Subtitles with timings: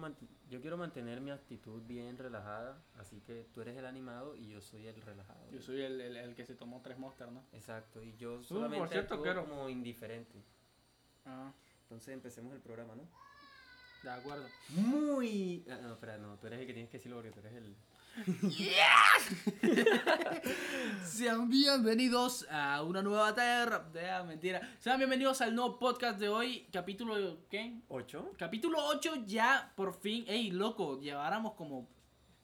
[0.00, 0.16] quiero,
[0.48, 4.60] yo quiero mantener mi actitud bien relajada, así que tú eres el animado y yo
[4.60, 5.50] soy el relajado.
[5.50, 7.44] Yo soy el, el, el que se tomó tres monsters, ¿no?
[7.52, 10.42] Exacto, y yo por solamente cierto, actúo quiero- como indiferente.
[11.26, 11.52] Ah,
[11.82, 13.06] Entonces empecemos el programa, ¿no?
[14.02, 14.50] de acuerdo.
[14.70, 15.64] Muy...
[15.70, 17.76] Ah, no, espera, no, tú eres el que tienes que decirlo porque tú eres el...
[21.04, 23.86] Sean bienvenidos a una nueva terra.
[24.12, 24.60] Ah, mentira.
[24.78, 26.66] Sean bienvenidos al nuevo podcast de hoy.
[26.70, 27.38] Capítulo.
[27.48, 27.80] ¿Qué?
[27.88, 28.32] ¿Ocho?
[28.36, 30.24] Capítulo 8 ya por fin.
[30.28, 31.88] Ey, loco, lleváramos como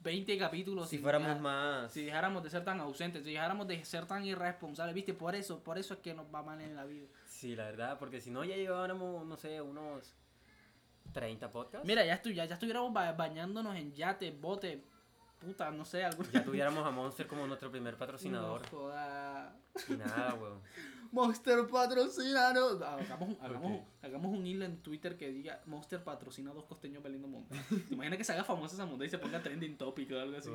[0.01, 0.89] 20 capítulos.
[0.89, 1.93] Si fuéramos dejar- más...
[1.93, 5.13] Si dejáramos de ser tan ausentes, si dejáramos de ser tan irresponsables, ¿viste?
[5.13, 7.09] Por eso, por eso es que nos va mal en la vida.
[7.27, 10.15] Sí, la verdad, porque si no ya llevábamos, no sé, unos
[11.13, 11.87] 30 podcasts.
[11.87, 14.83] Mira, ya, estu- ya, ya estuviéramos ba- bañándonos en yate, bote,
[15.39, 16.27] puta, no sé, algún...
[16.31, 18.63] Ya tuviéramos a Monster como nuestro primer patrocinador.
[18.63, 19.57] No joda.
[19.89, 20.61] Y nada, weón.
[21.13, 22.83] Monster patrocinanos.
[22.83, 27.29] Hagamos, hagamos, hagamos un hilo en Twitter que diga Monster patrocina a dos costeños valiendo
[27.29, 27.55] monta.
[27.89, 30.37] ¿Te imaginas que se haga famosa esa monta y se ponga trending topic o algo
[30.37, 30.51] así?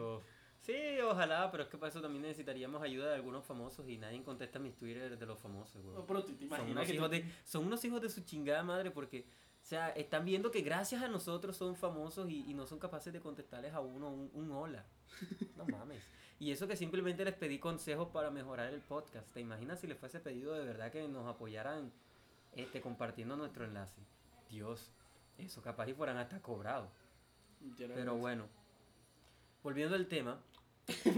[0.61, 4.23] Sí, ojalá, pero es que para eso también necesitaríamos ayuda de algunos famosos y nadie
[4.23, 6.05] contesta mis Twitter de los famosos, No, weón.
[6.07, 8.63] pero te, te Son imaginas unos, que hijos de, son unos hijos de su chingada
[8.63, 9.25] madre porque,
[9.63, 13.13] o sea, están viendo que gracias a nosotros son famosos y, y no son capaces
[13.13, 14.85] de contestarles a uno un, un hola.
[15.55, 16.03] No mames.
[16.37, 19.31] Y eso que simplemente les pedí consejos para mejorar el podcast.
[19.31, 21.93] ¿Te imaginas si les fuese pedido de verdad que nos apoyaran
[22.51, 24.01] este, compartiendo nuestro enlace?
[24.49, 24.91] Dios,
[25.37, 26.89] eso capaz y fueran hasta cobrados.
[27.77, 28.47] Pero bueno,
[29.63, 30.41] volviendo al tema,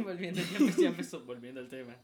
[0.05, 0.41] volviendo,
[0.77, 1.95] ya empezó, volviendo al tema.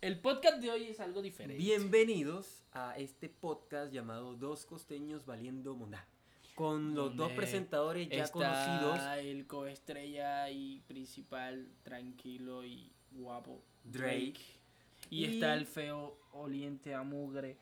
[0.00, 1.62] El podcast de hoy es algo diferente.
[1.62, 6.06] bienvenidos a este podcast llamado Dos Costeños Valiendo Mondá.
[6.54, 14.40] Con los dos presentadores ya Está conocidos, el coestrella y principal, tranquilo y guapo, Drake.
[15.10, 17.56] Y, Y- está el feo oliente a mugre,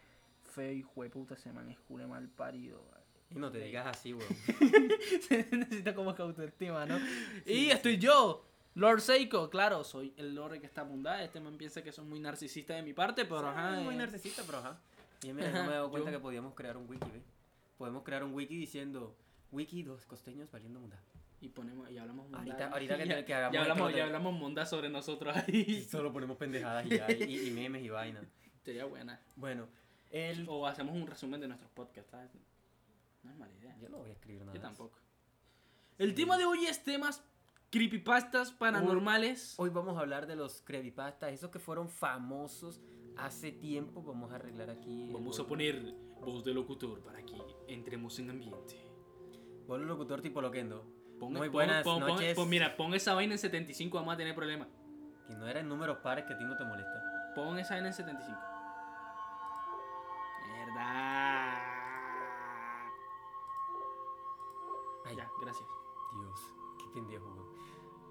[0.55, 2.83] feo y jueputa, se man es cule mal parido.
[3.31, 4.37] Y no te digas así, weón.
[5.29, 6.99] Se necesita como que autoestima, ¿no?
[7.45, 8.48] Sí, y estoy yo,
[8.79, 11.23] Lord Seiko, claro, soy el Lord que está mundada.
[11.25, 13.71] Este man piensa que son muy narcisista de mi parte, pero Sí, ajá.
[13.81, 14.79] muy eh, narcisista, pero ajá.
[15.23, 17.21] Y mira, no me he dado cuenta Yo- que podíamos crear un wiki, ¿ve?
[17.77, 19.17] Podemos crear un wiki diciendo
[19.51, 21.01] Wiki Dos Costeños Valiendo Mondá.
[21.41, 22.39] Y ponemos, y hablamos mundá.
[22.39, 25.83] Ahorita- ahorita que- que hagamos ya hablamos, ya hablamos sobre nosotros Y ahí.
[25.85, 28.21] solo ponemos pendejadas y, ya, y, y memes y vaina.
[28.65, 29.21] Sería buena.
[29.35, 29.67] Bueno,
[30.13, 30.47] el...
[30.49, 32.31] O hacemos un resumen de nuestros podcasts, ¿sabes?
[33.25, 33.77] No es mala idea.
[33.81, 34.55] Yo no voy a escribir nada.
[34.55, 34.99] Yo tampoco.
[35.99, 37.25] El tema de hoy es temas
[37.71, 39.55] creepypastas paranormales.
[39.59, 42.81] Hoy vamos a hablar de los creepypastas, esos que fueron famosos
[43.17, 44.03] hace tiempo.
[44.03, 45.11] Vamos a arreglar aquí.
[45.13, 47.37] Vamos a poner voz de locutor para que
[47.69, 48.77] entremos en ambiente.
[49.67, 50.85] Ponle un locutor tipo Loquendo.
[51.21, 52.39] Pon- Muy buenas pon- pon- noches.
[52.47, 54.69] mira, pon esa vaina en 75, vamos a tener problemas.
[55.27, 57.33] Que no eran números pares que a ti no te molesta.
[57.35, 58.39] Pon esa vaina en 75.
[60.49, 61.59] Verdad.
[65.05, 65.69] Ay, Ya, gracias.
[66.21, 67.58] Dios, qué pendejo.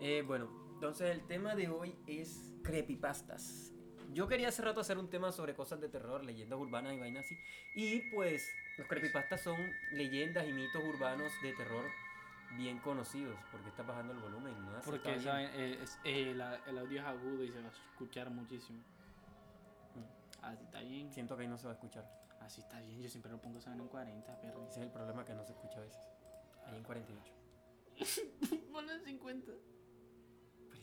[0.02, 3.74] Eh, bueno, entonces el tema de hoy es creepypastas.
[4.14, 7.26] Yo quería hace rato hacer un tema sobre cosas de terror, leyendas urbanas y vainas
[7.26, 7.38] así.
[7.76, 9.58] Y pues los creepypastas son
[9.92, 11.86] leyendas y mitos urbanos de terror
[12.56, 13.38] bien conocidos.
[13.52, 14.54] porque está bajando el volumen?
[14.66, 14.80] ¿No?
[14.86, 15.26] Porque bien.
[15.26, 18.82] vaina, eh, es- eh, la- el audio es agudo y se va a escuchar muchísimo.
[20.42, 21.12] Así está bien.
[21.12, 22.10] Siento que ahí no se va a escuchar.
[22.40, 23.02] Así está bien.
[23.02, 24.66] Yo siempre lo pongo en 40, perro.
[24.70, 26.00] Ese es el problema que no se escucha a veces.
[26.66, 27.34] Ahí en 48.
[28.72, 29.52] Ponlo en 50.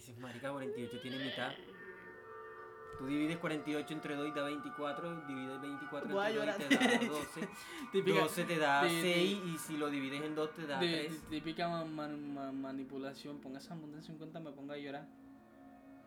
[0.07, 1.53] Dices, marica, 48 tiene mitad.
[2.99, 6.69] Tú divides 48 entre 2 y da 24, divides 24 Voy a entre 2 y
[6.69, 7.49] te da 12.
[7.91, 11.07] Típica, 12 te da de- 6 y si lo divides en 2 te da de-
[11.09, 11.23] 3.
[11.23, 13.41] de- típica ma- ma- ma- manipulación.
[13.41, 15.09] Ponga esa monta en 50, me ponga a llorar.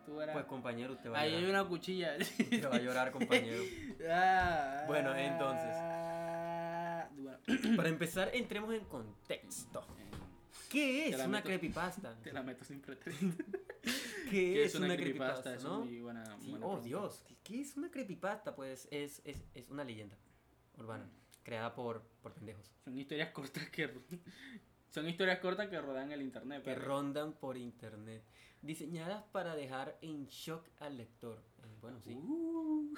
[0.06, 0.14] Tú.
[0.32, 1.60] Pues compañero, usted va a Ahí hay llorar.
[1.62, 2.16] una cuchilla.
[2.38, 3.62] Usted va a llorar, compañero.
[4.08, 5.70] Ah, Bueno, entonces.
[5.74, 7.38] ah, bueno,
[7.76, 9.84] Para empezar, entremos en contexto.
[10.70, 12.14] ¿Qué Te es una meto- creepypasta?
[12.22, 13.26] te la meto sin pretexto.
[14.24, 15.80] ¿Qué ¿Qué es una creepypasta, Es no?
[15.84, 16.84] muy buena, Sí, buena oh pregunta.
[16.86, 18.54] Dios, ¿qué- ¿qué es una creepypasta?
[18.54, 20.16] Pues es, es, es una leyenda
[20.76, 21.08] urbana,
[21.42, 23.90] creada por, por pendejos, Son historias cortas que
[24.90, 26.62] son historias cortas que rodean el internet.
[26.62, 26.86] que perro.
[26.86, 28.22] rondan por internet,
[28.62, 31.42] diseñadas para dejar en shock al lector.
[31.62, 32.14] Eh, bueno, sí.
[32.14, 32.94] Uh.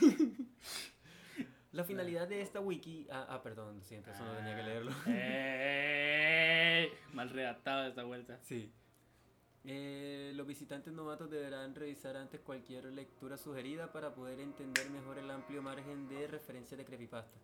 [1.72, 3.06] La finalidad de esta wiki...
[3.10, 4.90] Ah, ah, perdón, siento, eso no tenía que leerlo.
[5.06, 8.38] Eh, Mal redactado esta vuelta.
[8.42, 8.72] Sí.
[9.64, 15.30] Eh, los visitantes novatos deberán revisar antes cualquier lectura sugerida para poder entender mejor el
[15.30, 17.40] amplio margen de referencia de creepypastas.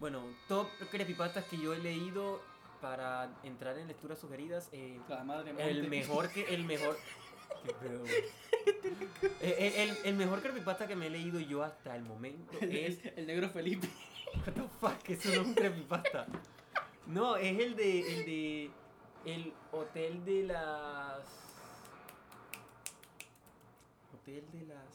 [0.00, 2.40] Bueno, top creepypastas que yo he leído
[2.80, 4.68] para entrar en lecturas sugeridas.
[4.72, 6.96] eh, La madre el mejor que el mejor.
[7.64, 8.04] Qué pedo.
[8.06, 13.04] Eh, eh, el, el mejor creepypasta que me he leído yo hasta el momento es.
[13.04, 13.86] El, el negro Felipe.
[14.46, 16.26] What the fuck, eso no es un creepypasta.
[17.06, 18.00] No, es el de.
[18.00, 18.70] El de.
[19.26, 21.49] El hotel de las.
[24.30, 24.86] Hotel de las.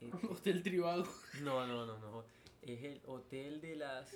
[0.00, 1.04] eh, Hotel Tribago.
[1.42, 2.24] No, no, no, no.
[2.62, 4.10] Es el hotel de las.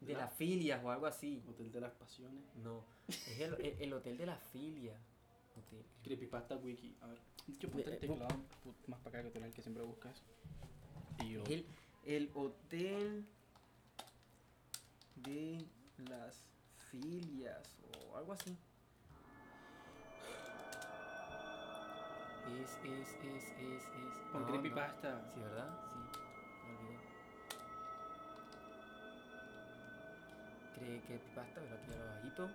[0.00, 1.42] De las filias o algo así.
[1.48, 2.42] Hotel de las Pasiones.
[2.56, 2.84] No.
[3.08, 4.96] Es el, el, el hotel de las filias.
[5.56, 5.84] Hotel.
[6.02, 6.96] Creepypasta Wiki.
[7.00, 7.18] A ver.
[7.58, 8.28] Yo ponte el Eh, teclado
[8.86, 10.22] más para acá que el que siempre buscas.
[11.18, 11.66] El,
[12.04, 13.24] el hotel
[15.16, 15.64] de
[16.08, 16.42] las
[16.90, 17.76] filias
[18.10, 18.56] o algo así.
[22.60, 24.32] Es, es, es, es, es.
[24.32, 24.52] Con no, no.
[24.52, 25.20] Creepypasta.
[25.34, 25.68] Sí, ¿verdad?
[25.92, 25.98] Sí.
[26.64, 26.98] Me olvidé.
[30.74, 32.50] Cre- Creepypasta, pero aquí abajito.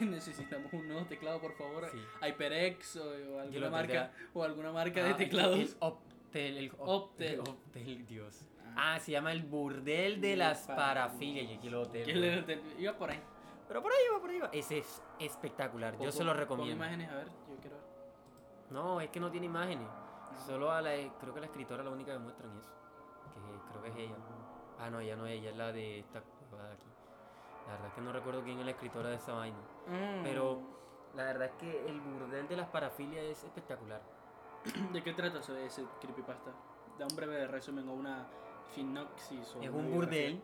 [0.00, 1.88] Necesitamos un nuevo teclado, por favor.
[1.90, 1.98] Sí.
[2.22, 5.58] HyperX o, alguna marca o alguna marca Ah, de el- teclados.
[5.58, 7.34] El Optel, el op- Optel.
[7.34, 8.42] el Optel, Dios.
[8.74, 8.94] Ah.
[8.94, 10.76] Ah, se llama el burdel de las Para-
[11.08, 11.50] parafilias.
[11.50, 12.20] Y aquí lo hotel.
[12.20, 13.20] Le- te- iba por ahí.
[13.68, 14.50] Pero por ahí va, por ahí va.
[14.52, 15.98] Ese es espectacular.
[15.98, 16.76] Yo se lo recomiendo.
[16.76, 17.26] Imágenes, a ver.
[18.72, 19.88] No, es que no tiene imágenes.
[20.46, 20.90] Solo a la.
[21.20, 22.70] Creo que la escritora es la única que muestran eso.
[23.34, 24.16] Que creo que es ella.
[24.78, 26.86] Ah, no, ella no es ella, es la de esta de aquí.
[27.66, 29.58] La verdad es que no recuerdo quién es la escritora de esa vaina.
[29.86, 30.22] Mm.
[30.24, 30.58] Pero
[31.14, 34.02] la verdad es que el burdel de las parafilias es espectacular.
[34.92, 36.50] ¿De qué trata ese, ese creepypasta?
[36.98, 38.26] Da un breve resumen o una
[38.70, 39.54] sinopsis.
[39.56, 40.42] O Es un burdel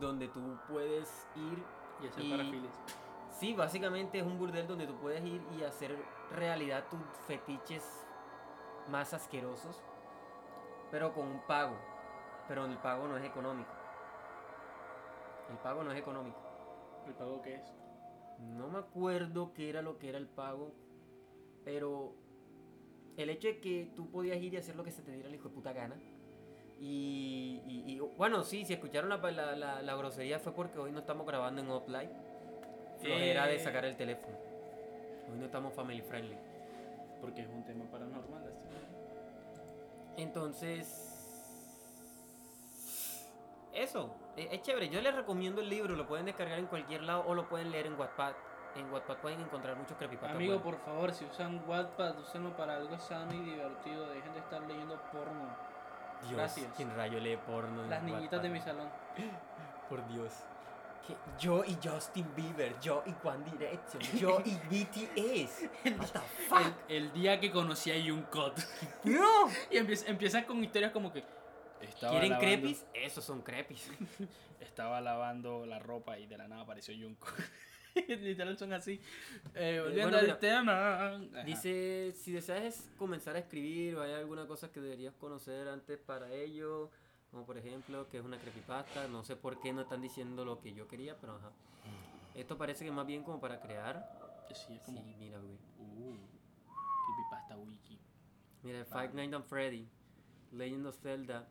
[0.00, 1.62] donde tú puedes ir
[2.02, 2.72] Y hacer y- parafiles.
[3.38, 5.96] Sí, básicamente es un burdel donde tú puedes ir y hacer
[6.30, 8.06] realidad tus fetiches
[8.88, 9.82] más asquerosos,
[10.90, 11.76] pero con un pago.
[12.48, 13.70] Pero el pago no es económico.
[15.50, 16.38] El pago no es económico.
[17.06, 17.72] ¿El pago qué es?
[18.40, 20.72] No me acuerdo qué era lo que era el pago,
[21.64, 22.14] pero
[23.16, 25.34] el hecho de que tú podías ir y hacer lo que se te diera el
[25.34, 25.96] hijo de puta gana.
[26.78, 30.92] Y, y- y, bueno, sí, si escucharon la, la, la- la grosería fue porque hoy
[30.92, 32.10] no estamos grabando en offline.
[33.00, 33.60] Flojera de Eh.
[33.60, 34.36] sacar el teléfono.
[35.30, 36.36] Hoy no estamos family friendly.
[37.20, 38.42] Porque es un tema paranormal.
[40.16, 41.12] Entonces,
[43.72, 44.88] eso, e- es, chévere.
[44.88, 47.86] Yo les recomiendo el libro, lo pueden descargar en cualquier lado o lo pueden leer
[47.86, 48.32] en Wattpad.
[48.76, 50.36] En Wattpad pueden encontrar muchos creepypastas.
[50.36, 50.76] Amigo, buenos.
[50.80, 54.08] por favor, si usan Wattpad, úsenlo para algo sano y divertido.
[54.10, 55.56] Dejen de estar leyendo porno.
[56.22, 56.66] Dios, gracias.
[56.76, 57.82] ¿quién rayo lee porno?
[57.86, 58.52] Las niñitas de Wattpad?
[58.52, 58.88] mi salón.
[59.88, 60.32] Por Dios.
[61.38, 65.62] Yo y Justin Bieber, yo y One Direction, yo y BTS.
[65.98, 66.18] What the
[66.48, 66.72] fuck?
[66.88, 68.54] El, el día que conocí a Jungkook.
[69.04, 69.48] No.
[69.70, 71.24] Y empieza, empieza con historias como que.
[71.80, 72.86] Estaba ¿Quieren lavando- crepis?
[72.94, 73.90] Esos son crepis.
[74.60, 77.34] Estaba lavando la ropa y de la nada apareció Jungkook.
[78.08, 79.00] Literal son así.
[79.54, 81.06] Eh, volviendo bueno, al tema.
[81.14, 81.18] Ajá.
[81.44, 86.30] Dice, si deseas comenzar a escribir o hay alguna cosa que deberías conocer antes para
[86.32, 86.90] ello,
[87.36, 90.58] como por ejemplo que es una creepypasta, no sé por qué no están diciendo lo
[90.58, 91.50] que yo quería, pero ajá.
[92.34, 94.08] Esto parece que más bien como para crear.
[94.54, 95.02] Sí, es como.
[95.02, 95.58] Sí, mira, güey.
[95.78, 96.16] Uh,
[97.06, 97.98] creepypasta wiki.
[98.62, 99.86] Mira, Five Nights at Freddy,
[100.52, 101.46] Legend of Zelda.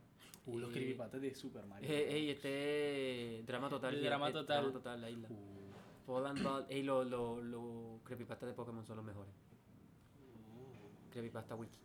[0.47, 1.87] Uh, los eh, creepypastas de Super Mario.
[1.87, 3.93] eh, ey, este drama total.
[3.93, 4.57] Here- Drama eh, Total.
[4.63, 5.27] Drama total, la isla.
[5.29, 9.31] Uh, Fall and Ball, ey, los lo, lo creepypastas de Pokémon son los mejores.
[9.35, 11.11] uh.
[11.11, 11.77] Creepypasta Wiki.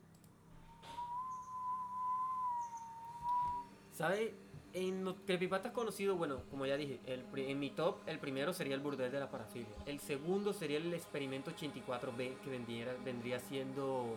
[4.00, 4.34] ¿Sabe?
[4.72, 8.74] En los creepypastas conocidos, bueno, como ya dije, el, en mi top, el primero sería
[8.74, 9.68] el burdel de la parafilia.
[9.84, 14.16] El segundo sería el experimento 84B, que vendiera, vendría siendo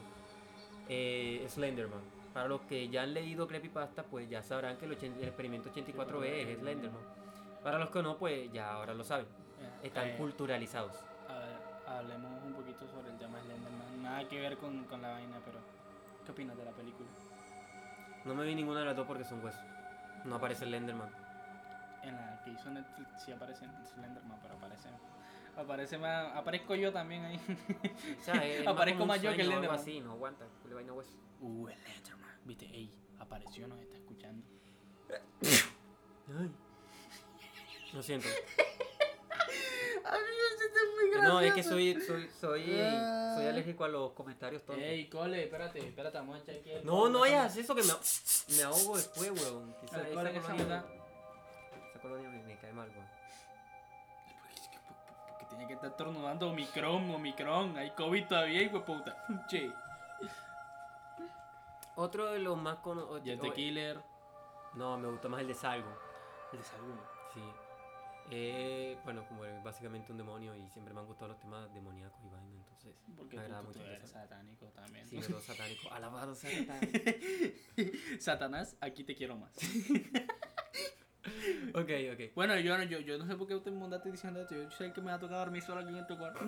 [0.88, 2.00] eh, Slenderman.
[2.34, 6.28] Para los que ya han leído creepypasta, pues ya sabrán que el, el experimento 84B
[6.28, 7.02] es Slenderman.
[7.62, 9.25] Para los que no, pues ya ahora lo saben.
[9.25, 10.96] Eh, Están eh, culturalizados.
[11.28, 11.58] A ver,
[11.98, 14.02] hablemos un poquito sobre el tema Slenderman.
[14.02, 15.58] Nada que ver con, con la vaina, pero.
[16.24, 17.10] ¿Qué opinas de la película?
[18.24, 19.73] No me vi ninguna de las dos porque son huesos.
[20.25, 21.10] No aparece Slenderman.
[22.03, 24.89] En la que hizo Netflix sí aparece Slenderman, pero aparece.
[25.58, 26.36] Aparece más.
[26.36, 27.39] Aparezco yo también ahí.
[28.20, 29.80] O sea, es Aparezco más yo que o algo Slenderman.
[29.80, 31.18] así, no aguanta, le vaina hueso.
[31.42, 32.30] Uh, Slenderman.
[32.46, 34.46] Viste, ey, apareció, nos está escuchando.
[37.94, 38.27] Lo siento.
[40.03, 42.65] Este es muy No, es que soy, soy, soy,
[43.36, 44.83] soy alérgico a los comentarios tontos.
[44.83, 46.72] Ey, cole, espérate, espérate, vamos a echar aquí.
[46.72, 47.93] el- No, no hayas eso que me,
[48.57, 49.75] me ahogo después, weón.
[49.81, 50.86] En esa esa colonia,
[51.89, 53.07] esa colonia me, me cae mal, weón.
[55.29, 57.77] Porque, tiene que estar estornudando Omicron, Omicron.
[57.77, 59.25] Hay COVID todavía, hijo de puta.
[59.48, 59.72] Che.
[61.95, 63.22] Otro de los más conocidos.
[63.25, 64.01] Y el de Killer.
[64.74, 65.89] No, me gusta más el de Salvo.
[66.51, 66.95] El de Salud.
[67.33, 67.41] Sí.
[68.32, 72.30] Eh, bueno, como básicamente un demonio y siempre me han gustado los temas demoníacos y
[72.30, 75.06] vaina, entonces Porque me agrada tú, mucho tú eres satánico también.
[75.06, 75.86] Sí, los satánicos.
[75.92, 76.80] Alabado sea Satán.
[78.20, 79.53] Satanás, aquí te quiero más.
[81.75, 82.34] Ok, ok.
[82.36, 84.56] Bueno, yo, no- yo, yo no sé por qué usted me mandaste diciendo esto.
[84.56, 86.42] Yo sé que me va a tocar dormir solo aquí en este cuarto.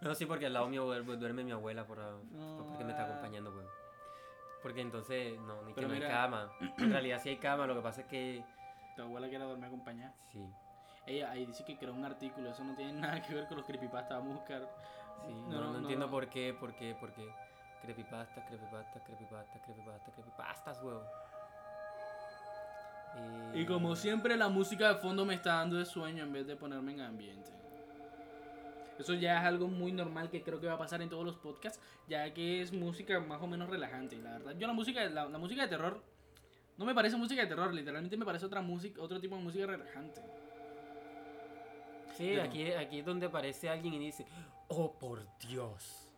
[0.00, 2.92] No, sí, porque al lado mío duerme, duerme mi abuela por, ah, No, porque me
[2.92, 3.08] está ah.
[3.10, 3.66] acompañando, güey.
[4.62, 6.52] Porque entonces, no, ni que Pero no hay mira- cama.
[6.78, 8.44] En realidad sí hay cama, lo que pasa es que,
[8.96, 10.14] Tu abuela quiere dormir acompañada.
[10.32, 10.38] sí,
[11.06, 12.50] Ella ahí dice que creó un artículo.
[12.50, 14.16] Eso no tiene nada que ver con los creepypasta.
[14.18, 14.62] Vamos a buscar.
[15.26, 15.32] sí.
[15.32, 16.10] No, No, no, no, entiendo no.
[16.12, 17.28] por qué, por qué, por qué.
[17.82, 21.02] Creepypasta, creepypasta, creepypasta, creepypasta, creepypastas, huevo.
[23.16, 26.46] Eh, Y como siempre, la música de fondo me está dando de sueño en vez
[26.46, 27.50] de ponerme en ambiente.
[28.98, 31.36] Eso ya es algo muy normal que creo que va a pasar en todos los
[31.36, 34.16] podcasts, ya que es música más o menos relajante.
[34.16, 36.00] La verdad, yo la música, la, la música de terror
[36.76, 39.66] no me parece música de terror, literalmente me parece otra música, otro tipo de música
[39.66, 40.20] relajante.
[42.16, 44.26] Sí, aquí, aquí es donde aparece alguien y dice,
[44.68, 46.08] oh por Dios.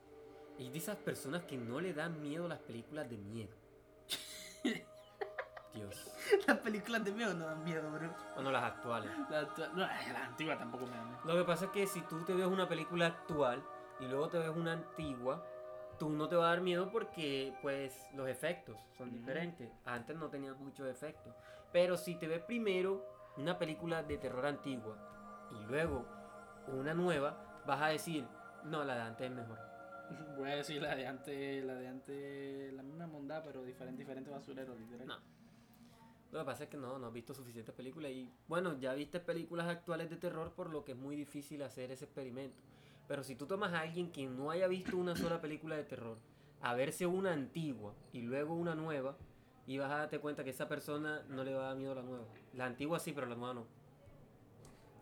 [0.58, 3.54] Y de esas personas que no le dan miedo las películas de miedo.
[5.74, 6.10] Dios.
[6.46, 8.10] Las películas de miedo no dan miedo, bro.
[8.34, 9.10] Bueno, las actuales.
[9.30, 11.20] La, actua- no, la antigua tampoco me da miedo.
[11.24, 13.62] Lo que pasa es que si tú te ves una película actual
[14.00, 15.46] y luego te ves una antigua,
[15.98, 19.70] tú no te va a dar miedo porque pues los efectos son diferentes.
[19.84, 21.34] Antes no tenían muchos efectos.
[21.72, 23.04] Pero si te ves primero
[23.36, 24.96] una película de terror antigua
[25.50, 26.04] y luego
[26.68, 28.26] una nueva, vas a decir,
[28.64, 29.58] no, la de antes es mejor.
[30.36, 34.30] Voy a decir la de antes, la de antes, la misma mondad, pero diferente, diferente
[34.30, 35.06] basurero, literal.
[35.06, 35.18] No.
[36.32, 39.20] Lo que pasa es que no, no has visto suficientes películas y bueno, ya viste
[39.20, 42.62] películas actuales de terror por lo que es muy difícil hacer ese experimento.
[43.08, 46.18] Pero si tú tomas a alguien que no haya visto una sola película de terror,
[46.60, 49.16] a verse una antigua y luego una nueva,
[49.66, 51.96] y vas a darte cuenta que esa persona no le va a dar miedo a
[51.96, 52.24] la nueva.
[52.54, 53.66] La antigua sí, pero la nueva no.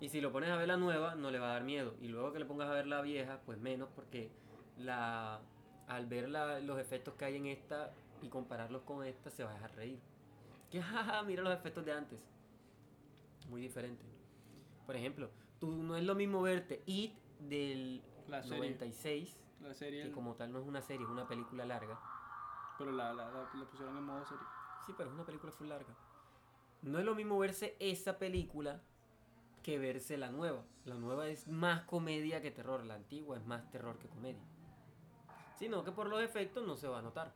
[0.00, 1.94] Y si lo pones a ver la nueva, no le va a dar miedo.
[2.00, 4.30] Y luego que le pongas a ver la vieja, pues menos, porque
[4.78, 5.40] la,
[5.86, 7.92] al ver la- los efectos que hay en esta
[8.22, 9.98] y compararlos con esta, se va a dejar reír.
[10.70, 12.18] Que jaja, mira los efectos de antes.
[13.48, 14.02] Muy diferente.
[14.86, 15.30] Por ejemplo,
[15.60, 16.82] tú no es lo mismo verte
[17.40, 18.58] del La serie.
[18.58, 21.98] 96, La serie, que como tal no es una serie, es una película larga.
[22.78, 24.44] pero la, la, pusieron en modo serie.
[24.86, 25.94] Sí, pero es una película full larga.
[26.82, 28.82] No es lo mismo verse esa película
[29.62, 30.62] que verse la nueva.
[30.84, 34.42] La nueva es más comedia que terror, la antigua es más terror que comedia.
[35.58, 37.32] Sino que por los efectos no se va a notar.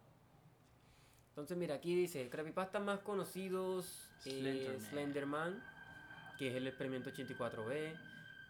[1.31, 4.81] Entonces, mira, aquí dice, creepypastas más conocidos, eh, Slenderman.
[4.81, 5.65] Slenderman,
[6.37, 7.97] que es el experimento 84B,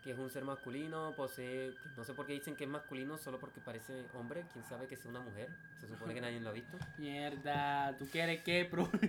[0.02, 3.38] que es un ser masculino, posee, no sé por qué dicen que es masculino, solo
[3.38, 5.48] porque parece hombre, quién sabe que sea una mujer,
[5.80, 6.78] se supone que nadie lo ha visto.
[6.98, 8.90] Mierda, ¿tú quieres qué, pro?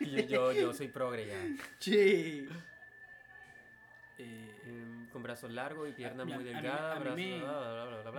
[0.00, 1.64] Yo, yo, yo soy progre ya.
[1.78, 2.48] che.
[4.18, 7.20] Eh, con brazos largos y piernas muy delgadas, brazos,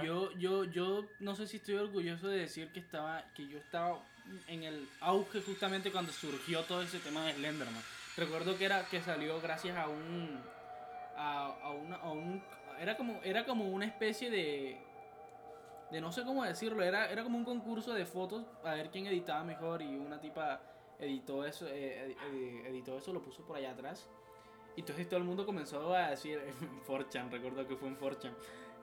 [0.05, 4.01] yo, yo, yo no sé si estoy orgulloso de decir que estaba, que yo estaba
[4.47, 7.83] en el auge justamente cuando surgió todo ese tema de Slenderman.
[8.15, 10.39] Recuerdo que era que salió gracias a un,
[11.15, 12.43] a, a una, a un,
[12.79, 14.77] era como, era como una especie de,
[15.91, 19.05] de no sé cómo decirlo, era, era como un concurso de fotos a ver quién
[19.07, 20.61] editaba mejor y una tipa
[20.99, 24.09] editó eso, eh, ed- ed- editó eso, lo puso por allá atrás.
[24.75, 28.33] Y entonces todo el mundo comenzó a decir, en 4chan, recuerdo que fue en 4chan,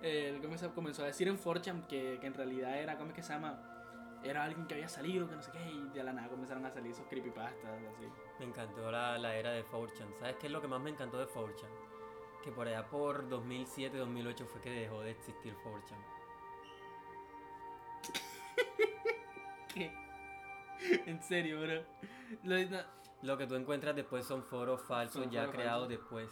[0.03, 0.41] eh,
[0.75, 3.67] comenzó a decir en 4chan que, que en realidad era, ¿cómo es que se llama?
[4.23, 6.71] Era alguien que había salido, que no sé qué, y de la nada comenzaron a
[6.71, 8.05] salir esos creepypastas, así.
[8.39, 10.15] Me encantó la, la era de 4chan.
[10.19, 11.90] ¿Sabes qué es lo que más me encantó de 4chan?
[12.45, 15.99] Que por allá por 2007, 2008 fue que dejó de existir 4chan.
[19.75, 19.93] ¿Qué?
[21.07, 21.83] en serio, bro.
[22.45, 25.99] Lo- no- Lo que tú encuentras después son foros falsos Son ya foros creados falsos.
[26.01, 26.31] después.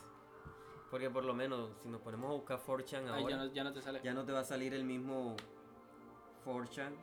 [0.91, 3.65] Porque por lo menos, si nos ponemos a buscar 4chan ay, ahora, ya, no, ya
[3.65, 4.01] no te sale.
[4.03, 5.37] ya no te va a salir el mismo
[6.47, 6.95] 4chan.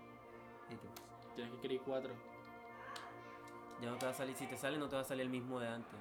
[0.71, 0.87] Y te-
[1.35, 2.13] Tienes que escribir 4.
[3.81, 5.29] Ya no te va a salir, si te sale no te va a salir el
[5.29, 5.99] mismo de antes.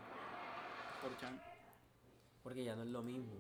[1.03, 1.39] 4chan.
[2.45, 3.33] Porque ya no es lo mismo.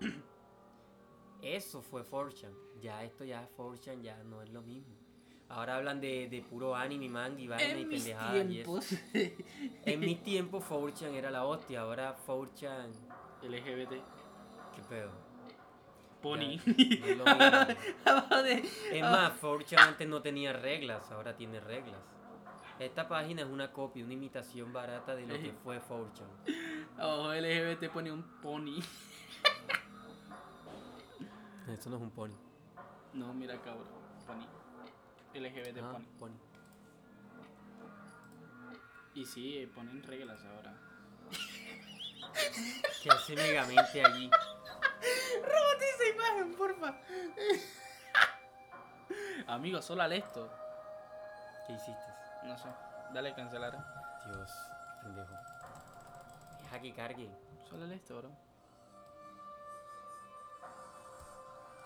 [1.42, 2.52] Eso fue 4chan.
[2.80, 4.94] Ya esto ya es 4chan, ya no es lo mismo.
[5.48, 8.80] Ahora hablan de, de puro anime, manga y vaina y En mis pendejadas y eso.
[8.80, 8.88] tiempos.
[9.84, 12.90] En mis tiempos 4chan era la hostia, ahora 4chan...
[13.42, 13.92] LGBT.
[14.74, 15.10] ¿Qué pedo?
[16.22, 16.58] Pony.
[16.58, 17.14] Ya,
[18.30, 22.00] no es Es más, 4chan antes no tenía reglas, ahora tiene reglas.
[22.80, 26.96] Esta página es una copia, una imitación barata de lo que fue 4chan.
[26.98, 28.80] Abajo LGBT pone un pony.
[31.68, 32.32] Esto no es un pony.
[33.12, 33.86] No, mira cabrón.
[34.26, 34.46] Pony.
[35.38, 36.04] LGBT Ah, pony.
[36.18, 36.34] pony.
[39.14, 40.74] Y sí, eh, ponen reglas ahora.
[43.02, 44.30] ¿Qué hace Megamente allí?
[45.42, 46.96] Robate esa imagen, porfa.
[49.48, 50.50] Amigo, solo al esto.
[51.66, 52.09] ¿Qué hiciste?
[52.44, 52.68] No sé.
[53.12, 53.76] Dale cancelar.
[54.26, 54.50] Dios,
[55.02, 55.34] pendejo.
[56.80, 57.28] Que cargue.
[57.68, 58.30] Solo el esto, bro.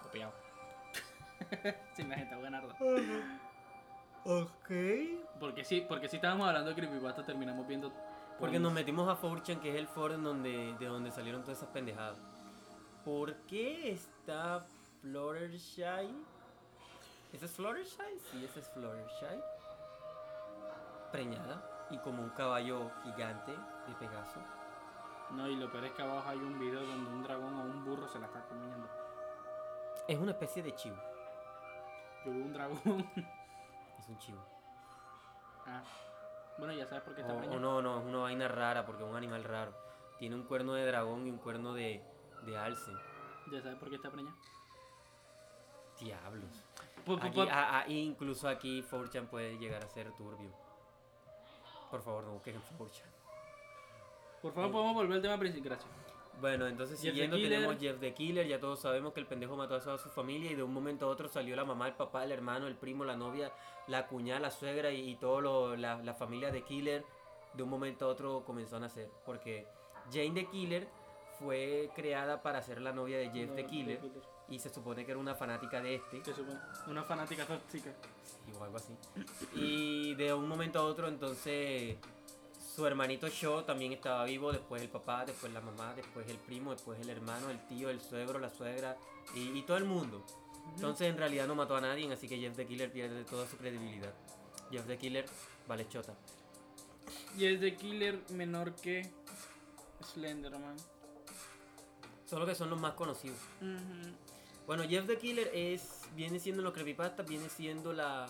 [0.03, 0.33] Copiado.
[1.97, 2.69] sí, me está buenardo.
[4.25, 4.71] Ok.
[5.41, 7.93] Porque sí, porque si estábamos hablando de creepypasta, terminamos viendo.
[8.39, 11.59] Porque nos metimos a 4chan, que es el foro en donde, de donde salieron todas
[11.59, 12.19] esas pendejadas.
[13.05, 14.65] ¿Por qué está
[15.01, 16.15] Fluttershy?
[17.33, 18.19] ¿Ese es Fluttershy?
[18.31, 19.41] Sí, ese es Fluttershy.
[21.15, 24.41] Preñada y como un caballo gigante de Pegaso.
[25.31, 27.85] No, y lo peor es que abajo hay un video donde un dragón o un
[27.85, 28.89] burro se la está comiendo.
[30.09, 30.97] Es una especie de chivo.
[32.25, 32.81] Yo vi un dragón.
[34.01, 34.45] Es un chivo.
[35.67, 35.83] ah.
[36.59, 37.61] Bueno, ya sabes por qué está O, o preñado.
[37.61, 39.73] no, no, es una vaina rara porque es un animal raro.
[40.19, 42.03] Tiene un cuerno de dragón y un cuerno de,
[42.43, 42.91] de alce.
[43.53, 44.37] Ya sabes por qué está preñado.
[46.01, 46.65] Diablos.
[47.21, 50.64] Aquí, incluso aquí 4chan puede llegar a ser turbio.
[51.91, 53.03] Por favor, no busquen en 4chan.
[54.43, 55.71] por favor, podemos volver al tema principal.
[55.71, 55.91] Gracias.
[56.41, 59.77] Bueno, entonces Jeff siguiendo tenemos Jeff the Killer, ya todos sabemos que el pendejo mató
[59.77, 62.25] a toda su familia y de un momento a otro salió la mamá, el papá,
[62.25, 63.53] el hermano, el primo, la novia,
[63.87, 67.05] la cuñada, la suegra y, y todo lo, la, la familia de Killer
[67.53, 69.09] de un momento a otro comenzó a nacer.
[69.25, 69.67] Porque
[70.13, 70.89] Jane the Killer
[71.39, 74.01] fue creada para ser la novia de Jeff the Killer
[74.49, 76.25] y se supone que era una fanática de este.
[76.25, 76.59] Se supone.
[76.87, 77.93] Una fanática tóxica.
[78.23, 78.95] Sí, o algo así.
[79.55, 81.97] Y de un momento a otro, entonces,
[82.75, 86.73] su hermanito Shaw también estaba vivo, después el papá, después la mamá, después el primo,
[86.73, 88.97] después el hermano, el tío, el suegro, la suegra
[89.35, 90.25] y, y todo el mundo.
[90.75, 93.57] Entonces, en realidad no mató a nadie, así que Jeff the Killer pierde toda su
[93.57, 94.13] credibilidad.
[94.71, 95.27] Jeff the Killer
[95.69, 96.15] vale chota.
[97.39, 99.11] Es de Killer menor que
[100.03, 100.77] Slenderman.
[102.27, 103.39] Solo que son los más conocidos.
[103.61, 104.15] Ujú.
[104.67, 108.27] Bueno, Jeff the Killer es viene siendo en los creepypastas, viene siendo la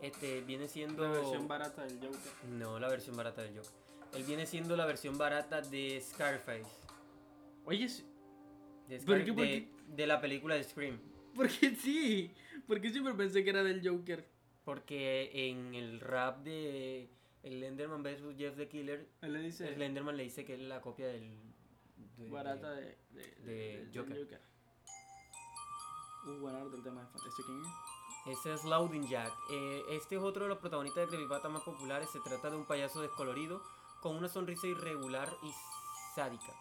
[0.00, 2.48] este viene siendo La versión barata del Joker.
[2.50, 3.72] No, la versión barata del Joker.
[4.14, 6.64] Él viene siendo la versión barata de Scarface.
[7.64, 8.04] Oye, sí-
[8.88, 9.32] De, ¿Por Scar- qué?
[9.32, 11.00] ¿Por de- de la película de Scream.
[11.34, 12.32] porque sí.
[12.66, 14.26] Porque siempre pensé que era del Joker.
[14.64, 17.08] Porque en el rap de
[17.42, 20.60] el Enderman vs Jeff the Killer, Él le dice el Enderman le dice que es
[20.60, 21.38] la copia del.
[22.18, 23.90] de- barata de, de, del-
[26.22, 26.34] Joker.
[26.34, 27.44] Uh, bueno, del tema de fantasía.
[27.44, 28.38] ¿Quién es?
[28.38, 29.32] Ese es Louding Jack.
[29.50, 32.10] Eh, este es otro de los protagonistas de creepypasta más populares.
[32.10, 33.62] Se trata de un payaso descolorido
[34.02, 35.50] con una sonrisa irregular y
[36.14, 36.52] sádica.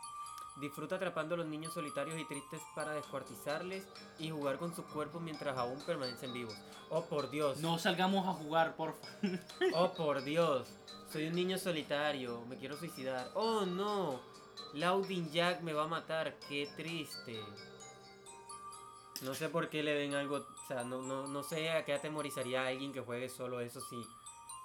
[0.60, 5.22] Disfruta atrapando a los niños solitarios y tristes para descuartizarles y jugar con sus cuerpos
[5.22, 6.56] mientras aún permanecen vivos.
[6.90, 7.60] Oh por Dios.
[7.60, 9.08] No salgamos a jugar, porfa.
[9.74, 10.68] Oh por Dios.
[11.12, 12.46] Soy un niño solitario.
[12.46, 13.32] Me quiero suicidar.
[13.36, 14.22] Oh no.
[14.74, 16.38] Louding Jack me va a matar.
[16.48, 17.42] Qué triste.
[19.22, 20.38] No sé por qué le ven algo.
[20.38, 23.82] O sea, no, no, no sé a qué atemorizaría a alguien que juegue solo eso
[23.82, 24.02] si,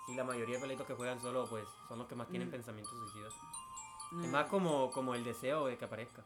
[0.07, 2.53] si la mayoría de pelitos que juegan solo pues son los que más tienen Mm.
[2.53, 3.33] pensamientos suicidas.
[3.33, 6.23] Es Mm, más como, como el deseo de que aparezca.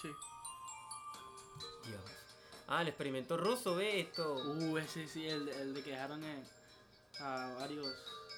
[0.00, 0.08] Sí.
[1.84, 2.00] Dios.
[2.68, 4.34] Ah, el experimento ruso, ve esto.
[4.34, 6.42] Uh, ese sí, el, el de que dejaron eh,
[7.20, 7.86] a varios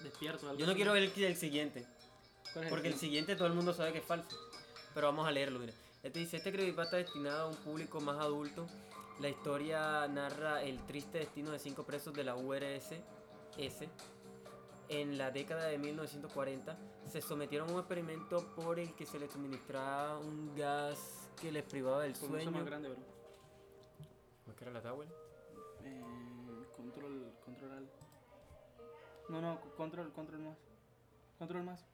[0.03, 0.43] despiertos.
[0.45, 0.77] algo Yo no así.
[0.77, 1.87] quiero ver el, el siguiente.
[2.53, 2.99] ¿Cuál es Porque el siguiente?
[3.35, 4.37] siguiente todo el mundo sabe que es falso.
[4.95, 5.73] Pero vamos a leerlo, mira.
[6.03, 8.67] Este dice, este creepypasta destinado a un público más adulto.
[9.21, 12.95] La historia narra el triste destino de cinco presos de la URSS.
[14.91, 19.31] En la década de 1940 se sometieron a un experimento por el que se les
[19.33, 22.51] suministraba un gas que les privaba del sueño.
[22.51, 22.99] más grande, bro.
[24.45, 25.09] ¿Cómo es que era la Tower?
[25.85, 26.03] Eh,
[26.77, 27.91] control, control al.
[29.29, 30.59] No, no, co- control, control más.
[31.39, 31.85] Control más.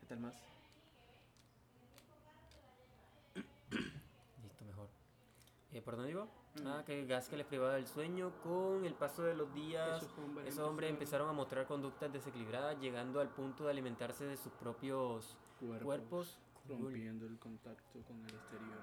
[0.00, 0.36] Este el más.
[4.42, 4.88] Listo, mejor.
[5.74, 6.24] Eh, ¿Por dónde iba?
[6.24, 6.66] Mm.
[6.66, 8.30] Ah, que gas que les privaba del sueño.
[8.42, 12.12] Con el paso de los días, Esos hombres esos hombres empezaron- empezaron a mostrar conductas
[12.12, 18.16] desequilibradas, llegando al punto de alimentarse de sus propios Cuerpos, cuerpos, Rompiendo el contacto con
[18.24, 18.78] el exterior.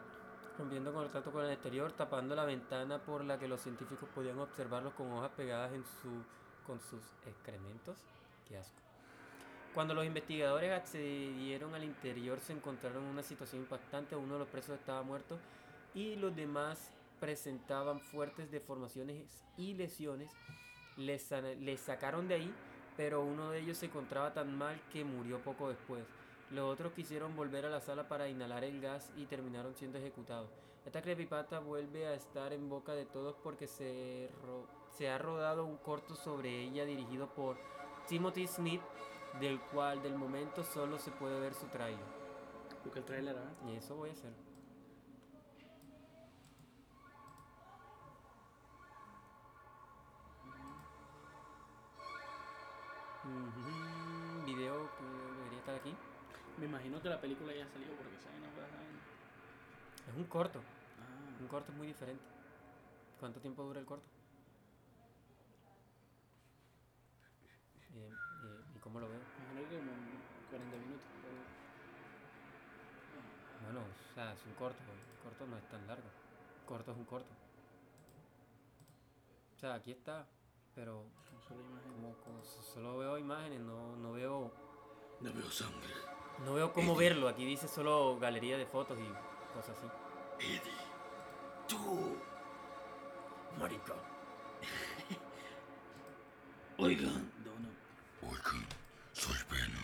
[0.57, 4.93] rompiendo contacto con el exterior, tapando la ventana por la que los científicos podían observarlos
[4.93, 6.23] con hojas pegadas en su,
[6.67, 7.97] con sus excrementos.
[8.47, 8.75] Qué asco.
[9.73, 14.15] Cuando los investigadores accedieron al interior se encontraron en una situación impactante.
[14.17, 15.39] Uno de los presos estaba muerto
[15.93, 20.31] y los demás presentaban fuertes deformaciones y lesiones.
[20.97, 22.53] Les, les sacaron de ahí,
[22.97, 26.03] pero uno de ellos se encontraba tan mal que murió poco después.
[26.51, 30.49] Los otros quisieron volver a la sala para inhalar el gas y terminaron siendo ejecutados.
[30.85, 35.65] Esta creepypasta vuelve a estar en boca de todos porque se, ro- se ha rodado
[35.65, 37.57] un corto sobre ella dirigido por
[38.07, 38.81] Timothy Smith,
[39.39, 42.03] del cual del momento solo se puede ver su trailer.
[42.83, 43.69] Busca el trailer, ¿ah?
[43.69, 44.33] Y eso voy a hacer.
[53.23, 55.03] Video que
[55.37, 55.95] debería estar aquí.
[56.57, 59.01] Me imagino que la película ya salió porque esa vaina fue hace años.
[60.09, 60.59] Es un corto.
[60.99, 62.23] Ah, Un corto es muy diferente.
[63.19, 64.05] ¿Cuánto tiempo dura el corto?
[67.93, 68.09] Eh,
[68.43, 69.19] eh, ¿Y cómo lo veo?
[69.19, 69.91] imagino que como
[70.49, 71.05] 40 minutos.
[71.21, 71.61] pero-
[73.65, 74.79] Bueno, o sea, es un corto.
[74.81, 76.09] El corto no es tan largo.
[76.65, 77.29] Corto es un corto.
[79.55, 80.25] O sea, aquí está.
[80.75, 81.05] Pero
[81.47, 81.61] solo
[81.93, 84.51] como, como so- solo veo imágenes, no, no veo
[85.19, 85.93] No veo sangre.
[86.45, 87.27] no veo cómo verlo.
[87.27, 89.87] Aquí dice solo galería de fotos y cosas así.
[90.39, 90.81] Eddie.
[91.67, 92.17] Tú.
[93.59, 93.93] Marica.
[96.77, 97.31] Oigan.
[99.13, 99.83] Soy Venom.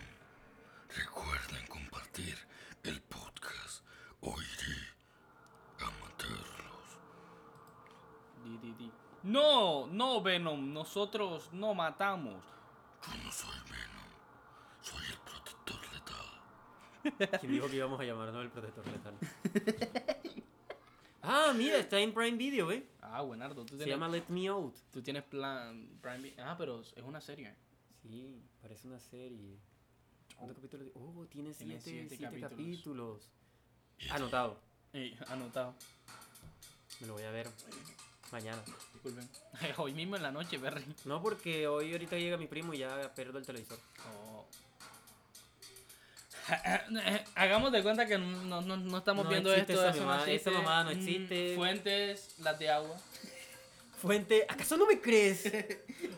[0.96, 2.36] Recuerden compartir
[2.84, 3.84] el podcast.
[4.22, 4.78] O iré
[5.80, 7.00] a matarlos.
[8.44, 8.92] Di, di, di.
[9.28, 10.74] No, no, Venom.
[10.74, 12.44] Nosotros no matamos.
[13.06, 14.08] Yo no soy Venom.
[14.82, 17.40] Soy el protector letal.
[17.42, 19.16] ¿Quién dijo que íbamos a llamarnos el protector letal?
[21.24, 22.88] ah, mira, está en Prime Video, ¿eh?
[23.02, 23.64] Ah, buenardo.
[23.66, 24.76] Tú Se tienes, llama Let Me Out.
[24.92, 25.90] tú tienes plan.
[26.02, 27.54] Prime Vi- ah, pero es una serie.
[28.02, 29.58] Sí, parece una serie.
[30.36, 30.88] ¿Cuántos capítulos?
[30.96, 32.52] Oh, tiene Tiene siete, siete siete capítulos.
[32.52, 33.32] capítulos.
[34.12, 34.60] Anotado.
[34.94, 35.74] Ey, anotado.
[37.02, 37.48] Me lo voy a ver
[38.32, 38.62] mañana.
[38.94, 39.30] Disculpen.
[39.78, 40.84] Hoy mismo en la noche, Berry.
[41.06, 43.80] No, porque hoy ahorita llega mi primo y ya pierdo el televisor.
[44.10, 44.46] Oh.
[47.36, 49.74] Hagamos de cuenta que no, no- no estamos No viendo esto.
[49.74, 51.56] esa mamada, esa mamada no Mm, existe.
[51.56, 52.96] Fuentes, las de agua.
[54.02, 55.44] Fuente, ¿acaso no me crees?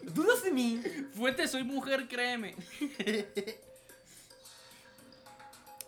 [0.03, 0.81] ¿Dudas de mí?
[1.15, 2.53] Fuentes, soy mujer, créeme.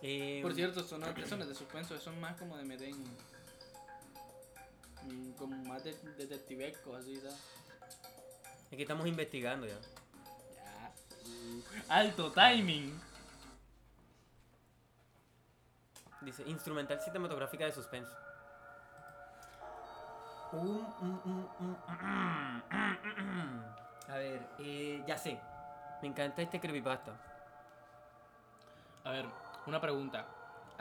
[0.02, 2.90] Eh, Por cierto, son, eso no es de suspenso, son más como de meter
[5.04, 7.38] mm, como más de detectivesco, así, ¿sabes?
[8.70, 9.78] Es que estamos investigando ya.
[10.56, 10.94] Ya.
[11.90, 13.00] Alto timing.
[16.22, 18.16] Dice, instrumental cinematográfica de suspenso.
[24.08, 25.40] A ver, eh, ya sé.
[26.02, 27.14] Me encanta este creepypasta.
[29.04, 29.26] A ver,
[29.66, 30.26] una pregunta.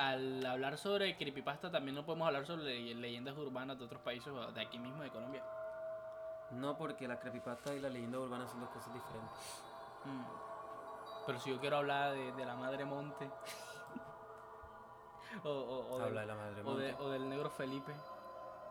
[0.01, 4.29] Al hablar sobre creepypasta, también no podemos hablar sobre le- leyendas urbanas de otros países
[4.33, 5.45] o de aquí mismo, de Colombia.
[6.53, 9.63] No, porque la creepypasta y la leyenda urbana son dos cosas diferentes.
[10.05, 10.25] Mm.
[11.27, 13.31] Pero si yo quiero hablar de, de la madre Monte.
[15.45, 17.93] o, o, o, Habla de del, la madre de- monte, o del negro Felipe.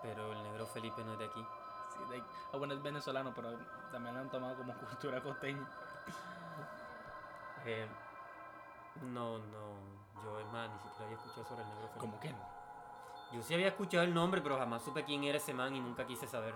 [0.01, 1.45] pero el negro Felipe no es de aquí.
[1.93, 3.55] Sí, de- ah, bueno, es venezolano, pero
[3.91, 5.69] también lo han tomado como cultura costeña.
[7.65, 7.87] Eh,
[9.03, 9.98] no, no.
[10.23, 11.99] Yo, es más, ni siquiera había escuchado sobre el negro Felipe.
[11.99, 12.59] ¿Cómo que no?
[13.31, 16.05] Yo sí había escuchado el nombre, pero jamás supe quién era ese man y nunca
[16.05, 16.55] quise saber.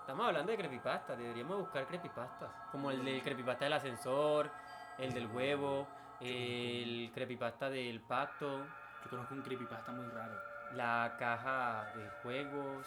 [0.00, 2.50] Estamos hablando de creepypasta, deberíamos buscar creepypastas.
[2.72, 4.50] Como el del creepypasta del ascensor,
[4.98, 5.86] el del huevo,
[6.20, 8.58] el creepypasta del pacto,
[9.04, 10.34] Yo conozco un creepypasta muy raro.
[10.72, 12.86] la caja de juegos.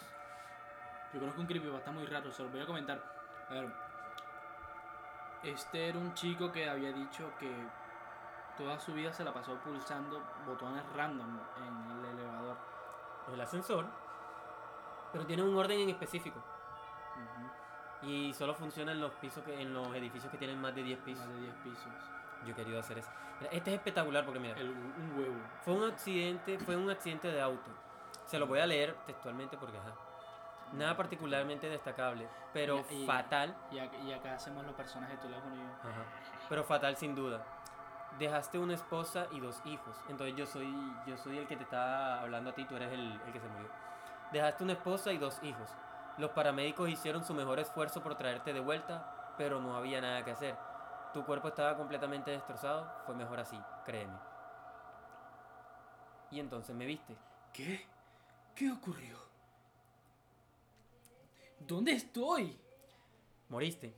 [1.12, 3.00] Yo conozco un creepypasta muy raro, se lo voy a comentar.
[3.48, 3.72] A ver.
[5.44, 7.50] Este era un chico que había dicho que
[8.56, 12.56] toda su vida se la pasó pulsando botones random en el elevador.
[13.32, 13.86] El ascensor.
[15.12, 16.40] Pero tiene un orden en específico.
[18.02, 20.98] Y solo funciona en los pisos que, en los edificios que tienen más de 10
[21.00, 21.24] pisos.
[21.26, 21.92] Más de 10 pisos.
[22.44, 23.10] Yo he querido hacer eso.
[23.40, 24.54] Mira, este es espectacular porque mira.
[24.58, 25.34] El, un huevo.
[25.62, 27.70] Fue un accidente, fue un accidente de auto.
[28.26, 29.92] Se lo voy a leer textualmente porque ajá.
[30.72, 33.56] Nada particularmente destacable, pero Y- y- fatal.
[33.70, 35.88] Y acá, y acá hacemos los personajes, tú le pones yo.
[35.88, 36.02] Ajá.
[36.48, 37.44] Pero fatal sin duda.
[38.18, 39.96] Dejaste una esposa y dos hijos.
[40.08, 40.72] Entonces yo soy
[41.06, 43.48] yo soy el que te está hablando a ti, tú eres el, el que se
[43.48, 43.68] murió.
[44.32, 45.70] Dejaste una esposa y dos hijos.
[46.18, 50.30] Los paramédicos hicieron su mejor esfuerzo por traerte de vuelta, pero no había nada que
[50.30, 50.56] hacer.
[51.12, 54.18] Tu cuerpo estaba completamente destrozado, fue mejor así, créeme.
[56.30, 57.16] Y entonces me viste.
[57.52, 57.86] ¿Qué?
[58.54, 59.18] ¿Qué ocurrió?
[61.58, 62.58] ¿Dónde estoy?
[63.48, 63.94] Moriste.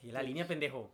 [0.00, 0.90] Sí, la línea pendejo.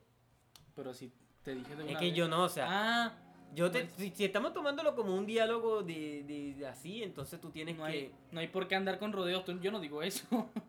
[0.78, 1.12] Pero si
[1.42, 2.14] te dije de Es una que vez.
[2.14, 3.12] yo no, o sea, Ah,
[3.52, 7.40] yo te, pues- si, si estamos tomándolo como un diálogo de, de- de así, entonces
[7.40, 7.90] tú tienes no que...
[7.90, 9.44] hay, no hay por qué andar con rodeos.
[9.44, 10.24] tú- Yo no digo eso.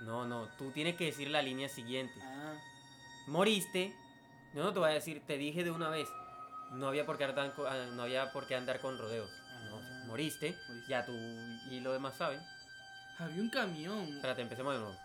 [0.00, 2.14] No, no, tú tienes que decir la línea siguiente.
[2.24, 2.54] Ah,
[3.28, 3.94] Moriste.
[4.52, 6.08] Yo no te voy a decir, te dije de una vez.
[6.72, 9.30] No había por qué andar con, ah, no había por qué andar con rodeos.
[9.70, 10.04] No, Ah.
[10.08, 10.90] moriste, Moriste.
[10.90, 12.40] ya tú y los demás saben.
[13.18, 14.00] había un camión.
[14.16, 14.96] Espérate, empecemos de nuevo.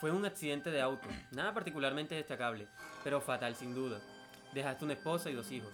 [0.00, 2.66] Fue un accidente de auto, nada particularmente destacable,
[3.02, 4.00] pero fatal sin duda.
[4.52, 5.72] Dejaste una esposa y dos hijos.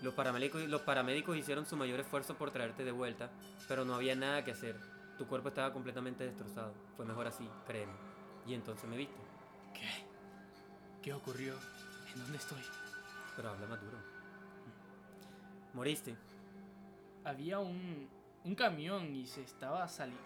[0.00, 3.30] Los paramédicos, los paramédicos hicieron su mayor esfuerzo por traerte de vuelta,
[3.66, 4.78] pero no había nada que hacer.
[5.18, 6.72] Tu cuerpo estaba completamente destrozado.
[6.96, 7.92] Fue mejor así, créeme.
[8.46, 9.20] Y entonces me viste.
[9.74, 10.06] ¿Qué?
[11.02, 11.54] ¿Qué ocurrió?
[12.14, 12.62] ¿En dónde estoy?
[13.34, 13.98] Pero habla más duro.
[15.74, 16.16] Moriste.
[17.24, 18.08] Había un,
[18.44, 20.22] un camión y se estaba saliendo.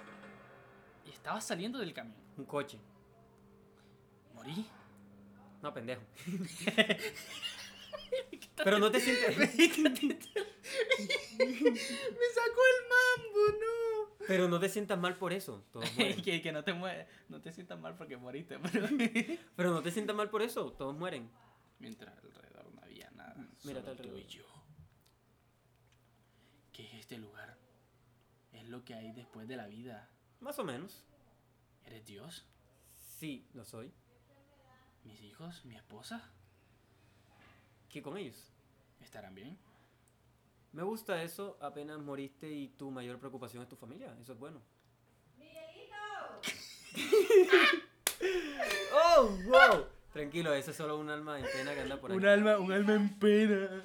[1.06, 2.16] Y estaba saliendo del camión.
[2.36, 2.78] Un coche.
[4.42, 4.66] Morí.
[5.62, 6.02] No, pendejo.
[8.64, 9.38] Pero no te sientes.
[9.38, 9.80] Me sacó
[12.70, 14.26] el mambo, no.
[14.26, 15.64] Pero no te sientas mal por eso.
[15.72, 16.20] Todos mueren.
[16.22, 18.88] que, que no te mueres, no te sientas mal porque moriste, pero
[19.56, 20.72] Pero no te sientas mal por eso.
[20.72, 21.30] Todos mueren.
[21.78, 24.44] mientras alrededor no había nada, Mírate solo tú y yo.
[26.72, 27.56] ¿Qué es este lugar?
[28.52, 30.08] Es lo que hay después de la vida.
[30.40, 31.04] Más o menos.
[31.84, 32.46] ¿Eres Dios?
[32.96, 33.92] Sí, lo soy.
[35.04, 35.64] ¿Mis hijos?
[35.64, 36.22] ¿Mi esposa?
[37.88, 38.36] ¿Qué con ellos?
[39.02, 39.58] ¿Estarán bien?
[40.72, 41.56] Me gusta eso.
[41.60, 44.14] Apenas moriste y tu mayor preocupación es tu familia.
[44.20, 44.60] Eso es bueno.
[48.94, 49.86] ¡Oh, wow!
[50.12, 52.24] Tranquilo, ese es solo un alma en pena que anda por ahí.
[52.26, 53.84] alma, un alma en pena.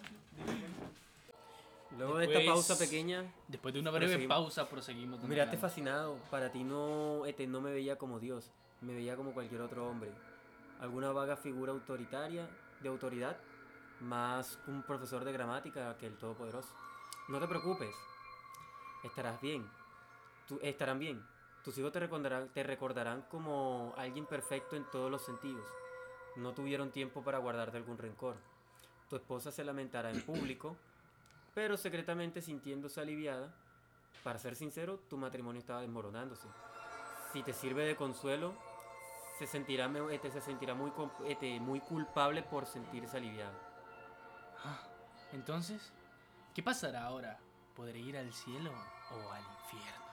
[1.97, 4.37] Luego de esta pausa pequeña, Después de una breve Proseguimos.
[4.37, 5.23] pausa, proseguimos.
[5.23, 6.17] miraste fascinado.
[6.29, 8.51] Para ti no, este, no me veía como Dios.
[8.81, 10.11] Me veía como cualquier otro hombre.
[10.79, 12.47] Alguna vaga figura autoritaria,
[12.81, 13.37] de autoridad,
[14.01, 16.69] más un profesor de gramática que el Todopoderoso.
[17.27, 17.95] No te preocupes.
[19.03, 19.67] Estarás bien.
[20.47, 21.25] Tú, estarán bien.
[21.63, 25.65] Tus hijos te recordarán, te recordarán como alguien perfecto en todos los sentidos.
[26.35, 28.35] No tuvieron tiempo para guardarte algún rencor.
[29.09, 30.77] Tu esposa se lamentará en público,
[31.55, 33.51] pero secretamente sintiéndose aliviada.
[34.23, 36.47] Para ser sincero, tu matrimonio estaba desmoronándose.
[37.33, 38.53] Si te sirve de consuelo,
[39.37, 40.91] se sentirá, este, se sentirá muy,
[41.27, 43.57] este, muy culpable por sentirse aliviado.
[44.63, 44.79] Ah,
[45.31, 45.93] Entonces,
[46.55, 47.39] ¿qué pasará ahora?
[47.75, 48.71] ¿Podré ir al cielo
[49.11, 50.05] o al infierno?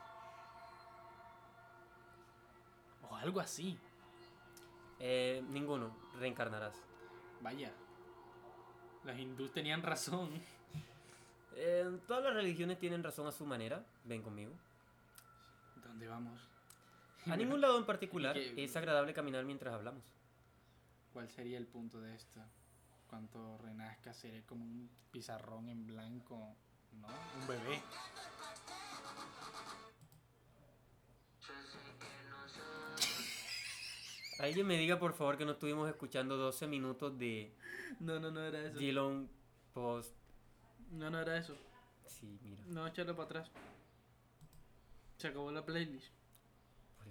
[3.08, 3.78] O algo así.
[5.00, 6.76] Eh, ninguno, reencarnarás.
[7.40, 7.72] Vaya.
[9.04, 10.30] Los hindús tenían razón.
[11.56, 13.84] Eh, todas las religiones tienen razón a su manera.
[14.04, 14.52] Ven conmigo.
[15.76, 16.40] ¿Dónde vamos?
[17.26, 18.34] A ningún lado en particular.
[18.34, 20.02] Que- Es agradable caminar mientras hablamos.
[21.12, 22.40] ¿Cuál sería el punto de esto?
[23.06, 26.56] Cuando renazca seré como un pizarrón en blanco,
[27.00, 27.08] ¿no?
[27.40, 27.80] Un bebé.
[34.40, 37.54] Alguien me diga por favor que no estuvimos escuchando 12 minutos de
[38.00, 38.78] No, no, no era eso.
[38.78, 39.28] Dylan
[39.72, 40.14] Post.
[40.90, 41.54] No, no era eso.
[42.06, 42.62] Sí, mira.
[42.66, 43.50] No, echarlo para atrás.
[45.18, 46.12] Se acabó la playlist.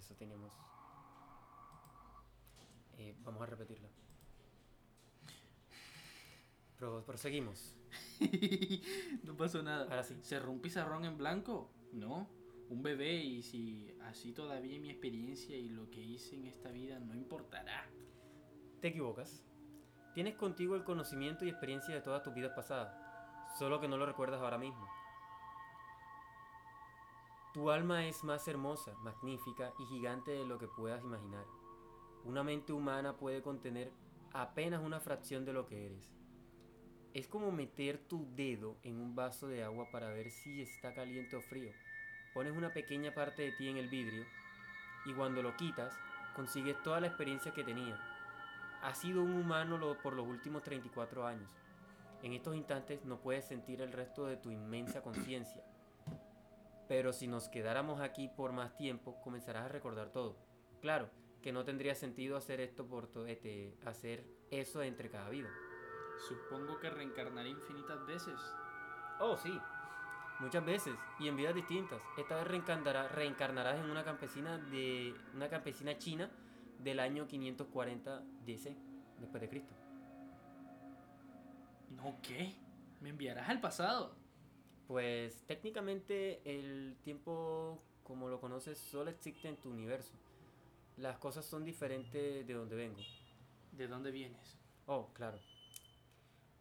[0.04, 0.52] Eso teníamos.
[2.98, 3.88] Eh, vamos a repetirla.
[6.78, 7.78] Pero proseguimos.
[9.24, 9.84] no pasó nada.
[9.84, 10.20] Ahora sí.
[10.22, 11.72] ¿Cerró un pizarrón en blanco?
[11.94, 12.30] No.
[12.70, 17.00] Un bebé y si así todavía mi experiencia y lo que hice en esta vida
[17.00, 17.90] no importará.
[18.82, 19.42] Te equivocas.
[20.14, 22.94] Tienes contigo el conocimiento y experiencia de todas tus vidas pasadas,
[23.58, 24.86] solo que no lo recuerdas ahora mismo.
[27.54, 31.46] Tu alma es más hermosa, magnífica y gigante de lo que puedas imaginar.
[32.24, 33.92] Una mente humana puede contener
[34.32, 36.10] apenas una fracción de lo que eres.
[37.14, 41.36] Es como meter tu dedo en un vaso de agua para ver si está caliente
[41.36, 41.72] o frío.
[42.34, 44.26] Pones una pequeña parte de ti en el vidrio
[45.06, 45.94] y cuando lo quitas,
[46.36, 48.00] consigues toda la experiencia que tenía.
[48.82, 51.52] Has sido un humano por los últimos 34 años.
[52.24, 55.64] En estos instantes no puedes sentir el resto de tu inmensa conciencia.
[56.88, 60.38] Pero si nos quedáramos aquí por más tiempo, comenzarás a recordar todo.
[60.82, 61.10] Claro,
[61.42, 65.50] que no tendría sentido hacer esto por to- este, hacer eso entre cada vida.
[66.28, 68.40] Supongo que reencarnaré infinitas veces.
[69.20, 69.52] Oh, sí.
[70.40, 72.02] Muchas veces y en vidas distintas.
[72.18, 76.30] Esta vez reencarnará- reencarnarás en una campesina de una campesina china
[76.80, 78.76] del año 540 DC,
[79.20, 79.74] después de Cristo.
[81.92, 82.54] ¿No qué?
[83.00, 84.16] ¿Me enviarás al pasado?
[84.88, 90.14] Pues técnicamente el tiempo como lo conoces solo existe en tu universo.
[90.98, 93.02] Las cosas son diferentes de donde vengo.
[93.72, 94.58] ¿De dónde vienes?
[94.86, 95.40] Oh, claro.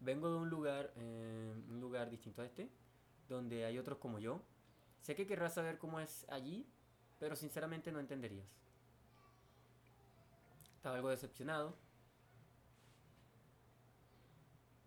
[0.01, 2.69] Vengo de un lugar, eh, un lugar distinto a este,
[3.29, 4.41] donde hay otros como yo.
[5.01, 6.67] Sé que querrás saber cómo es allí,
[7.19, 8.47] pero sinceramente no entenderías.
[10.77, 11.77] Estaba algo decepcionado.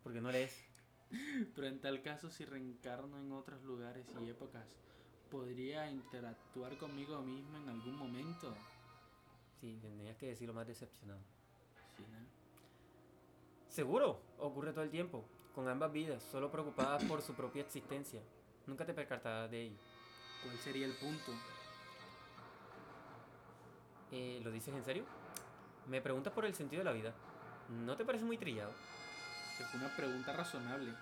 [0.04, 0.75] Porque no lees.
[1.56, 4.66] Pero en tal caso, si reencarno en otros lugares y épocas,
[5.30, 8.56] ¿podría interactuar conmigo mismo en algún momento?
[9.60, 11.22] Sí, tendrías que decirlo más decepcionado.
[11.96, 12.26] Sí, ¿no?
[13.70, 18.22] Seguro, ocurre todo el tiempo, con ambas vidas, solo preocupadas por su propia existencia.
[18.68, 19.78] Nunca te percatarás de ello.
[20.44, 21.32] ¿Cuál sería el punto?
[24.12, 25.04] Eh, ¿Lo dices en serio?
[25.88, 27.14] Me preguntas por el sentido de la vida.
[27.70, 28.72] ¿No te parece muy trillado?
[29.60, 30.94] Es una pregunta razonable.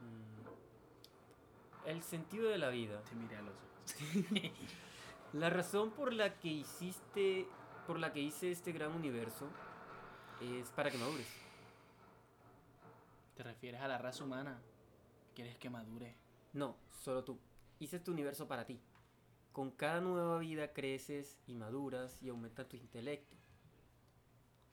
[0.00, 1.88] Mm.
[1.88, 3.02] El sentido de la vida.
[3.04, 3.70] Te miré a los ojos.
[5.32, 7.46] La razón por la que hiciste,
[7.86, 9.46] por la que hice este gran universo,
[10.40, 11.28] es para que madures.
[13.36, 14.60] ¿Te refieres a la raza humana?
[15.36, 16.16] ¿Quieres que madure?
[16.52, 17.38] No, solo tú.
[17.78, 18.80] Hice este universo para ti.
[19.52, 23.36] Con cada nueva vida creces y maduras y aumenta tu intelecto.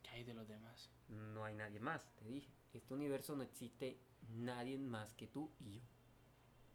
[0.01, 0.89] ¿Qué hay de los demás?
[1.07, 2.51] No hay nadie más, te dije.
[2.73, 5.81] Este universo no existe nadie más que tú y yo.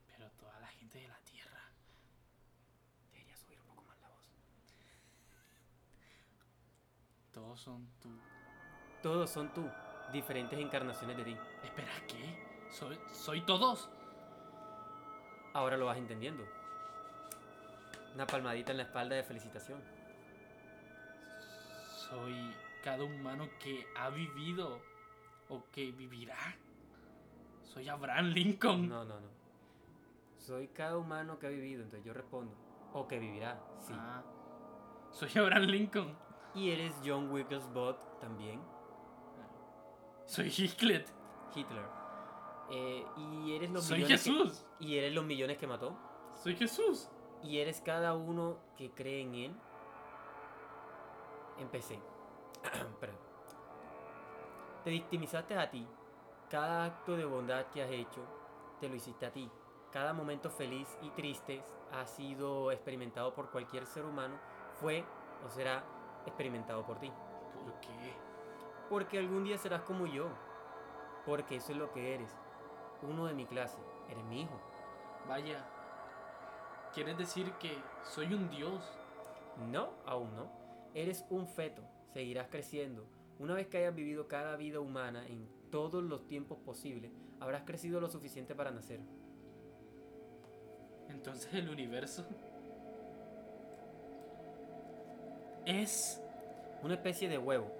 [0.07, 1.63] Pero toda la gente de la Tierra.
[3.13, 4.31] Deberías subir un poco más la voz.
[7.33, 8.11] Todos son tú.
[9.03, 9.69] Todos son tú,
[10.13, 11.37] diferentes encarnaciones de ti.
[11.65, 12.71] Espera, ¿qué?
[12.71, 13.89] ¿Soy, soy todos?
[15.53, 16.47] Ahora lo vas entendiendo.
[18.15, 19.83] Una palmadita en la espalda de felicitación.
[22.09, 24.81] Soy cada humano que ha vivido
[25.49, 26.37] o que vivirá.
[27.73, 28.89] Soy Abraham Lincoln.
[28.89, 29.29] No, no, no.
[30.37, 32.55] Soy cada humano que ha vivido, entonces yo respondo.
[32.93, 33.95] O que vivirá, sí.
[33.97, 34.23] Ah,
[35.11, 36.17] soy Abraham Lincoln.
[36.55, 38.61] Y eres John Wigglesbot también.
[40.27, 41.07] Soy Hitler.
[41.55, 41.85] Hitler.
[42.71, 44.67] Eh, y eres los Soy millones que- Jesús.
[44.79, 45.97] y eres los millones que mató.
[46.43, 47.09] Soy Jesús.
[47.43, 49.57] Y eres cada uno que cree en él.
[51.59, 51.99] Empecé.
[53.01, 53.19] Perdón.
[54.85, 55.87] Te victimizaste a ti.
[56.53, 58.21] Cada acto de bondad que has hecho,
[58.79, 59.51] te lo hiciste a ti.
[59.91, 61.63] Cada momento feliz y triste
[61.93, 64.35] ha sido experimentado por cualquier ser humano,
[64.75, 65.03] fue
[65.47, 65.83] o será
[66.27, 67.11] experimentado por ti.
[67.55, 68.13] ¿Por qué?
[68.91, 70.29] Porque algún día serás como yo.
[71.25, 72.37] Porque eso es lo que eres.
[73.01, 73.79] Uno de mi clase.
[74.11, 74.61] Eres mi hijo.
[75.27, 75.65] Vaya.
[76.93, 78.93] ¿Quieres decir que soy un dios?
[79.71, 80.53] No, aún no.
[80.93, 81.81] Eres un feto.
[82.13, 83.07] Seguirás creciendo.
[83.39, 88.01] Una vez que hayas vivido cada vida humana en todos los tiempos posibles, habrás crecido
[88.01, 89.01] lo suficiente para nacer.
[91.09, 92.25] Entonces el universo
[95.67, 96.21] es
[96.83, 97.71] Una especie de huevo.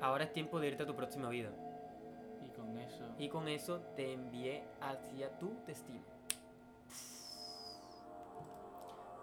[0.00, 1.50] Ahora es tiempo de irte a tu próxima vida.
[2.44, 6.02] y con eso Y con eso te envié hacia tu destino.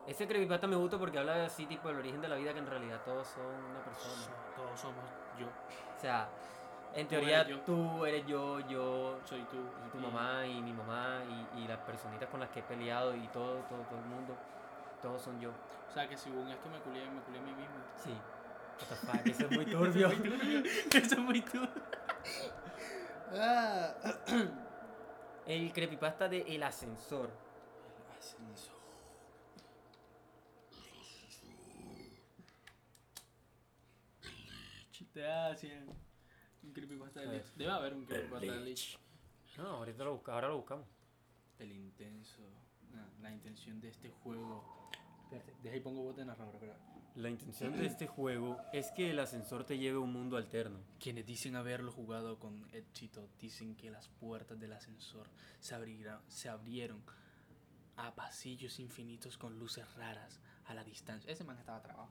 [0.07, 2.67] Ese creepypasta me gusta porque habla así tipo del origen de la vida que en
[2.67, 4.15] realidad todos son una persona.
[4.23, 5.03] so- todos somos
[5.39, 5.47] yo.
[5.47, 6.29] O sea,
[6.95, 9.57] en teoría eres tú eres yo, yo, Soy tú.
[9.87, 11.21] y tu y- mamá y mi mamá
[11.55, 14.35] y, y las personitas con las que he peleado y todo, todo, todo el mundo,
[15.01, 15.51] todos son yo.
[15.87, 17.75] O sea que según esto me culé, me culé a mí mismo.
[17.97, 18.11] Sí.
[18.11, 20.09] What the fuck, eso es muy turbio.
[20.93, 21.59] Eso es muy tú.
[23.33, 23.93] Ah.
[25.45, 27.29] El creepypasta de El Ascensor.
[28.17, 28.71] Ascenso.
[35.13, 35.87] Te hacen
[36.63, 37.37] un creepypasta de.
[37.37, 37.53] Lich.
[37.55, 38.97] Debe haber un creepypasta de Lich.
[39.57, 40.87] No, ahorita lo busca, ahora lo buscamos.
[41.59, 42.41] El intenso.
[43.21, 44.89] la intención de este juego.
[45.23, 46.55] Espérate, deja y pongo de narrador.
[46.55, 46.77] espera.
[47.15, 50.79] La intención de este juego es que el ascensor te lleve a un mundo alterno.
[50.99, 56.49] Quienes dicen haberlo jugado con éxito dicen que las puertas del ascensor se, abrirá- se
[56.49, 57.03] abrieron
[57.97, 61.29] a pasillos infinitos con luces raras a la distancia.
[61.31, 62.09] Ese man estaba trabado.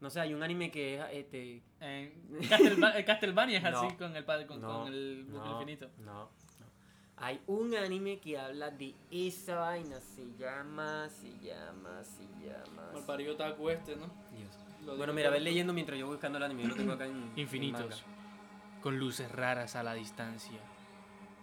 [0.00, 1.62] No sé, hay un anime que es este.
[1.80, 3.96] Eh, Castlevania es así No.
[3.98, 5.88] con el, con, no, con el bucle no, infinito.
[5.98, 6.30] No, no.
[7.16, 10.00] Hay un anime que habla de esa vaina.
[10.00, 12.90] Se llama, se llama, se llama.
[12.94, 14.06] El taco este, ¿no?
[14.36, 14.58] Dios.
[14.86, 16.62] Lo Bueno, mira, ves leyendo mientras yo voy buscando el anime.
[16.62, 17.12] Yo lo tengo acá en.
[17.34, 17.80] en Infinitos.
[17.82, 18.80] manga.
[18.80, 20.58] Con luces raras a la distancia.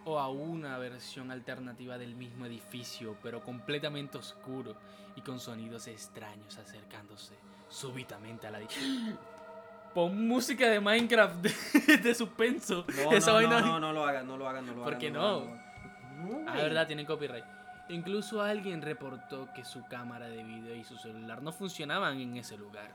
[0.09, 4.73] O a una versión alternativa del mismo edificio, pero completamente oscuro
[5.17, 7.33] y con sonidos extraños acercándose
[7.69, 8.59] súbitamente a la.
[9.93, 12.85] Pon música de Minecraft de, de suspenso.
[13.03, 13.59] No, Esa no, vaina.
[13.61, 14.99] no, no, no lo hagan, no lo hagan, no lo ¿Por hagan.
[14.99, 15.39] qué lo no?
[15.45, 16.63] No, Ah, güey.
[16.63, 17.45] verdad, tienen copyright.
[17.89, 22.57] Incluso alguien reportó que su cámara de video y su celular no funcionaban en ese
[22.57, 22.91] lugar.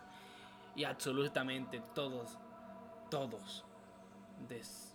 [0.76, 2.38] Y absolutamente todos,
[3.10, 3.64] todos
[4.48, 4.91] des-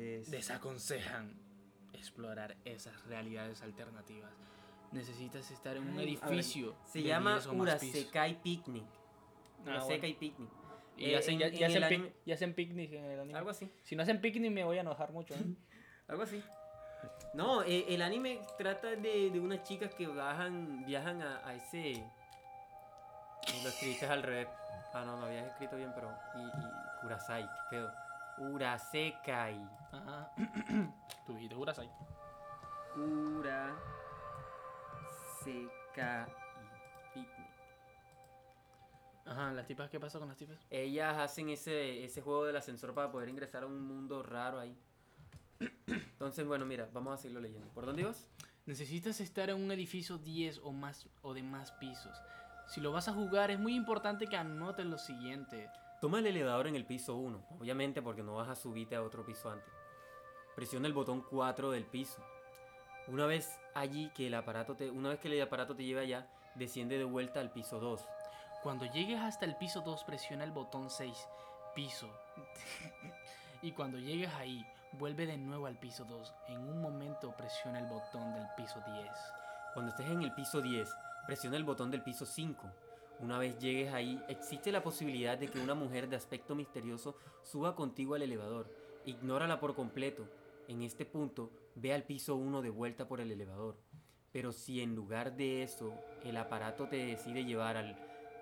[0.00, 1.34] Des- desaconsejan
[1.92, 4.32] explorar esas realidades alternativas.
[4.92, 6.74] Necesitas estar en un Ay, edificio.
[6.86, 7.94] Se llama 10 o más pisos.
[8.00, 8.84] Urasekai Picnic.
[9.58, 10.18] Ah, Urasekai bueno.
[10.18, 10.50] Picnic.
[10.96, 13.38] Y Eh, hacen, ya, ya pic- picnic en el anime.
[13.38, 13.70] Algo así.
[13.82, 15.34] Si no hacen picnic me voy a enojar mucho.
[15.34, 15.38] ¿eh?
[16.08, 16.42] Algo así.
[17.34, 22.02] No, eh, el anime trata de, de unas chicas que bajan, viajan a, a ese.
[23.62, 24.48] Lo escribiste al revés.
[24.92, 26.10] Ah, no, lo habías escrito bien, pero.
[26.36, 27.92] Y, y Kurasai, qué pedo.
[28.40, 29.60] Urasekai.
[29.92, 30.32] Ajá.
[31.26, 31.90] Tú dijiste Urasai.
[32.96, 33.76] Urasekai
[37.14, 37.50] Picnic.
[39.26, 40.58] Ajá, las tipas, ¿qué pasa con las tipas?
[40.70, 44.76] Ellas hacen ese, ese juego del ascensor para poder ingresar a un mundo raro ahí.
[45.86, 47.68] Entonces, bueno, mira, vamos a seguirlo leyendo.
[47.68, 48.28] ¿Por dónde ibas?
[48.66, 52.16] Necesitas estar en un edificio 10 o más o de más pisos.
[52.66, 55.68] Si lo vas a jugar, es muy importante que anotes lo siguiente.
[56.00, 59.22] Toma el elevador en el piso 1, obviamente porque no vas a subirte a otro
[59.22, 59.70] piso antes.
[60.56, 62.24] Presiona el botón 4 del piso.
[63.06, 66.26] Una vez allí que el aparato te, una vez que el aparato te lleve allá,
[66.54, 68.02] desciende de vuelta al piso 2.
[68.62, 71.14] Cuando llegues hasta el piso 2, presiona el botón 6,
[71.74, 72.08] piso.
[73.62, 76.34] y cuando llegues ahí, vuelve de nuevo al piso 2.
[76.48, 79.06] En un momento presiona el botón del piso 10.
[79.74, 80.88] Cuando estés en el piso 10,
[81.26, 82.72] presiona el botón del piso 5.
[83.20, 87.76] Una vez llegues ahí, existe la posibilidad de que una mujer de aspecto misterioso suba
[87.76, 88.74] contigo al elevador.
[89.04, 90.26] Ignórala por completo.
[90.68, 93.76] En este punto, ve al piso 1 de vuelta por el elevador.
[94.32, 95.92] Pero si en lugar de eso
[96.24, 97.98] el aparato te decide llevar al,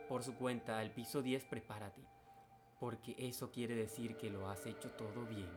[0.08, 2.02] por su cuenta al piso 10, prepárate.
[2.78, 5.50] Porque eso quiere decir que lo has hecho todo bien.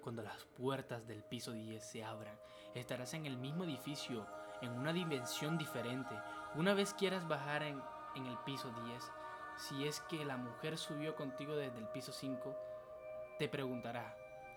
[0.00, 2.38] Cuando las puertas del piso 10 se abran,
[2.74, 4.26] estarás en el mismo edificio,
[4.62, 6.14] en una dimensión diferente.
[6.54, 7.82] Una vez quieras bajar en,
[8.16, 9.12] en el piso 10,
[9.56, 12.56] si es que la mujer subió contigo desde el piso 5,
[13.38, 14.16] te preguntará,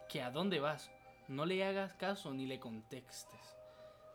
[0.09, 0.91] ¿que a dónde vas?
[1.27, 3.57] No le hagas caso ni le contestes,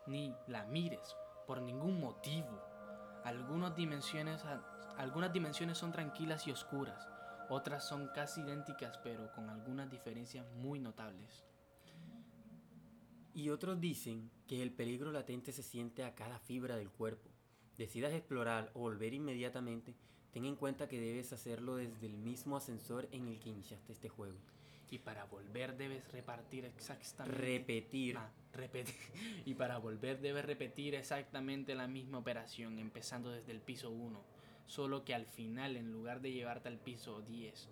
[0.06, 1.16] ni la mires
[1.46, 2.60] por ningún motivo.
[3.24, 4.44] Algunas dimensiones,
[4.98, 7.08] algunas dimensiones son tranquilas y oscuras,
[7.48, 11.44] otras son casi idénticas pero con algunas diferencias muy notables.
[13.32, 17.33] Y otros dicen que el peligro latente se siente a cada fibra del cuerpo.
[17.78, 19.94] Decidas explorar o volver inmediatamente,
[20.32, 24.08] ten en cuenta que debes hacerlo desde el mismo ascensor en el que iniciaste este
[24.08, 24.36] juego.
[24.90, 27.40] Y para volver debes repartir exactamente...
[27.40, 28.16] Repetir.
[28.16, 28.94] Ah, repetir.
[29.44, 34.20] Y para volver debes repetir exactamente la misma operación, empezando desde el piso 1.
[34.66, 37.68] Solo que al final, en lugar de llevarte al piso 10,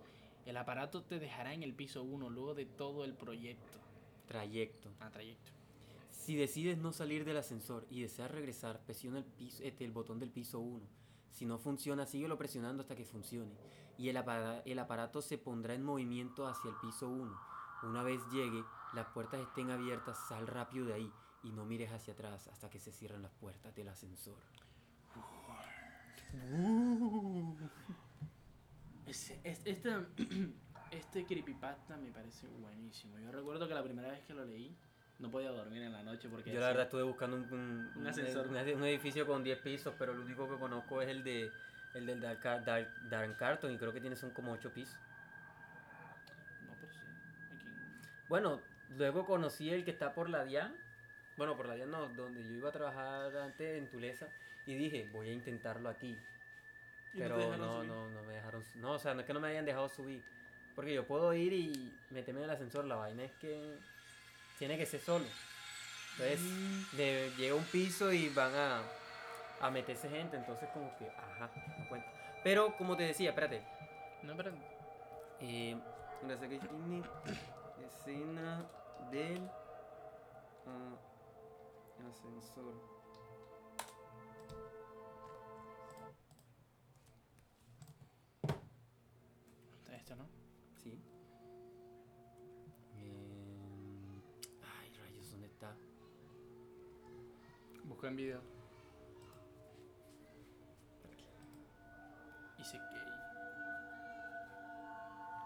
[0.47, 3.79] el aparato te dejará en el piso 1 luego de todo el proyecto.
[4.27, 4.91] Trayecto.
[4.99, 5.53] Ah, trayecto.
[6.23, 10.21] Si decides no salir del ascensor y deseas regresar, presiona el, piso, este, el botón
[10.21, 10.87] del piso 1.
[11.33, 13.57] Si no funciona, síguelo presionando hasta que funcione.
[13.99, 17.37] Y el, apara- el aparato se pondrá en movimiento hacia el piso 1.
[17.83, 18.63] Una vez llegue,
[18.95, 21.13] las puertas estén abiertas, sal rápido de ahí
[21.43, 24.39] y no mires hacia atrás hasta que se cierren las puertas del ascensor.
[29.07, 29.91] Ese- es- este,
[30.93, 33.19] este creepypasta me parece buenísimo.
[33.19, 34.77] Yo recuerdo que la primera vez que lo leí,
[35.23, 36.53] no podía dormir en la noche porque...
[36.53, 38.47] Yo la verdad estuve buscando un, un- Un ascensor.
[38.49, 41.51] un, un edificio con 10 pisos, pero el único que conozco es el de
[41.95, 44.97] el del Dark, Dark, Dark Carton y creo que tiene son como 8 pisos.
[46.67, 47.01] No, pero sí.
[47.55, 47.67] Aquí
[48.29, 48.61] Bueno,
[48.97, 50.75] luego conocí el que está por la DIAN.
[51.37, 54.27] Bueno, por la DIAN no, donde yo iba a trabajar antes en Tulesa.
[54.67, 56.19] Y dije, voy a intentarlo aquí.
[57.15, 57.89] ¿Y no Pero dejaron no, subir?
[57.91, 58.65] no, no me dejaron.
[58.77, 60.23] No, o sea, no es que no me hayan dejado subir.
[60.75, 62.87] Porque yo puedo ir y meterme en el ascensor.
[62.87, 63.77] La vaina es que
[64.63, 65.25] tiene que ser solo.
[66.13, 66.97] Entonces, Mm.
[66.97, 68.81] de- llega un piso y van a,
[69.61, 70.37] a meterse gente.
[70.37, 71.51] Entonces, como que, ajá,
[71.81, 72.07] no cuenta.
[72.45, 73.61] Pero, como te decía, espérate.
[74.23, 74.53] No, pero...
[75.41, 75.77] Eh,
[76.21, 77.03] tiene
[77.85, 78.65] escena
[79.11, 79.51] del
[80.69, 80.97] ah,
[82.09, 82.75] ascensor.
[89.93, 90.29] Esto, ¿no?
[90.77, 91.03] Sí.
[95.63, 95.77] Está?
[97.85, 98.41] Busca en video.
[102.59, 102.83] Y se que...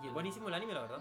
[0.02, 1.00] Y es buenísimo el anime, la verdad.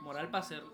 [0.00, 0.64] Moral para hacer...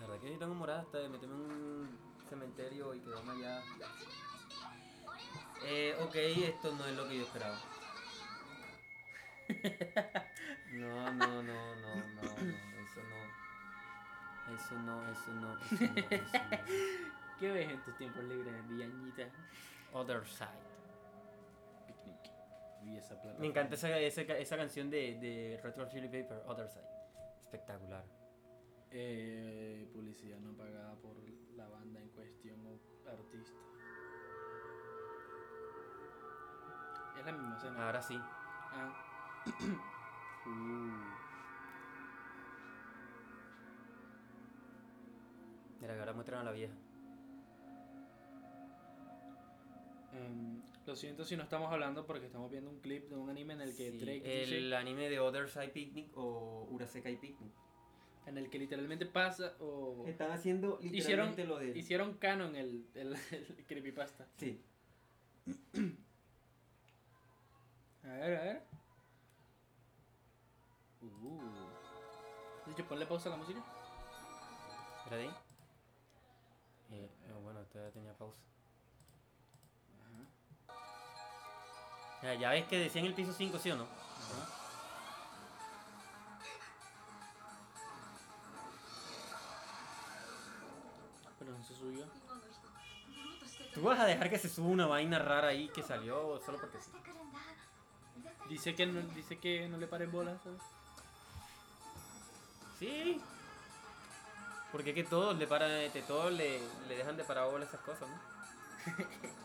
[0.00, 1.98] La verdad que yo tengo morada hasta de meterme en un
[2.28, 3.62] cementerio y quedarme allá.
[5.62, 7.58] Eh, ok, esto no es lo que yo esperaba.
[10.72, 13.40] No, no, no, no, no, no, eso no.
[14.54, 16.60] Eso no, eso no, eso no, eso no.
[17.40, 19.24] ¿Qué ves en tus tiempos libres, Villañita?
[19.92, 20.48] Other Side.
[21.86, 22.20] Picnic.
[22.84, 23.38] Y esa plata.
[23.40, 26.84] Me encanta esa, esa, esa canción de, de Retro Chili Paper, Other Side.
[27.40, 28.04] Espectacular.
[28.92, 31.16] Eh, publicidad no pagada por
[31.56, 33.58] la banda en cuestión o artista.
[37.18, 37.86] Es la misma escena.
[37.86, 38.20] Ahora sí.
[38.20, 39.06] Ah.
[40.46, 40.50] Uh.
[45.80, 46.74] Mira, que ahora muestran a la vieja.
[50.12, 53.54] Em, lo siento si no estamos hablando porque estamos viendo un clip de un anime
[53.54, 54.76] en el que Sí, Drake el dice...
[54.76, 57.52] anime de Other Side Picnic o Urasekai Picnic.
[58.26, 60.04] En el que literalmente pasa o...
[60.06, 61.78] Están haciendo Hicieron, literalmente lo de...
[61.78, 64.26] hicieron canon el, el, el creepypasta.
[64.36, 64.60] Sí.
[68.02, 68.62] A ver, a ver.
[72.80, 73.60] Dicho, ponle pausa a la música.
[75.06, 75.34] ¿Era de ahí?
[76.92, 78.38] Eh, no, bueno, todavía tenía pausa.
[82.22, 83.86] Ya, ya ves que decía en el piso 5, ¿sí o no?
[91.38, 92.06] Pero no se subió.
[93.74, 96.80] ¿Tú vas a dejar que se suba una vaina rara ahí que salió solo porque
[96.80, 96.90] sí?
[98.48, 100.62] Dice que no, dice que no le paren bolas, ¿sabes?
[102.80, 103.20] Sí.
[104.72, 108.08] Porque es que todos le paran, este, todos le, le dejan de parábola esas cosas,
[108.08, 108.18] ¿no?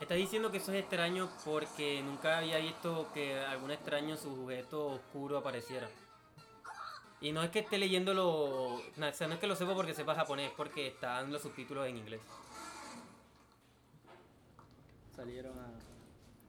[0.00, 5.36] Estás diciendo que eso es extraño porque nunca había visto que algún extraño sujeto oscuro
[5.36, 5.88] apareciera.
[7.20, 9.92] Y no es que esté leyéndolo, no, o sea, no es que lo sepa porque
[9.92, 12.22] sepa japonés, porque están los subtítulos en inglés.
[15.20, 15.68] Salieron a.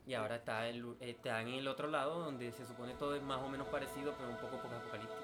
[0.06, 3.38] Y ahora está, el, está en el otro lado donde se supone todo es más
[3.42, 5.22] o menos parecido, pero un poco poco apocalíptico.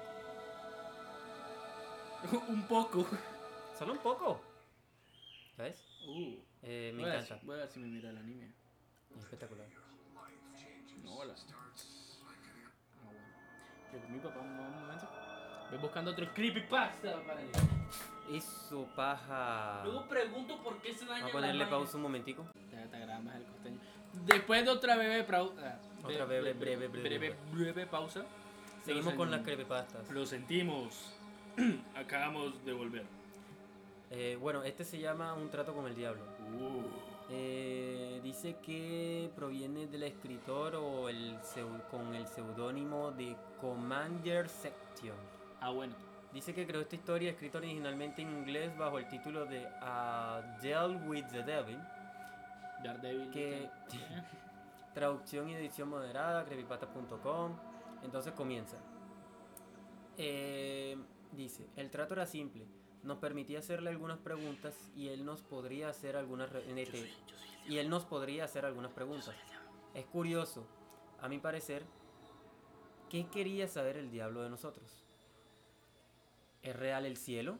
[2.47, 3.07] un poco.
[3.79, 4.39] Solo un poco.
[5.57, 5.83] ¿Sabes?
[6.07, 6.35] Uh.
[6.61, 7.39] Eh, me voy, a ver, encanta.
[7.39, 8.53] si- voy a ver si me mira el anime.
[9.15, 9.65] Es espectacular.
[11.03, 11.33] No, hola.
[11.33, 13.19] Ah, bueno.
[13.91, 15.09] Yo con mi papá un un momento.
[15.71, 17.49] Voy buscando otro creepypasta para él.
[18.29, 19.81] Eso, paja.
[19.83, 22.45] Luego pregunto por qué se daña Vamos a ponerle pausa un momentico.
[22.71, 23.79] Ya te agrada más el costeño.
[24.25, 25.79] Después de otra breve pausa.
[26.03, 28.25] Otra breve, breve, breve, breve, breve pausa.
[28.85, 30.09] Seguimos con las creepypastas.
[30.11, 31.13] Lo sentimos.
[31.95, 33.05] Acabamos de volver.
[34.11, 36.21] Eh, bueno, este se llama Un trato con el diablo.
[36.57, 37.09] Uh.
[37.31, 41.37] Eh, dice que proviene del escritor o el
[41.91, 45.15] con el seudónimo de Commander Section.
[45.61, 45.93] Ah, bueno.
[46.33, 51.01] Dice que creó esta historia escrita originalmente en inglés bajo el título de A Deal
[51.07, 51.79] with the Devil,
[52.83, 53.31] Daredevil.
[53.31, 53.69] que
[54.93, 57.57] traducción y edición moderada, creepypasta.com.
[58.03, 58.77] Entonces comienza.
[60.17, 60.97] Eh,
[61.31, 62.67] dice, el trato era simple.
[63.01, 67.09] Nos permitía hacerle algunas preguntas y él nos podría hacer algunas este,
[67.65, 69.33] y él nos podría hacer algunas preguntas.
[69.93, 70.67] Es curioso,
[71.21, 71.85] a mi parecer,
[73.09, 75.08] ¿qué quería saber el diablo de nosotros?
[76.61, 77.57] ¿Es real el cielo?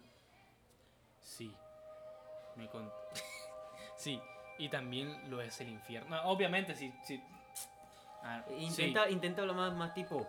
[1.22, 1.56] Sí.
[2.56, 2.92] Me con...
[3.96, 4.22] sí.
[4.58, 6.10] Y también lo es el infierno.
[6.16, 6.94] No, obviamente, sí.
[7.06, 7.24] sí.
[8.24, 8.54] Ah, sí.
[8.56, 10.28] Intenta, intenta hablar más, más tipo.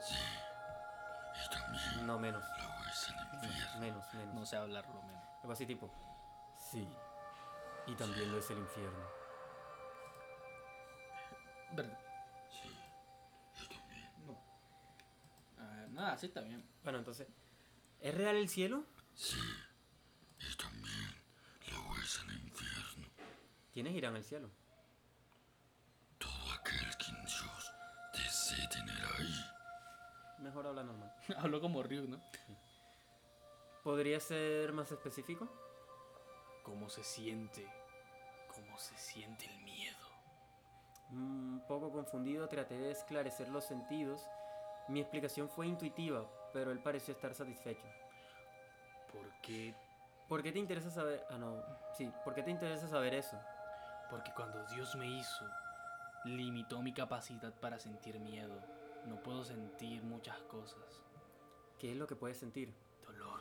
[1.35, 2.45] Y también No, menos.
[2.59, 3.15] luego es el
[3.49, 3.81] infierno.
[3.81, 4.35] Menos, menos.
[4.35, 5.25] No sé hablarlo menos.
[5.43, 5.91] Algo así tipo.
[6.71, 6.87] Sí.
[7.87, 9.05] Y también lo es el infierno.
[11.73, 11.99] ¿Verdad?
[12.51, 12.69] Sí,
[13.63, 14.11] yo también.
[14.27, 14.39] No.
[15.59, 16.65] Ah, nada, sí está bien.
[16.85, 17.27] Bueno, entonces.
[18.01, 18.85] ¿Es real el cielo?
[19.15, 19.37] Sí,
[20.39, 21.15] y también
[21.71, 23.09] luego es el infierno.
[23.73, 24.51] ¿Quiénes irán al cielo?
[26.19, 27.73] Todo aquel que Dios
[28.15, 29.45] desee tener ahí.
[30.39, 31.13] Mejor habla normal.
[31.37, 32.19] Hablo como Ryuk, ¿no?
[33.85, 35.47] ¿Podría ser más específico?
[36.63, 37.67] ¿Cómo se siente?
[38.49, 39.99] ¿Cómo se siente el miedo?
[41.11, 44.23] Un poco confundido, traté de esclarecer los sentidos.
[44.89, 47.87] Mi explicación fue intuitiva, pero él pareció estar satisfecho.
[49.13, 49.75] ¿Por qué?
[50.29, 51.25] ¿Por qué te interesa saber?
[51.31, 51.63] Ah, no.
[51.97, 53.37] Sí, ¿por qué te interesa saber eso?
[54.11, 55.45] Porque cuando Dios me hizo,
[56.25, 58.61] limitó mi capacidad para sentir miedo.
[59.07, 61.05] No puedo sentir muchas cosas.
[61.79, 62.75] ¿Qué es lo que puedes sentir?
[63.03, 63.41] Dolor.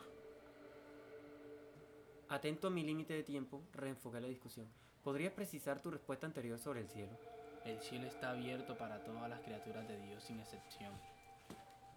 [2.28, 4.68] Atento a mi límite de tiempo, reenfoqué la discusión.
[5.02, 7.18] ¿Podrías precisar tu respuesta anterior sobre el cielo?
[7.64, 10.92] El cielo está abierto para todas las criaturas de Dios sin excepción.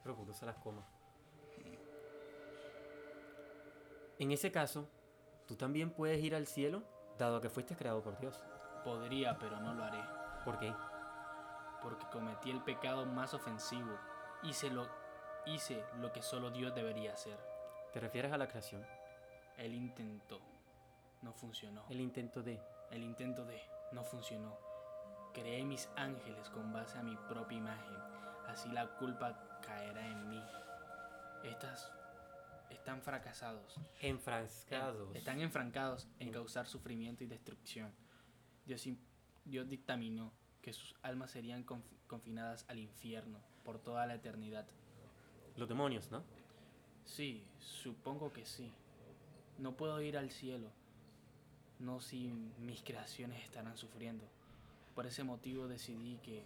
[0.04, 0.86] Procuro usar las comas.
[4.20, 4.88] En ese caso,
[5.48, 6.84] ¿tú también puedes ir al cielo,
[7.18, 8.44] dado que fuiste creado por Dios?
[8.84, 10.04] Podría, pero no lo haré.
[10.46, 10.74] ¿Por qué?
[11.82, 13.98] Porque cometí el pecado más ofensivo.
[14.44, 14.88] Hice lo,
[15.46, 17.38] hice lo que solo Dios debería hacer.
[17.92, 18.86] ¿Te refieres a la creación?
[19.58, 20.40] Él intentó.
[21.22, 21.86] No funcionó.
[21.90, 22.62] El intento de...
[22.92, 23.60] El intento de
[23.92, 24.58] no funcionó.
[25.34, 27.98] Creé mis ángeles con base a mi propia imagen.
[28.48, 30.44] Así la culpa caerá en mí.
[31.44, 31.92] Estas
[32.74, 33.76] están fracasados.
[34.02, 35.16] Enfrascados.
[35.16, 37.92] Están enfrancados en causar sufrimiento y destrucción.
[38.66, 38.88] Dios,
[39.46, 44.66] Dios dictaminó que sus almas serían conf- confinadas al infierno por toda la eternidad.
[45.56, 46.24] Los demonios, ¿no?
[47.06, 48.72] Sí, supongo que sí.
[49.58, 50.72] No puedo ir al cielo.
[51.80, 52.28] No si
[52.60, 54.24] mis creaciones estarán sufriendo.
[54.96, 56.44] Por ese motivo decidí que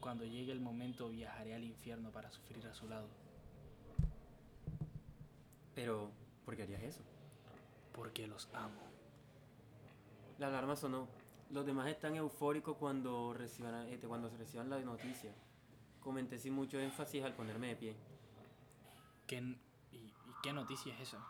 [0.00, 3.08] cuando llegue el momento viajaré al infierno para sufrir a su lado.
[5.76, 6.10] Pero,
[6.44, 7.02] ¿por qué harías eso?
[7.92, 8.80] Porque los amo.
[10.38, 11.06] La alarma sonó.
[11.50, 15.32] Los demás están eufóricos cuando reciban, este, cuando se reciban la noticia.
[16.00, 17.96] Comenté sin mucho énfasis al ponerme de pie.
[19.26, 19.36] ¿Qué,
[19.92, 21.24] y, y qué noticia es esa?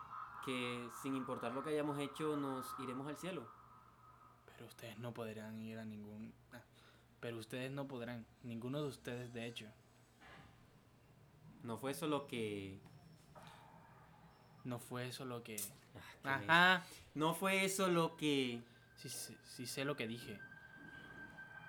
[0.45, 3.45] Que sin importar lo que hayamos hecho, nos iremos al cielo.
[4.45, 6.33] Pero ustedes no podrán ir a ningún...
[6.53, 6.61] ah,
[7.19, 8.25] pero ustedes no podrán.
[8.43, 9.67] Ninguno de ustedes, de hecho.
[11.63, 12.79] No fue eso lo que...
[14.67, 15.55] No fue eso lo que...
[16.25, 16.85] Ah, Ajá.
[17.15, 18.61] No fue eso lo que...
[18.97, 20.39] Sí, sí, sí sé lo que dije.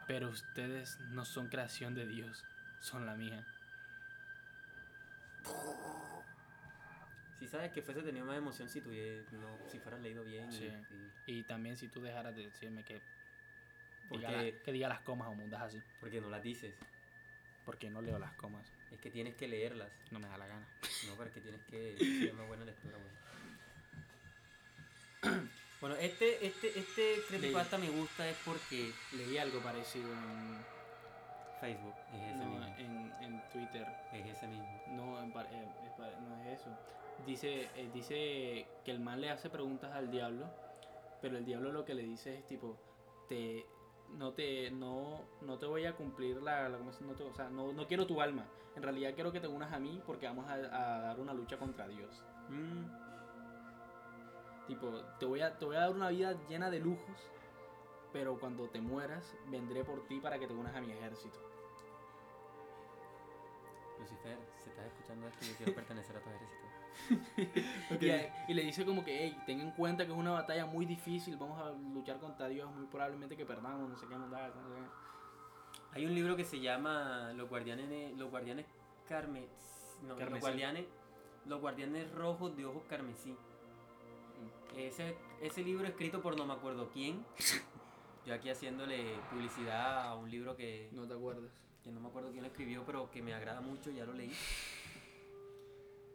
[0.08, 2.44] Pero ustedes no son creación de Dios.
[2.80, 3.46] Son la mía.
[7.38, 10.48] Si sabes que fuese tenido más emoción si tuviera, no, si fueras leído bien.
[10.50, 10.72] y- Sí.
[11.26, 13.00] y- Y también si tú dejaras de decirme que...
[14.08, 14.52] ¿Por Diga qué?
[14.52, 15.80] la- que diga las comas o mundas así.
[16.00, 16.74] porque no las dices.
[17.64, 18.66] Porque no leo las comas.
[18.92, 19.90] Es que tienes que leerlas.
[20.10, 20.66] No me da la gana.
[21.06, 22.96] No, pero es que tienes que ser una buena lectura,
[25.22, 25.34] güey.
[25.80, 30.58] Bueno, este, este, este creepypasta me gusta es porque Leí algo parecido en,
[31.60, 32.66] Facebook es ese no, mismo.
[32.78, 33.86] en, en Twitter.
[34.12, 34.82] Es ese mismo.
[34.88, 36.76] No, en eh, es no es eso.
[37.26, 40.48] Dice, eh, dice que el man le hace preguntas al diablo,
[41.20, 42.76] pero el diablo lo que le dice es tipo,
[43.28, 43.66] te,
[44.16, 47.32] no te, no, no te voy a cumplir la, la- ¿cómo se- no, te- o
[47.34, 48.44] sea, no, no quiero tu alma.
[48.76, 51.56] En realidad quiero que te unas a mí porque vamos a, a dar una lucha
[51.58, 52.22] contra Dios.
[52.48, 52.84] Mm,
[54.66, 57.16] Tipo, te voy a, te voy a dar una vida llena de lujos,
[58.12, 61.38] pero cuando te mueras vendré por ti para que te unas a mi ejército.
[63.98, 66.67] Lucifer, si estás escuchando esto, yo quiero pertenecer a tu ejército.
[68.00, 70.66] Y, a- y le dice como que, hey, ten en cuenta que es una batalla
[70.66, 74.28] muy difícil, vamos a luchar contra Dios, muy probablemente que perdamos, no sé qué, no
[74.28, 75.92] sé qué.
[75.92, 78.66] Hay un libro que se llama Los Guardianes, los Guardianes
[79.08, 79.46] Carme,
[80.02, 80.40] no, los.
[80.40, 80.84] Guardianes,
[81.46, 83.34] los Guardianes Rojos de Ojos Carmesí.
[84.76, 87.24] Ese, ese libro escrito por no me acuerdo quién.
[88.26, 91.50] Yo aquí haciéndole publicidad a un libro que, No te acuerdas.
[91.82, 94.30] que no me acuerdo quién lo escribió, pero que me agrada mucho, ya lo leí.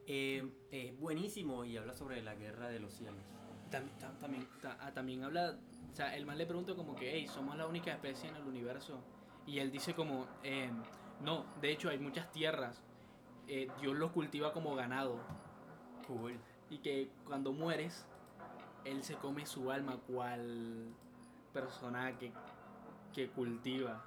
[0.07, 3.23] Eh, es buenísimo y habla sobre la guerra de los cielos.
[3.71, 5.57] También, también, ta- ah, también habla,
[5.91, 8.43] o sea, el man le pregunta como que, hey, somos la única especie en el
[8.43, 8.99] universo.
[9.45, 10.69] Y él dice como, eh,
[11.21, 12.81] no, de hecho hay muchas tierras,
[13.47, 15.19] eh, Dios los cultiva como ganado.
[16.07, 16.37] Cool.
[16.69, 18.05] Y que cuando mueres,
[18.85, 20.93] él se come su alma cual
[21.53, 22.31] persona que,
[23.13, 24.05] que cultiva.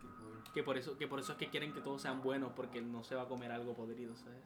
[0.00, 0.44] Qué cool.
[0.52, 3.02] Que por, eso, que por eso es que quieren que todos sean buenos, porque no
[3.04, 4.42] se va a comer algo podrido, ¿sabes?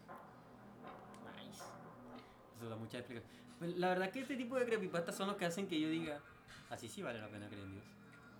[2.59, 2.65] Nice.
[2.65, 3.33] Eso da mucha explicación.
[3.59, 6.21] Pues, la verdad que este tipo de creepypastas son los que hacen que yo diga,
[6.71, 7.85] así sí vale la pena creer en Dios.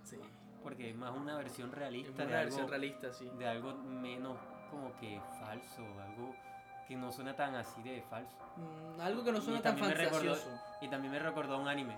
[0.03, 0.17] Sí.
[0.63, 3.29] Porque es más una versión Es realista una de, versión algo, realista, sí.
[3.37, 4.37] de algo menos
[4.69, 6.35] como que falso, algo
[6.87, 8.37] que no suena tan así de falso.
[8.57, 10.49] Mm, algo que no Y suena tan recordó- fantasioso.
[10.81, 11.97] Y también me recordó un anime.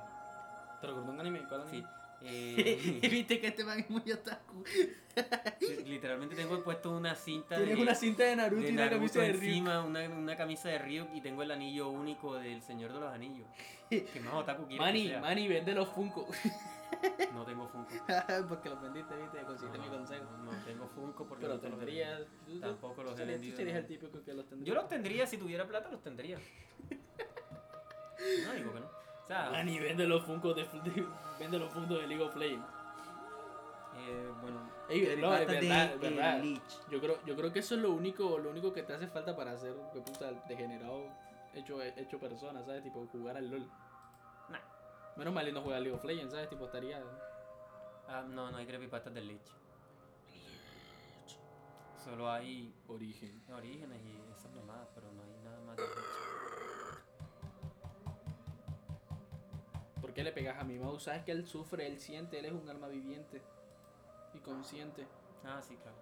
[0.80, 1.44] ¿Te recordó un anime?
[1.48, 1.84] ¿Cuál Sí.
[2.24, 4.64] Eh, Viste que este man es muy otaku.
[5.86, 9.20] literalmente tengo puesto una cinta Tienes de, una cinta de Naruto de y una camisa
[9.22, 9.44] de Ryuk.
[9.44, 13.14] encima, una, una camisa de Ryuk y tengo el anillo único del Señor de los
[13.14, 13.48] Anillos.
[13.90, 15.20] Que más otaku quiere que sea.
[15.22, 16.28] Manny, vende los Funko.
[17.34, 17.90] No tengo Funko.
[18.50, 20.26] porque los vendiste, viste, conseguiste mi consejo.
[20.44, 22.60] No, no tengo Funko porque Pero no te los.
[22.62, 23.80] Tampoco los he serías- tú vendido, serías no.
[23.80, 24.68] el típico que los tendría.
[24.68, 26.38] Yo los tendría, si tuviera plata los tendría.
[28.46, 29.01] No digo que no.
[29.32, 31.08] Sea, Manny, vende los Funko de, de-
[31.40, 32.68] vende los Funko de League of Legends.
[33.98, 34.60] eh, bueno.
[34.90, 36.44] Ey, no, es de verdad, es verdad.
[36.90, 39.34] Yo creo, yo creo que eso es lo único, lo único que te hace falta
[39.34, 41.06] para ser de puta degenerado
[41.54, 42.84] hecho, hecho persona, ¿sabes?
[42.84, 43.66] Tipo jugar al LOL.
[44.50, 44.60] Nah.
[45.16, 46.50] Menos mal y no juega League of Legends, ¿sabes?
[46.50, 47.02] Tipo estaría.
[48.10, 49.48] Ah, no, no hay creepypastas del Lich.
[52.04, 53.42] Solo hay Origen.
[53.56, 56.31] orígenes y esas mamadas, pero no hay nada más del Lich.
[60.12, 61.04] ¿Por qué le pegas a mi mouse?
[61.04, 63.42] Sabes que él sufre, él siente, él es un alma viviente
[64.34, 65.08] y consciente.
[65.46, 65.96] Ah, sí, claro.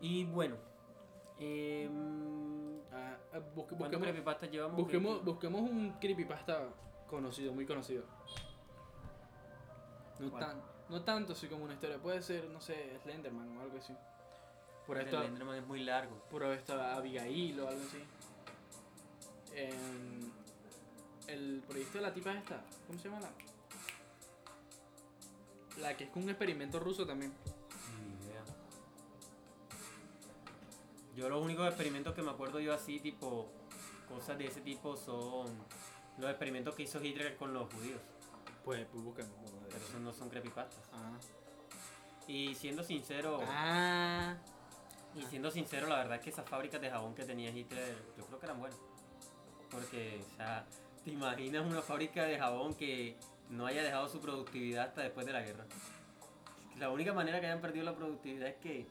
[0.00, 0.54] Y bueno.
[1.40, 4.76] em, Ah, ah, busque- ¿Cuántos busquemos, creepypastas llevamos?
[4.76, 5.24] busquemos, Vicky?
[5.24, 6.68] busquemos un creepypasta
[7.08, 8.04] conocido, muy conocido.
[10.20, 10.44] No, ¿Cuál?
[10.46, 13.96] tan, no tanto así como una historia, puede ser, no sé, Slenderman o algo así.
[14.86, 16.14] Por esto, Enderman es muy largo.
[16.30, 18.04] por esto Abigail o algo así.
[19.56, 20.30] Em,
[21.26, 23.30] el proyecto de la tipa esta, ¿cómo se llama la?
[25.82, 27.32] La que es un experimento ruso también.
[28.00, 28.42] Ni idea.
[31.16, 33.48] Yo los únicos experimentos que me acuerdo yo así, tipo,
[34.08, 35.46] cosas de ese tipo son
[36.18, 38.00] los experimentos que hizo Hitler con los judíos.
[38.64, 39.32] Pues, pues busquemos.
[39.68, 40.80] Pero eso no son creepypastas.
[40.92, 41.18] Ah.
[42.28, 44.36] Y siendo sincero, Ah.
[45.14, 48.24] y siendo sincero, la verdad es que esas fábricas de jabón que tenía Hitler, yo
[48.26, 48.78] creo que eran buenas.
[49.70, 50.64] Porque, o sea,
[51.04, 53.16] ¿te imaginas una fábrica de jabón que
[53.50, 55.64] no haya dejado su productividad hasta después de la guerra?
[56.78, 58.86] La única manera que hayan perdido la productividad es que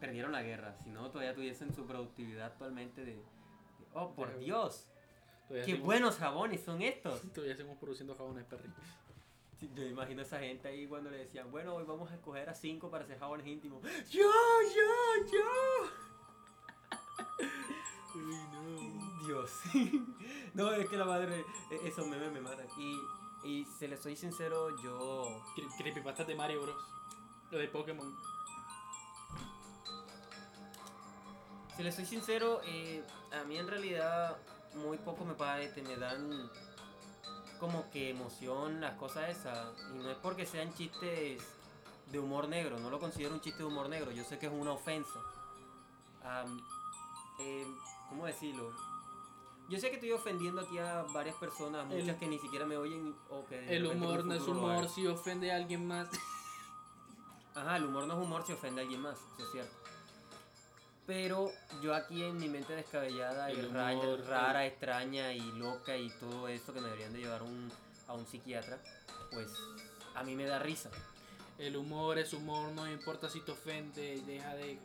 [0.00, 0.76] perdieron la guerra.
[0.82, 3.14] Si no, todavía tuviesen su productividad actualmente de...
[3.16, 3.22] de,
[3.94, 4.88] oh, por Dios,
[5.48, 7.20] qué seguimos- buenos jabones son estos.
[7.32, 8.68] Todavía seguimos produciendo jabones perri.
[9.58, 12.48] Sí, Yo imagino a esa gente ahí cuando le decían, bueno, hoy vamos a escoger
[12.48, 13.82] a cinco para hacer jabones íntimos.
[14.08, 14.20] ¡Yo,
[14.74, 15.38] yo, yo!
[19.26, 19.50] Dios.
[20.54, 22.66] no, es que la madre, e- esos memes me matan.
[22.78, 22.98] Y,
[23.44, 25.42] y se les soy sincero, yo...
[25.56, 26.84] Cre- Creepypastas de Mario Bros.
[27.50, 28.14] Lo de Pokémon.
[31.76, 34.36] Si les soy sincero, eh, a mí en realidad
[34.74, 36.50] muy poco me parece, me dan
[37.60, 39.68] como que emoción las cosas esas.
[39.94, 41.42] Y no es porque sean chistes
[42.10, 44.52] de humor negro, no lo considero un chiste de humor negro, yo sé que es
[44.52, 45.20] una ofensa.
[47.40, 47.66] Eh,
[48.08, 48.72] ¿Cómo decirlo?
[49.68, 52.76] Yo sé que estoy ofendiendo aquí a varias personas, El- muchas que ni siquiera me
[52.76, 53.76] oyen o que...
[53.76, 56.08] El humor no es humor si ofende a alguien más.
[57.54, 59.74] Ajá, el humor no es humor si ofende a alguien más, eso es cierto.
[61.06, 61.50] Pero
[61.82, 66.10] yo aquí en mi mente descabellada y El ra- humor, rara, extraña y loca y
[66.18, 67.70] todo eso que me deberían de llevar un-
[68.06, 68.78] a un psiquiatra,
[69.32, 69.48] pues
[70.14, 70.90] a mí me da risa.
[71.58, 74.78] El humor es humor, no importa si te ofende, deja de.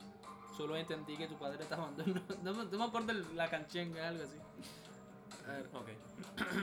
[0.56, 2.22] Solo entendí que tu padre está abandonado.
[2.43, 4.38] No, me- no me acuerdo la canchenga, algo así.
[5.47, 5.70] A ver.
[5.74, 5.89] Ok.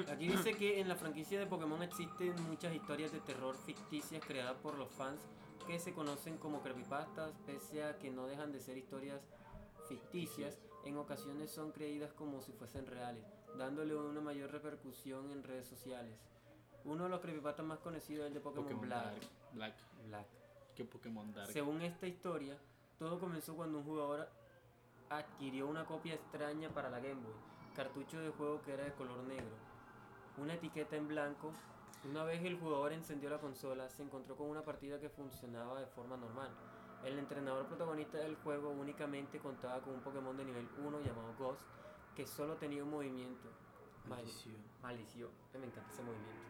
[0.12, 4.56] Aquí dice que en la franquicia de Pokémon existen muchas historias de terror ficticias creadas
[4.58, 5.20] por los fans
[5.66, 9.20] que se conocen como creepypastas, pese a que no dejan de ser historias
[9.88, 13.24] ficticias, en ocasiones son creídas como si fuesen reales,
[13.58, 16.16] dándole una mayor repercusión en redes sociales.
[16.84, 19.04] Uno de los creepypastas más conocidos es el de Pokémon, Pokémon Black.
[19.04, 19.20] Dark.
[19.52, 19.74] Black.
[20.06, 20.26] Black.
[20.74, 21.52] ¿Qué Pokémon Dark?
[21.52, 22.56] Según esta historia,
[23.00, 24.28] todo comenzó cuando un jugador
[25.08, 27.32] adquirió una copia extraña para la Game Boy,
[27.74, 29.56] cartucho de juego que era de color negro,
[30.36, 31.50] una etiqueta en blanco.
[32.04, 35.86] Una vez el jugador encendió la consola, se encontró con una partida que funcionaba de
[35.86, 36.50] forma normal.
[37.02, 41.62] El entrenador protagonista del juego únicamente contaba con un Pokémon de nivel 1 llamado Ghost,
[42.14, 43.48] que solo tenía un movimiento.
[44.08, 44.56] Mal- Maldición.
[44.82, 46.40] Malicio, me encanta ese movimiento.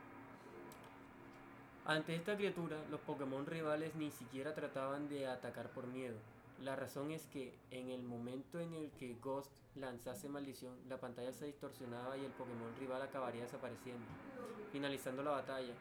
[1.85, 6.17] Ante esta criatura, los Pokémon rivales ni siquiera trataban de atacar por miedo.
[6.61, 11.33] La razón es que en el momento en el que Ghost lanzase maldición, la pantalla
[11.33, 14.05] se distorsionaba y el Pokémon rival acabaría desapareciendo,
[14.71, 15.73] finalizando la batalla.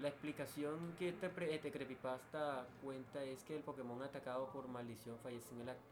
[0.00, 5.52] La explicación que este, este creepypasta cuenta es que el Pokémon atacado por maldición fallece
[5.52, 5.82] en el acto.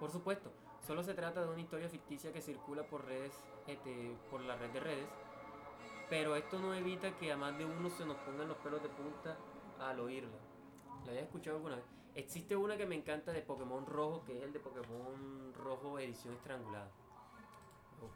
[0.00, 0.50] Por supuesto,
[0.86, 3.34] solo se trata de una historia ficticia que circula por redes,
[3.66, 5.08] este, por la red de redes,
[6.08, 8.88] pero esto no evita que a más de uno se nos pongan los pelos de
[8.88, 9.36] punta
[9.78, 10.38] al oírla.
[11.04, 11.95] ¿La había escuchado alguna vez?
[12.16, 16.32] Existe una que me encanta de Pokémon Rojo, que es el de Pokémon Rojo edición
[16.32, 16.90] estrangulada.
[18.00, 18.08] Voy.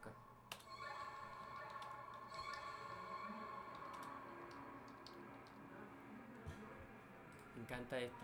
[7.57, 8.17] Me encanta esta.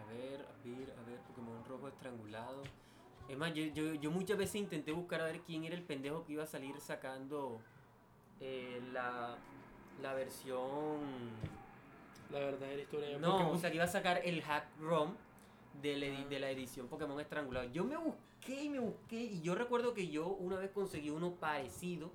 [0.00, 2.62] A ver, a ver, a ver, Pokémon Rojo estrangulado.
[3.28, 6.24] Es más, yo, yo, yo muchas veces intenté buscar a ver quién era el pendejo
[6.24, 7.60] que iba a salir sacando
[8.40, 9.36] eh, la,
[10.00, 11.00] la versión...
[12.32, 13.54] La verdadera historia de No, Pokémon.
[13.54, 15.14] o sea, que iba a sacar el hack ROM
[15.82, 17.68] de la, edi- de la edición Pokémon estrangulado.
[17.70, 21.32] Yo me busqué y me busqué y yo recuerdo que yo una vez conseguí uno
[21.34, 22.10] parecido,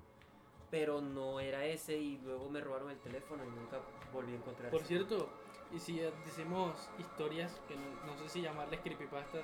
[0.72, 3.80] pero no era ese y luego me robaron el teléfono y nunca
[4.11, 5.30] volví a encontrar Por cierto,
[5.74, 9.43] y si decimos historias, que no, no sé si llamarles creepypastas,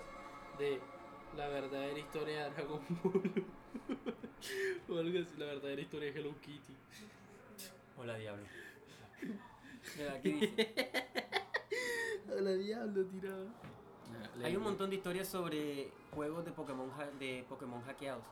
[0.57, 0.79] de
[1.37, 3.45] la verdadera historia de Dragon Ball.
[4.89, 6.75] o algo así, la verdadera historia de Hello Kitty.
[7.97, 8.43] Hola, diablo.
[9.97, 10.91] Mira, aquí dice,
[12.37, 13.47] Hola diablo, tirado.
[14.43, 18.23] Hay un montón de historias sobre juegos de Pokémon, de Pokémon hackeados,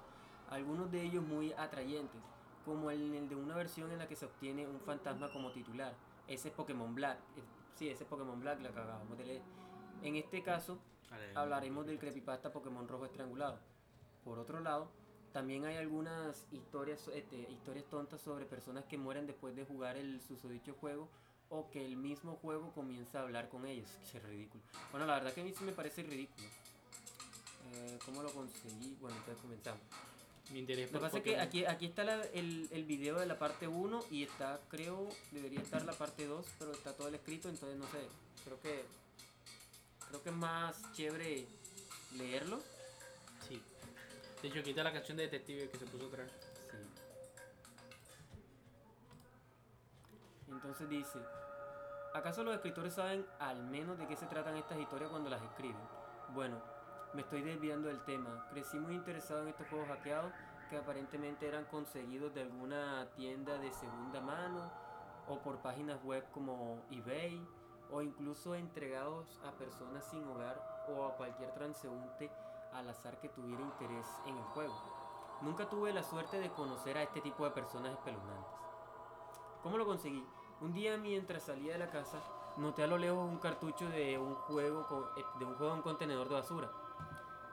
[0.50, 2.20] algunos de ellos muy atrayentes,
[2.66, 5.94] como el, el de una versión en la que se obtiene un fantasma como titular.
[6.28, 7.18] Ese es Pokémon Black.
[7.38, 7.42] eh,
[7.76, 9.42] Sí, ese es Pokémon Black, la que acabamos de leer.
[10.04, 10.78] En este caso,
[11.36, 13.60] hablaremos del creepypasta Pokémon Rojo Estrangulado.
[14.24, 14.90] Por otro lado,
[15.32, 20.22] también hay algunas historias, este, historias tontas sobre personas que mueren después de jugar el
[20.22, 21.10] susodicho juego
[21.52, 23.90] o que el mismo juego comienza a hablar con ellos.
[24.12, 24.64] Que es ridículo.
[24.92, 26.48] Bueno, la verdad que a mí sí me parece ridículo.
[27.74, 28.98] Eh, ¿Cómo lo conseguí?
[29.00, 29.82] Bueno, entonces comenzamos.
[30.52, 33.26] Mi interés Lo que pasa es que aquí, aquí está la- el, el video de
[33.26, 37.16] la parte 1 y está, creo, debería estar la parte 2, pero está todo el
[37.16, 38.06] escrito, entonces no sé.
[38.44, 38.84] Creo que
[40.10, 41.46] creo que es más chévere
[42.18, 42.60] leerlo.
[43.48, 43.62] Sí.
[44.42, 46.30] De hecho, quita la canción de detective que se puso atrás.
[46.70, 46.78] Sí.
[50.50, 51.20] Entonces dice,
[52.14, 55.82] ¿Acaso los escritores saben al menos de qué se tratan estas historias cuando las escriben?
[56.34, 56.58] Bueno,
[57.14, 58.48] me estoy desviando del tema.
[58.50, 60.34] Crecí muy interesado en estos juegos hackeados
[60.70, 64.70] que aparentemente eran conseguidos de alguna tienda de segunda mano
[65.30, 67.48] o por páginas web como eBay
[67.92, 72.30] o incluso entregados a personas sin hogar o a cualquier transeúnte
[72.74, 74.76] al azar que tuviera interés en el juego.
[75.42, 78.52] Nunca tuve la suerte de conocer a este tipo de personas espeluznantes.
[79.64, 80.26] ¿Cómo lo conseguí?
[80.62, 82.20] Un día mientras salía de la casa,
[82.58, 86.30] noté a lo lejos un cartucho de un juego eh, de un juego en contenedor
[86.30, 86.70] de basura.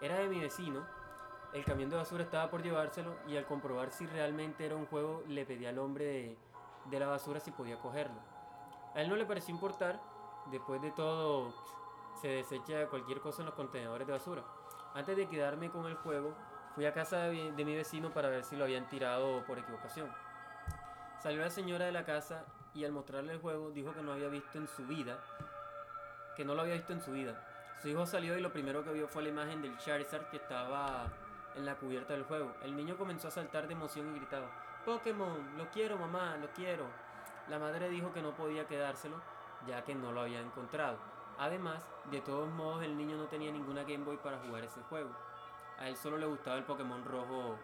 [0.03, 0.85] Era de mi vecino.
[1.55, 5.23] El camión de basura estaba por llevárselo y al comprobar si realmente era un juego
[5.27, 6.39] le pedí al hombre de,
[6.85, 8.21] de la basura si podía cogerlo.
[8.95, 9.99] A él no le pareció importar.
[10.51, 11.51] Después de todo,
[12.21, 14.45] se desecha cualquier cosa en los contenedores de basura.
[14.93, 16.35] Antes de quedarme con el juego,
[16.75, 20.13] fui a casa de de mi vecino para ver si lo habían tirado por equivocación.
[21.23, 22.45] Salió la señora de la casa
[22.79, 25.19] y al mostrarle el juego dijo que no había visto en su vida,
[26.37, 27.45] que no lo había visto en su vida.
[27.83, 31.07] Su hijo salió y lo primero que vio fue la imagen del Charizard que estaba
[31.57, 32.55] en la cubierta del juego.
[32.63, 34.49] El niño comenzó a saltar de emoción y gritaba,
[34.85, 36.85] Pokémon, lo quiero mamá, lo quiero.
[37.49, 39.21] La madre dijo que no podía quedárselo
[39.67, 40.99] ya que no lo había encontrado.
[41.37, 45.11] Además, de todos modos el niño no tenía ninguna Game Boy para jugar ese juego.
[45.81, 47.59] A él solo le gustaba el Pokémon rojo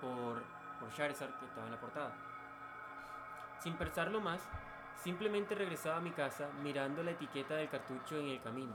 [0.00, 0.42] por,
[0.78, 2.27] por Charizard que estaba en la portada.
[3.60, 4.40] Sin pensarlo más,
[5.02, 8.72] simplemente regresaba a mi casa mirando la etiqueta del cartucho en el camino.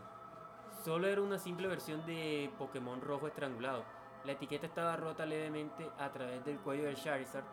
[0.83, 3.85] Solo era una simple versión de Pokémon rojo estrangulado.
[4.25, 7.45] La etiqueta estaba rota levemente a través del cuello del Charizard.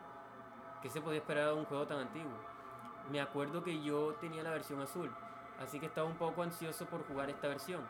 [0.81, 2.33] ¿Qué se podía esperar de un juego tan antiguo?
[3.09, 5.09] Me acuerdo que yo tenía la versión azul,
[5.59, 7.81] así que estaba un poco ansioso por jugar esta versión.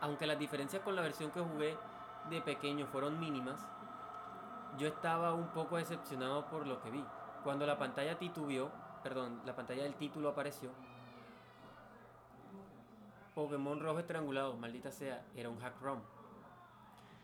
[0.00, 1.76] Aunque las diferencias con la versión que jugué
[2.30, 3.66] de pequeño fueron mínimas,
[4.78, 7.04] yo estaba un poco decepcionado por lo que vi.
[7.44, 8.72] Cuando la pantalla titubeó,
[9.02, 10.70] perdón, la pantalla del título apareció,
[13.34, 16.00] Pokémon rojo estrangulado, maldita sea, era un hack ROM.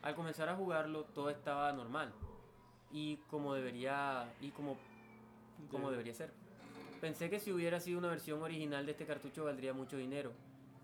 [0.03, 2.13] Al comenzar a jugarlo, todo estaba normal
[2.91, 4.77] y como debería y como
[5.69, 5.91] como Sí.
[5.91, 6.33] debería ser.
[6.99, 10.31] Pensé que si hubiera sido una versión original de este cartucho valdría mucho dinero,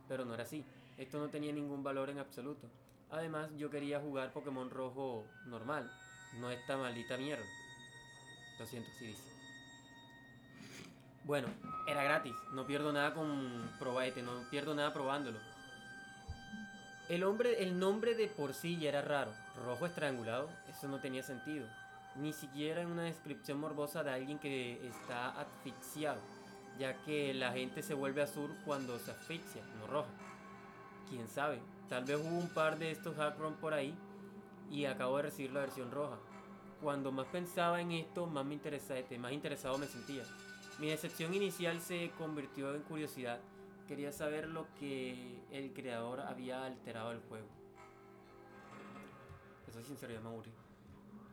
[0.08, 0.64] pero no era así.
[0.98, 2.68] Esto no tenía ningún valor en absoluto.
[3.10, 5.92] Además, yo quería jugar Pokémon rojo normal,
[6.40, 7.46] no esta maldita mierda.
[8.60, 9.38] Lo siento, sí dice.
[11.24, 11.50] Bueno,
[11.88, 15.38] era gratis, no pierdo nada con probete, no pierdo nada probándolo.
[17.10, 19.34] El, hombre, el nombre de por sí ya era raro,
[19.66, 21.68] rojo estrangulado, eso no tenía sentido.
[22.16, 26.20] Ni siquiera en una descripción morbosa de alguien que está asfixiado,
[26.80, 30.10] ya que la gente se vuelve azul cuando se asfixia, no roja.
[31.10, 33.94] Quién sabe, tal vez hubo un par de estos hack ROM por ahí
[34.72, 36.18] y acabo de recibir la versión roja.
[36.82, 40.24] Cuando más pensaba en esto, más, me interesa- más interesado me sentía.
[40.80, 43.40] Mi decepción inicial se convirtió en curiosidad.
[43.88, 47.48] Quería saber lo que el creador había alterado el juego.
[49.66, 50.52] Te soy sincero, ya me aburrí.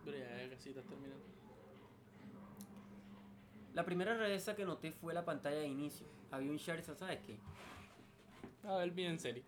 [0.05, 1.25] Pero ya casi estás terminando.
[3.75, 6.07] La primera rareza que noté fue la pantalla de inicio.
[6.31, 7.39] Había un Charizard, ¿sabes qué?
[8.67, 9.43] A ver, bien en serio.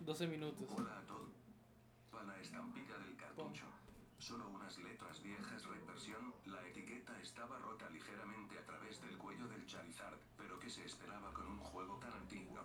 [0.00, 0.68] 12 minutos.
[0.76, 1.30] Hola a todos.
[2.10, 3.64] Para la estampilla del cartucho.
[4.18, 9.64] Solo unas letras viejas reversión, la etiqueta estaba rota ligeramente a través del cuello del
[9.66, 12.58] Charizard, pero ¿qué se esperaba con un juego tan antiguo?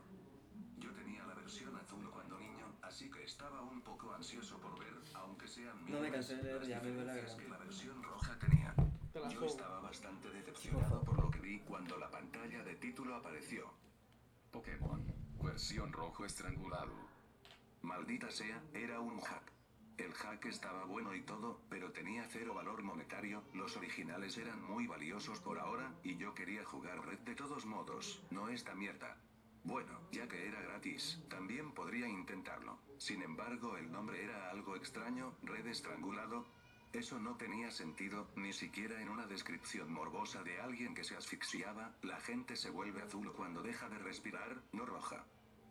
[0.80, 4.94] Yo tenía la versión azul cuando niño, así que estaba un poco ansioso por ver,
[5.16, 7.58] aunque sean No me cansé de leer, las ya me duele la diferencias que la
[7.58, 8.76] versión roja tenía.
[9.16, 9.46] Yo juego.
[9.48, 13.74] estaba bastante decepcionado por lo que vi cuando la pantalla de título apareció.
[14.52, 15.04] Pokémon,
[15.42, 16.94] versión rojo estrangulado.
[17.82, 19.52] Maldita sea, era un hack.
[19.98, 24.86] El hack estaba bueno y todo, pero tenía cero valor monetario, los originales eran muy
[24.86, 29.18] valiosos por ahora, y yo quería jugar red de todos modos, no esta mierda.
[29.64, 32.80] Bueno, ya que era gratis, también podría intentarlo.
[32.98, 36.46] Sin embargo, el nombre era algo extraño, red estrangulado.
[36.94, 41.96] Eso no tenía sentido, ni siquiera en una descripción morbosa de alguien que se asfixiaba,
[42.02, 45.24] la gente se vuelve azul cuando deja de respirar, no roja.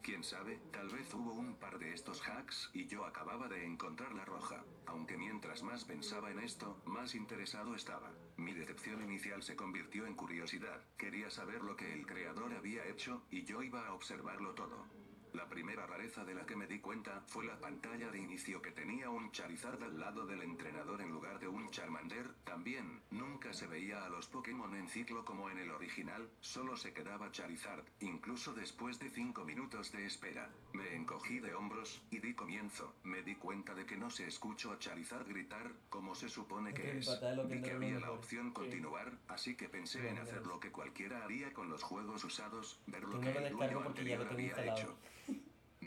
[0.03, 4.15] Quién sabe, tal vez hubo un par de estos hacks y yo acababa de encontrar
[4.15, 4.65] la roja.
[4.87, 8.11] Aunque mientras más pensaba en esto, más interesado estaba.
[8.39, 10.81] Mi decepción inicial se convirtió en curiosidad.
[10.97, 14.87] Quería saber lo que el creador había hecho y yo iba a observarlo todo.
[15.33, 18.73] La primera rareza de la que me di cuenta fue la pantalla de inicio que
[18.73, 22.35] tenía un Charizard al lado del entrenador en lugar de un Charmander.
[22.45, 26.93] También, nunca se veía a los Pokémon en ciclo como en el original, solo se
[26.93, 30.51] quedaba Charizard, incluso después de 5 minutos de espera.
[30.73, 32.95] Me encogí de hombros, y di comienzo.
[33.05, 36.99] Me di cuenta de que no se escuchó a Charizard gritar, como se supone que
[36.99, 37.21] es.
[37.47, 41.53] Vi que había la opción continuar, así que pensé en hacer lo que cualquiera haría
[41.53, 44.97] con los juegos usados, ver lo que el dueño anterior había hecho.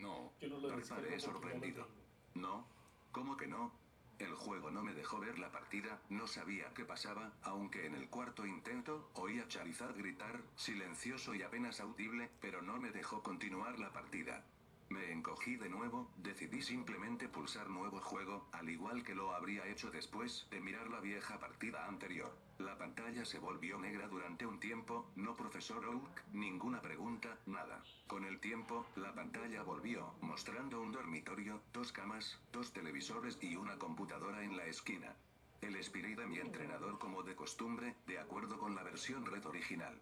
[0.04, 1.88] No, Yo no lo sorprendido.
[2.34, 2.68] No,
[3.14, 3.72] ¿cómo que no?
[4.20, 8.10] El juego no me dejó ver la partida, no sabía qué pasaba, aunque en el
[8.10, 13.80] cuarto intento oí a Charizard gritar, silencioso y apenas audible, pero no me dejó continuar
[13.80, 14.43] la partida.
[14.90, 19.90] Me encogí de nuevo, decidí simplemente pulsar nuevo juego, al igual que lo habría hecho
[19.92, 22.36] después de mirar la vieja partida anterior.
[22.60, 27.84] La pantalla se volvió negra durante un tiempo, no profesor Oak, ninguna pregunta, nada.
[28.08, 33.78] Con el tiempo, la pantalla volvió, mostrando un dormitorio, dos camas, dos televisores y una
[33.78, 35.16] computadora en la esquina.
[35.62, 40.00] El espíritu de mi entrenador como de costumbre, de acuerdo con la versión red original.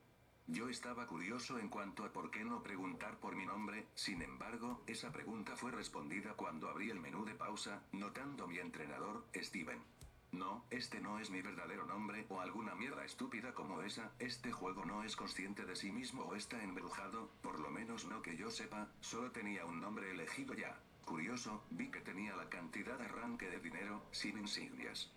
[0.48, 4.84] Yo estaba curioso en cuanto a por qué no preguntar por mi nombre, sin embargo,
[4.88, 9.82] esa pregunta fue respondida cuando abrí el menú de pausa, notando mi entrenador, Steven.
[10.32, 14.86] No, este no es mi verdadero nombre o alguna mierda estúpida como esa, este juego
[14.86, 18.50] no es consciente de sí mismo o está embrujado, por lo menos no que yo
[18.50, 20.78] sepa, solo tenía un nombre elegido ya.
[21.06, 25.12] Curioso, vi que tenía la cantidad de arranque de dinero, sin insignias.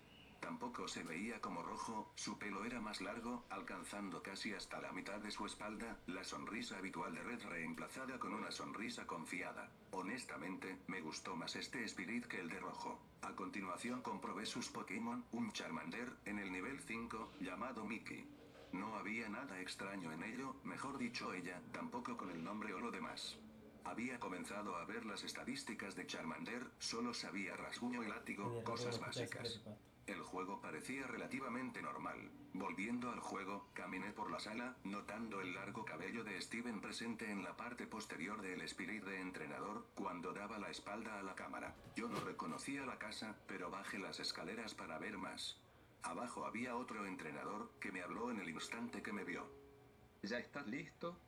[0.45, 5.19] Tampoco se veía como rojo, su pelo era más largo, alcanzando casi hasta la mitad
[5.19, 9.71] de su espalda, la sonrisa habitual de Red reemplazada con una sonrisa confiada.
[9.89, 12.99] Honestamente, me gustó más este Spirit que el de rojo.
[13.23, 18.29] A continuación comprobé sus Pokémon, un Charmander, en el nivel 5, llamado Mickey.
[18.71, 22.91] No había nada extraño en ello, mejor dicho ella, tampoco con el nombre o lo
[22.91, 23.39] demás.
[23.83, 29.59] Había comenzado a ver las estadísticas de Charmander, solo sabía rasguño y látigo, cosas básicas.
[30.07, 32.31] El juego parecía relativamente normal.
[32.53, 37.43] Volviendo al juego, caminé por la sala, notando el largo cabello de Steven presente en
[37.43, 41.75] la parte posterior del Spirit de entrenador, cuando daba la espalda a la cámara.
[41.95, 45.57] Yo no reconocía la casa, pero bajé las escaleras para ver más.
[46.03, 49.49] Abajo había otro entrenador, que me habló en el instante que me vio.
[50.21, 51.19] ¿Ya estás listo?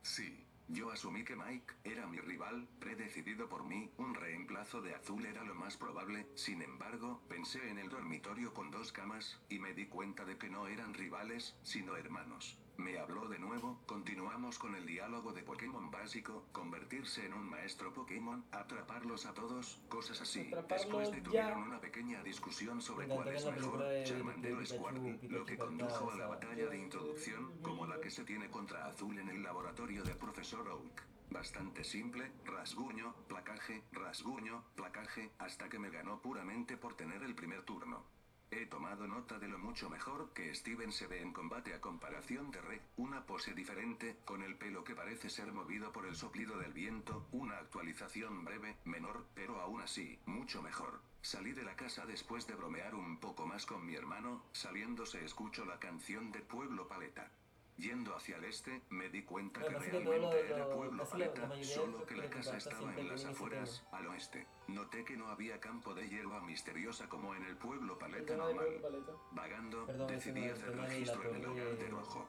[0.00, 0.45] Sí.
[0.68, 5.44] Yo asumí que Mike era mi rival, predecidido por mí, un reemplazo de azul era
[5.44, 9.86] lo más probable, sin embargo, pensé en el dormitorio con dos camas, y me di
[9.86, 12.58] cuenta de que no eran rivales, sino hermanos.
[12.78, 17.92] Me habló de nuevo, continuamos con el diálogo de Pokémon básico, convertirse en un maestro
[17.92, 20.50] Pokémon, atraparlos a todos, cosas así.
[20.68, 25.56] Después de tuvieron una pequeña discusión sobre cuál es mejor, Charmander o Squirtle, lo que
[25.56, 29.42] condujo a la batalla de introducción, como la que se tiene contra Azul en el
[29.42, 31.02] laboratorio de Profesor Oak.
[31.30, 37.62] Bastante simple, rasguño, placaje, rasguño, placaje, hasta que me ganó puramente por tener el primer
[37.62, 38.15] turno.
[38.50, 42.52] He tomado nota de lo mucho mejor que Steven se ve en combate a comparación
[42.52, 46.56] de Red, una pose diferente, con el pelo que parece ser movido por el soplido
[46.58, 51.00] del viento, una actualización breve, menor, pero aún así, mucho mejor.
[51.22, 55.24] Salí de la casa después de bromear un poco más con mi hermano, saliendo se
[55.24, 57.32] escuchó la canción de Pueblo Paleta.
[57.78, 61.50] Yendo hacia el este, me di cuenta que realmente lo- era lo- Pueblo la Paleta,
[61.62, 64.46] solo que la casa estaba en las afueras, al oeste.
[64.68, 68.64] Noté que no había campo de hierba misteriosa como en el Pueblo Paleta normal.
[68.64, 69.12] Pueblo Paleta.
[69.32, 72.26] Vagando, Perdón, decidí hacer registro en el hogar de- rojo.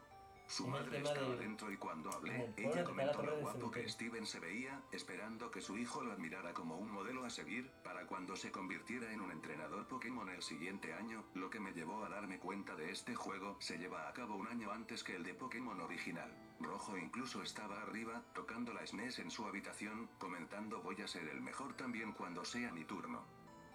[0.48, 3.88] Su madre estaba de- dentro y cuando hablé, el ella comentó lo guapo que.
[3.89, 8.06] Steven se veía, esperando que su hijo lo admirara como un modelo a seguir, para
[8.08, 12.10] cuando se convirtiera en un entrenador Pokémon el siguiente año, lo que me llevó a
[12.10, 15.34] darme cuenta de este juego se lleva a cabo un año antes que el de
[15.34, 16.32] Pokémon original.
[16.60, 21.41] Rojo incluso estaba arriba, tocando la SNES en su habitación, comentando voy a ser el
[21.41, 23.24] mejor también cuando sea mi turno.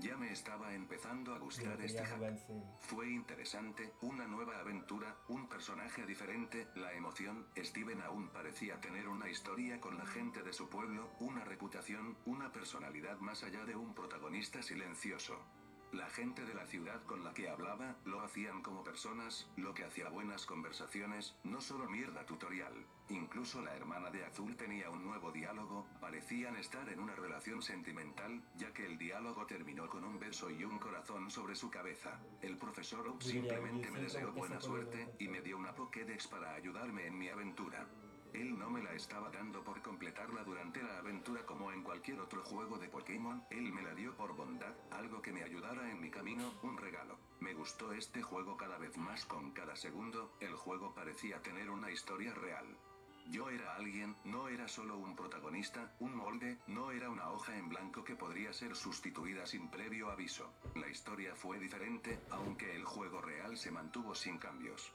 [0.03, 2.36] Ya me estaba empezando a gustar este hack.
[2.80, 9.30] Fue interesante, una nueva aventura, un personaje diferente, la emoción, Steven aún parecía tener una
[9.30, 13.94] historia con la gente de su pueblo, una reputación, una personalidad más allá de un
[13.94, 15.38] protagonista silencioso.
[15.93, 19.84] La gente de la ciudad con la que hablaba, lo hacían como personas, lo que
[19.84, 22.72] hacía buenas conversaciones, no solo mierda tutorial.
[23.11, 28.43] Incluso la hermana de Azul tenía un nuevo diálogo, parecían estar en una relación sentimental,
[28.57, 32.18] ya que el diálogo terminó con un beso y un corazón sobre su cabeza.
[32.40, 37.18] El profesor simplemente me deseó buena suerte y me dio una Pokédex para ayudarme en
[37.18, 37.86] mi aventura.
[38.32, 40.51] Él no me la estaba dando por completarla durante
[40.99, 45.22] aventura como en cualquier otro juego de Pokémon, él me la dio por bondad, algo
[45.22, 47.18] que me ayudara en mi camino, un regalo.
[47.40, 51.90] Me gustó este juego cada vez más con cada segundo, el juego parecía tener una
[51.90, 52.66] historia real.
[53.30, 57.68] Yo era alguien, no era solo un protagonista, un molde, no era una hoja en
[57.68, 60.53] blanco que podría ser sustituida sin previo aviso.
[60.74, 64.93] La historia fue diferente, aunque el juego real se mantuvo sin cambios.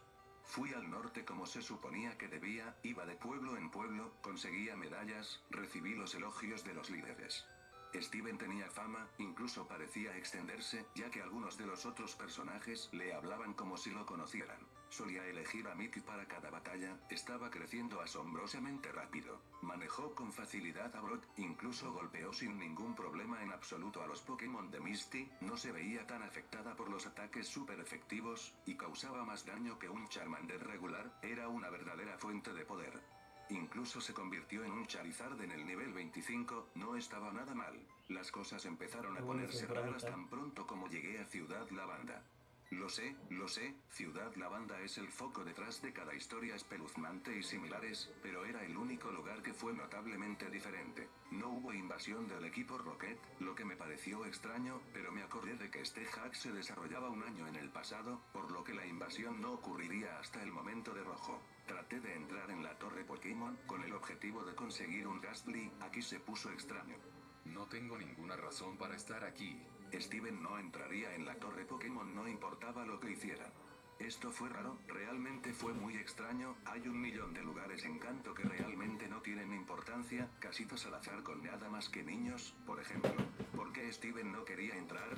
[0.47, 5.41] Fui al norte como se suponía que debía, iba de pueblo en pueblo, conseguía medallas,
[5.49, 7.45] recibí los elogios de los líderes.
[7.93, 13.53] Steven tenía fama, incluso parecía extenderse, ya que algunos de los otros personajes le hablaban
[13.53, 14.59] como si lo conocieran.
[14.89, 19.41] Solía elegir a Mickey para cada batalla, estaba creciendo asombrosamente rápido.
[19.61, 24.71] Manejó con facilidad a Brock, incluso golpeó sin ningún problema en absoluto a los Pokémon
[24.71, 29.45] de Misty, no se veía tan afectada por los ataques super efectivos, y causaba más
[29.45, 33.01] daño que un Charmander regular, era una verdadera fuente de poder.
[33.49, 37.79] Incluso se convirtió en un Charizard en el nivel 25, no estaba nada mal.
[38.09, 42.23] Las cosas empezaron a ponerse raras tan pronto como llegué a Ciudad Lavanda.
[42.71, 47.41] Lo sé, lo sé, Ciudad Lavanda es el foco detrás de cada historia espeluznante y
[47.41, 51.07] similares, pero era el único lugar que fue notablemente diferente.
[51.31, 55.71] No hubo invasión del equipo Rocket, lo que me pareció extraño, pero me acordé de
[55.71, 59.39] que este hack se desarrollaba un año en el pasado, por lo que la invasión
[59.39, 61.41] no ocurriría hasta el momento de rojo.
[61.67, 66.01] Traté de entrar en la torre Pokémon con el objetivo de conseguir un Gastly, aquí
[66.01, 66.97] se puso extraño.
[67.45, 69.57] No tengo ninguna razón para estar aquí.
[69.93, 73.51] Steven no entraría en la torre Pokémon no importaba lo que hiciera.
[73.99, 78.43] Esto fue raro, realmente fue muy extraño, hay un millón de lugares en canto que
[78.43, 83.11] realmente no tienen importancia, casitas al azar con nada más que niños, por ejemplo.
[83.55, 85.09] ¿Por qué Steven no quería entrar?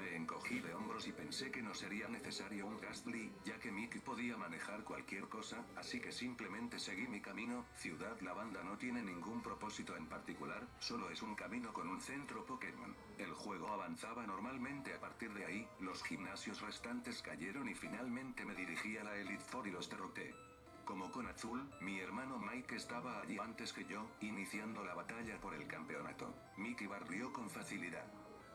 [0.00, 4.00] Me encogí de hombros y pensé que no sería necesario un Gastly, ya que Mickey
[4.00, 7.66] podía manejar cualquier cosa, así que simplemente seguí mi camino.
[7.76, 12.46] Ciudad Lavanda no tiene ningún propósito en particular, solo es un camino con un centro
[12.46, 12.96] Pokémon.
[13.18, 18.54] El juego avanzaba normalmente a partir de ahí, los gimnasios restantes cayeron y finalmente me
[18.54, 20.34] dirigí a la Elite Four y los derroté.
[20.86, 25.54] Como con Azul, mi hermano Mike estaba allí antes que yo, iniciando la batalla por
[25.54, 26.34] el campeonato.
[26.56, 28.06] Mickey barrió con facilidad.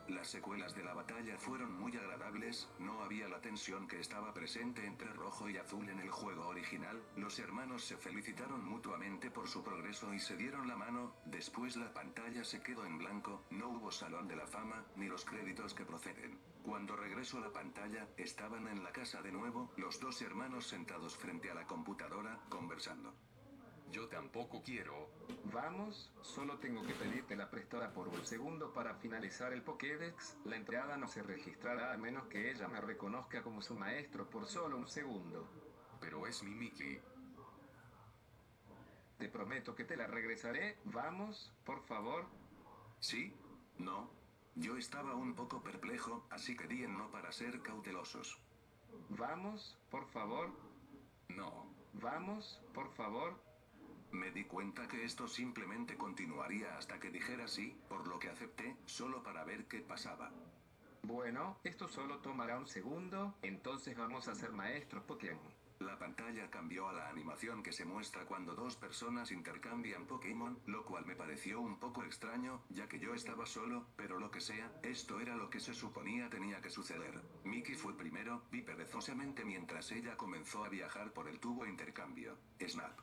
[0.07, 4.85] Las secuelas de la batalla fueron muy agradables, no había la tensión que estaba presente
[4.85, 9.63] entre rojo y azul en el juego original, los hermanos se felicitaron mutuamente por su
[9.63, 13.91] progreso y se dieron la mano, después la pantalla se quedó en blanco, no hubo
[13.91, 16.37] salón de la fama, ni los créditos que proceden.
[16.63, 21.49] Cuando regresó la pantalla, estaban en la casa de nuevo, los dos hermanos sentados frente
[21.49, 23.13] a la computadora, conversando.
[23.95, 25.07] Yo tampoco quiero.
[25.53, 30.35] Vamos, solo tengo que pedirte la prestada por un segundo para finalizar el Pokédex.
[30.43, 34.47] La entrada no se registrará a menos que ella me reconozca como su maestro por
[34.47, 35.47] solo un segundo.
[36.01, 36.99] Pero es mi Mickey.
[39.17, 40.77] Te prometo que te la regresaré.
[40.83, 42.25] Vamos, por favor.
[42.99, 43.33] ¿Sí?
[43.77, 44.09] ¿No?
[44.55, 48.37] Yo estaba un poco perplejo, así que di en no para ser cautelosos.
[49.07, 50.51] Vamos, por favor.
[51.29, 51.73] No.
[51.93, 53.54] Vamos, por favor.
[54.15, 58.77] Me di cuenta que esto simplemente continuaría hasta que dijera sí, por lo que acepté,
[58.85, 60.31] solo para ver qué pasaba.
[61.03, 65.53] Bueno, esto solo tomará un segundo, entonces vamos a ser maestros Pokémon.
[65.79, 70.85] La pantalla cambió a la animación que se muestra cuando dos personas intercambian Pokémon, lo
[70.85, 74.71] cual me pareció un poco extraño, ya que yo estaba solo, pero lo que sea,
[74.81, 77.21] esto era lo que se suponía tenía que suceder.
[77.43, 82.37] Mickey fue primero, vi perezosamente mientras ella comenzó a viajar por el tubo intercambio.
[82.65, 82.97] Snap.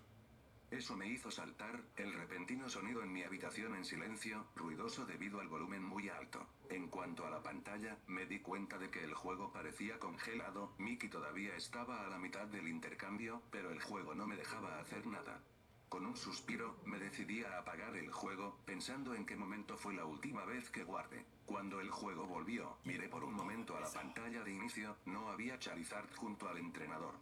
[0.73, 5.49] Eso me hizo saltar, el repentino sonido en mi habitación en silencio, ruidoso debido al
[5.49, 6.47] volumen muy alto.
[6.71, 11.11] En cuanto a la pantalla, me di cuenta de que el juego parecía congelado, Mickey
[11.11, 15.43] todavía estaba a la mitad del intercambio, pero el juego no me dejaba hacer nada.
[15.91, 20.07] Con un suspiro, me decidí a apagar el juego, pensando en qué momento fue la
[20.07, 21.27] última vez que guardé.
[21.45, 25.59] Cuando el juego volvió, miré por un momento a la pantalla de inicio, no había
[25.59, 27.13] Charizard junto al entrenador.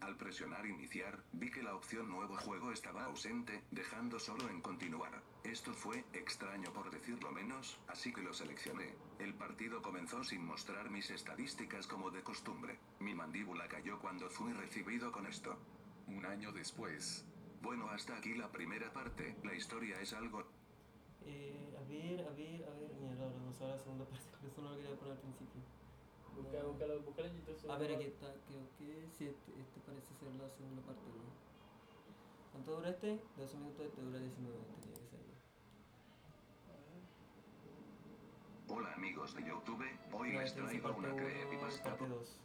[0.00, 5.22] Al presionar iniciar, vi que la opción nuevo juego estaba ausente, dejando solo en continuar.
[5.44, 8.94] Esto fue extraño por decirlo menos, así que lo seleccioné.
[9.18, 12.78] El partido comenzó sin mostrar mis estadísticas como de costumbre.
[13.00, 15.56] Mi mandíbula cayó cuando fui recibido con esto.
[16.06, 17.24] Un año después.
[17.60, 19.36] Bueno, hasta aquí la primera parte.
[19.42, 20.44] La historia es algo
[21.26, 22.94] Eh, a ver, a ver, a ver.
[23.00, 25.77] Mierda, ahora la segunda parte, por eso no lo quería poner al principio.
[26.38, 27.70] Busca, búscalo, búscalo en YouTube.
[27.70, 31.26] A ver, aquí está, creo que sí, este, este parece ser la segunda parte, ¿no?
[32.52, 33.20] ¿Cuánto dura este?
[33.36, 35.18] 12 minutos, este dura 19, tenía que ser.
[38.68, 41.90] Hola amigos de YouTube, hoy les este traigo una 1 creepypasta.
[41.90, 42.40] parte 2.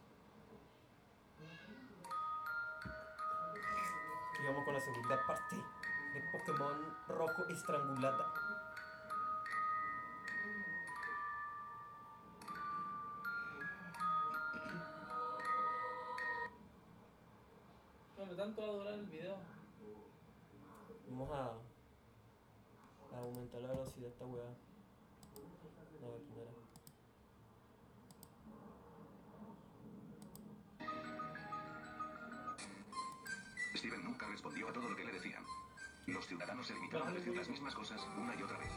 [4.41, 8.42] Y vamos con la segunda parte de Pokémon Rojo Estrangulada.
[18.25, 19.35] Bueno, tanto va a durar el video.
[21.09, 21.57] Vamos a,
[23.13, 24.45] a aumentar la velocidad de esta weá.
[24.45, 26.51] A ver, primera.
[33.75, 35.43] Steven nunca respondió a todo lo que le decían.
[36.07, 38.71] Los ciudadanos se limitaron a decir las mismas cosas una y otra vez.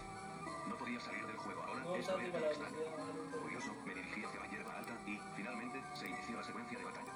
[0.68, 2.78] No podía salir del juego ahora, No, esto era la extraño.
[3.40, 7.15] Curioso, me dirigí hacia la hierba alta y, finalmente, se inició la secuencia de batalla.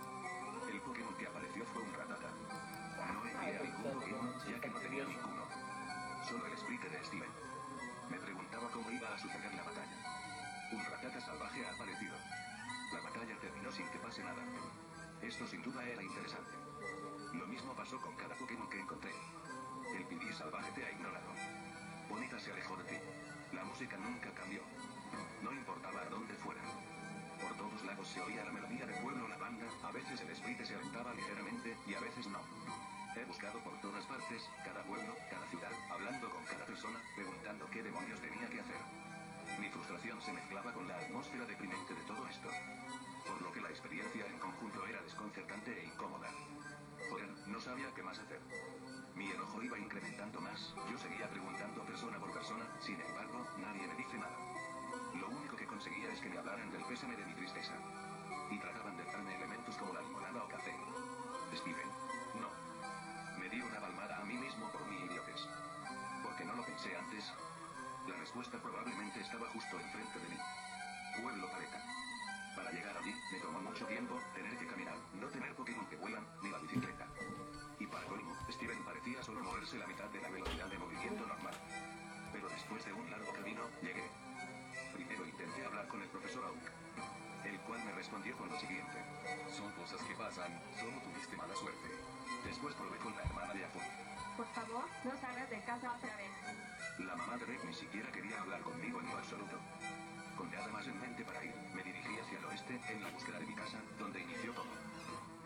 [1.65, 2.31] Fue un Ratata.
[3.13, 5.45] No envié a ningún Pokémon, ya que no tenía ninguno.
[6.27, 7.31] Solo el sprite de Steven.
[8.09, 9.97] Me preguntaba cómo iba a suceder la batalla.
[10.73, 12.17] Un Ratata salvaje ha aparecido.
[12.93, 14.43] La batalla terminó sin que pase nada.
[15.23, 16.57] Esto sin duda era interesante.
[17.35, 19.13] Lo mismo pasó con cada Pokémon que encontré.
[19.95, 21.31] El Pidgey salvaje te ha ignorado.
[22.09, 22.97] Bonita se alejó de ti.
[23.53, 24.63] La música nunca cambió.
[25.43, 26.63] No importaba a dónde fuera.
[27.41, 30.75] Por todos lados se oía la melodía de Pueblo Lavanda, a veces el sprite se
[30.75, 32.41] alentaba ligeramente y a veces no.
[33.17, 37.83] He buscado por todas partes, cada pueblo, cada ciudad, hablando con cada persona, preguntando qué
[37.83, 38.81] demonios tenía que hacer.
[39.59, 42.49] Mi frustración se mezclaba con la atmósfera deprimente de todo esto.
[43.27, 46.31] Por lo que la experiencia en conjunto era desconcertante e incómoda.
[47.11, 48.41] Joder, no sabía qué más hacer.
[49.15, 53.97] Mi enojo iba incrementando más, yo seguía preguntando persona por persona, sin embargo, nadie me
[53.97, 54.50] dice nada.
[55.81, 57.73] Conseguía es que me hablaran del pésame de mi tristeza.
[58.51, 60.77] Y trataban de darme elementos como la limonada o café.
[61.57, 61.89] Steven,
[62.37, 62.53] no.
[63.41, 65.41] Me di una palmada a mí mismo por mi idiotez.
[66.23, 67.33] Porque no lo pensé antes.
[68.07, 70.37] La respuesta probablemente estaba justo enfrente de mí.
[71.23, 71.81] Pueblo Paleta.
[72.57, 75.97] Para llegar allí, me tomó mucho tiempo tener que caminar, no tener Pokémon que
[88.11, 88.99] respondió con lo siguiente.
[89.55, 91.87] Son cosas que pasan, solo tuviste mala suerte.
[92.45, 93.87] Después probé con la hermana de Afun.
[94.37, 96.33] Por favor, no salgas de casa otra vez.
[96.99, 99.57] La mamá de Rick ni siquiera quería hablar conmigo en lo absoluto.
[100.37, 103.39] Con nada más en mente para ir, me dirigí hacia el oeste en la búsqueda
[103.39, 104.75] de mi casa, donde inició todo.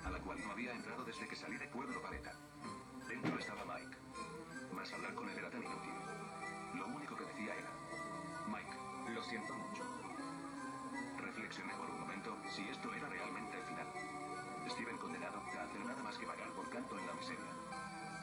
[0.06, 2.32] A la cual no había entrado desde que salí de Pueblo Paleta.
[3.06, 3.96] Dentro estaba Mike.
[4.72, 5.92] Mas hablar con él era tan inútil.
[6.76, 7.70] Lo único que decía era,
[8.48, 9.84] Mike, lo siento mucho.
[11.18, 12.03] Reflexioné por un
[12.48, 13.86] si esto era realmente el final.
[14.68, 17.52] Steven condenado a hacer nada más que vagar por canto en la miseria.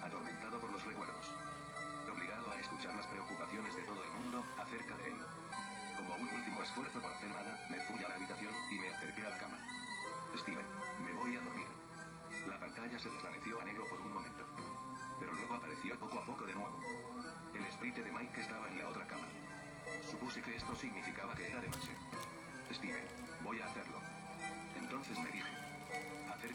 [0.04, 1.26] Atormentado por los recuerdos.
[2.12, 5.18] Obligado a escuchar las preocupaciones de todo el mundo acerca de él.
[5.98, 9.22] Como un último esfuerzo por hacer nada, me fui a la habitación y me acerqué
[9.26, 9.58] a la cama.
[10.36, 10.66] Steven,
[11.06, 11.68] me voy a dormir.
[12.48, 14.46] La pantalla se desvaneció a negro por un momento.
[15.20, 16.80] Pero luego apareció poco a poco de nuevo.
[17.54, 19.28] El sprite de Mike estaba en la otra cama.
[20.10, 21.92] Supuse que esto significaba que era de noche.
[22.74, 23.06] Steven,
[23.44, 23.91] voy a hacerlo.
[24.92, 25.48] Entonces me dije,
[26.28, 26.52] ¿hacer?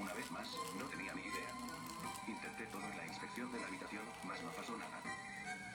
[0.00, 0.48] Una vez más,
[0.78, 1.52] no tenía ni idea.
[2.26, 4.96] Intenté todo en la inspección de la habitación, mas no pasó nada.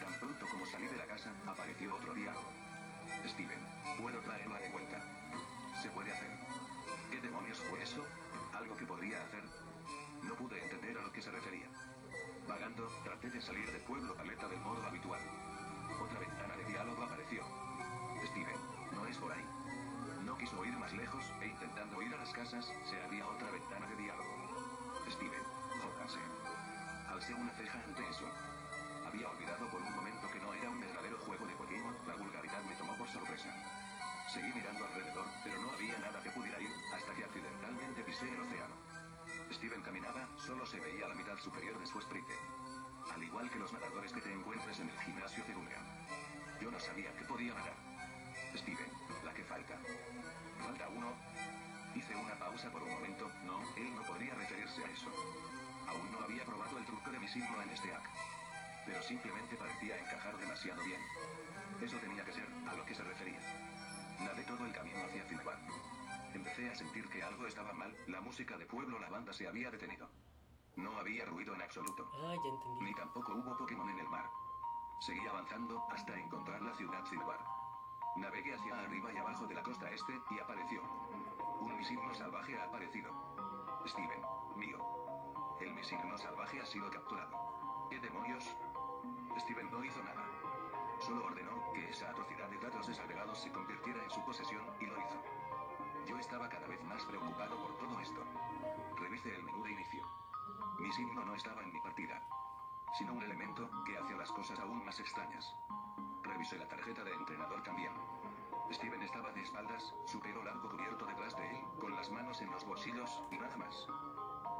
[0.01, 2.49] Tan pronto como salí de la casa, apareció otro diálogo.
[3.27, 3.59] Steven,
[4.01, 4.97] puedo traerla de vuelta.
[5.79, 6.31] Se puede hacer.
[7.11, 8.03] ¿Qué demonios fue eso?
[8.57, 9.43] ¿Algo que podría hacer?
[10.23, 11.69] No pude entender a lo que se refería.
[12.47, 15.21] Vagando, traté de salir del pueblo paleta del modo habitual.
[16.01, 17.43] Otra ventana de diálogo apareció.
[18.25, 18.57] Steven,
[18.95, 19.62] no es por ahí.
[20.33, 23.85] No quiso ir más lejos e intentando ir a las casas, se abría otra ventana
[23.85, 24.33] de diálogo.
[25.05, 25.45] Steven,
[25.77, 26.17] jódase.
[27.07, 28.25] Alcé una ceja ante eso.
[29.05, 32.63] Había olvidado por un momento que no era un verdadero juego de Pokémon, la vulgaridad
[32.63, 33.53] me tomó por sorpresa.
[34.33, 38.41] Seguí mirando alrededor, pero no había nada que pudiera ir, hasta que accidentalmente pisé el
[38.41, 38.73] océano.
[39.53, 42.33] Steven caminaba, solo se veía la mitad superior de su sprite.
[43.13, 45.85] Al igual que los nadadores que te encuentres en el gimnasio de Gundam.
[46.59, 47.77] Yo no sabía que podía nadar.
[48.57, 48.89] Steven,
[49.23, 49.77] la que falta.
[50.63, 51.11] Falta uno.
[51.95, 55.11] Hice una pausa por un momento, no, él no podría referirse a eso.
[55.87, 58.09] Aún no había probado el truco de mi signo en este hack.
[58.85, 61.01] Pero simplemente parecía encajar demasiado bien.
[61.81, 63.39] Eso tenía que ser a lo que se refería.
[64.19, 65.59] Nadé todo el camino hacia Cinnabar.
[66.33, 69.69] Empecé a sentir que algo estaba mal, la música de pueblo la banda se había
[69.69, 70.09] detenido.
[70.75, 72.09] No había ruido en absoluto.
[72.15, 72.85] Ah, ya entendí.
[72.85, 74.25] Ni tampoco hubo Pokémon en el mar.
[75.01, 77.62] Seguí avanzando hasta encontrar la ciudad Cinnabar.
[78.15, 80.83] Navegué hacia arriba y abajo de la costa este y apareció.
[81.59, 83.11] Un misigno salvaje ha aparecido.
[83.87, 84.21] Steven,
[84.55, 84.77] mío.
[85.59, 87.87] El misigno salvaje ha sido capturado.
[87.89, 88.55] ¿Qué demonios?
[89.39, 90.23] Steven no hizo nada.
[90.99, 94.93] Solo ordenó que esa atrocidad de datos desagregados se convirtiera en su posesión y lo
[94.93, 95.21] hizo.
[96.05, 98.23] Yo estaba cada vez más preocupado por todo esto.
[98.97, 100.07] Revisé el menú de inicio.
[100.79, 102.21] Mi signo no estaba en mi partida,
[102.93, 105.55] sino un elemento que hace las cosas aún más extrañas.
[106.23, 107.91] Revisé la tarjeta de entrenador también.
[108.71, 112.51] Steven estaba de espaldas, su pelo largo cubierto detrás de él, con las manos en
[112.51, 113.87] los bolsillos y nada más.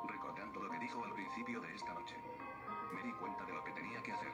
[0.08, 2.18] Recordando lo que dijo al principio de esta noche.
[2.94, 4.34] Me di cuenta de lo qué hacer.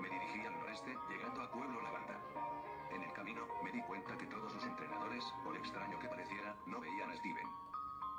[0.00, 2.20] Me dirigí al noreste, llegando a Pueblo Lavanda.
[2.90, 6.78] En el camino, me di cuenta que todos los entrenadores, por extraño que pareciera, no
[6.78, 7.48] veían a Steven.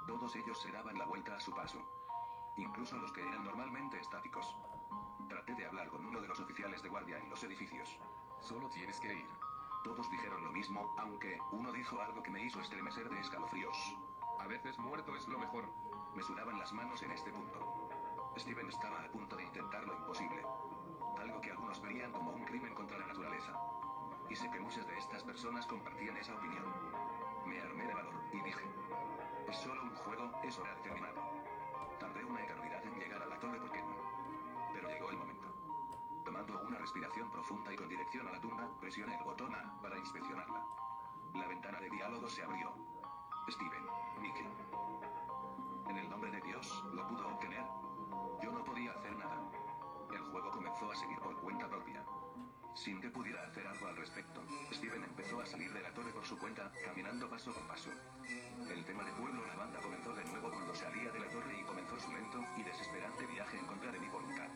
[0.07, 1.79] Todos ellos se daban la vuelta a su paso.
[2.57, 4.57] Incluso los que eran normalmente estáticos.
[5.29, 7.97] Traté de hablar con uno de los oficiales de guardia en los edificios.
[8.41, 9.29] Solo tienes que ir.
[9.83, 13.77] Todos dijeron lo mismo, aunque uno dijo algo que me hizo estremecer de escalofríos.
[14.39, 15.65] A veces muerto es lo mejor.
[16.15, 17.89] Me sudaban las manos en este punto.
[18.37, 20.41] Steven estaba a punto de intentar lo imposible.
[21.19, 23.53] Algo que algunos verían como un crimen contra la naturaleza.
[24.29, 26.65] Y sé que muchas de estas personas compartían esa opinión.
[27.45, 28.65] Me armé de valor y dije,
[29.47, 31.13] es solo un juego, es hora de.
[31.99, 33.83] Tardé una eternidad en llegar a la torre porque
[36.33, 39.99] Tomando una respiración profunda y con dirección a la tumba, presioné el botón A para
[39.99, 40.65] inspeccionarla.
[41.35, 42.73] La ventana de diálogo se abrió.
[43.49, 43.85] Steven,
[44.19, 44.47] Nicky.
[45.91, 47.63] En el nombre de Dios, ¿lo pudo obtener?
[48.41, 49.37] Yo no podía hacer nada.
[50.11, 52.03] El juego comenzó a seguir por cuenta propia.
[52.73, 54.41] Sin que pudiera hacer algo al respecto,
[54.71, 57.91] Steven empezó a salir de la torre por su cuenta, caminando paso por paso.
[58.71, 61.63] El tema de Pueblo La Banda comenzó de nuevo cuando salía de la torre y
[61.63, 64.49] comenzó su lento y desesperante viaje en contra de mi voluntad.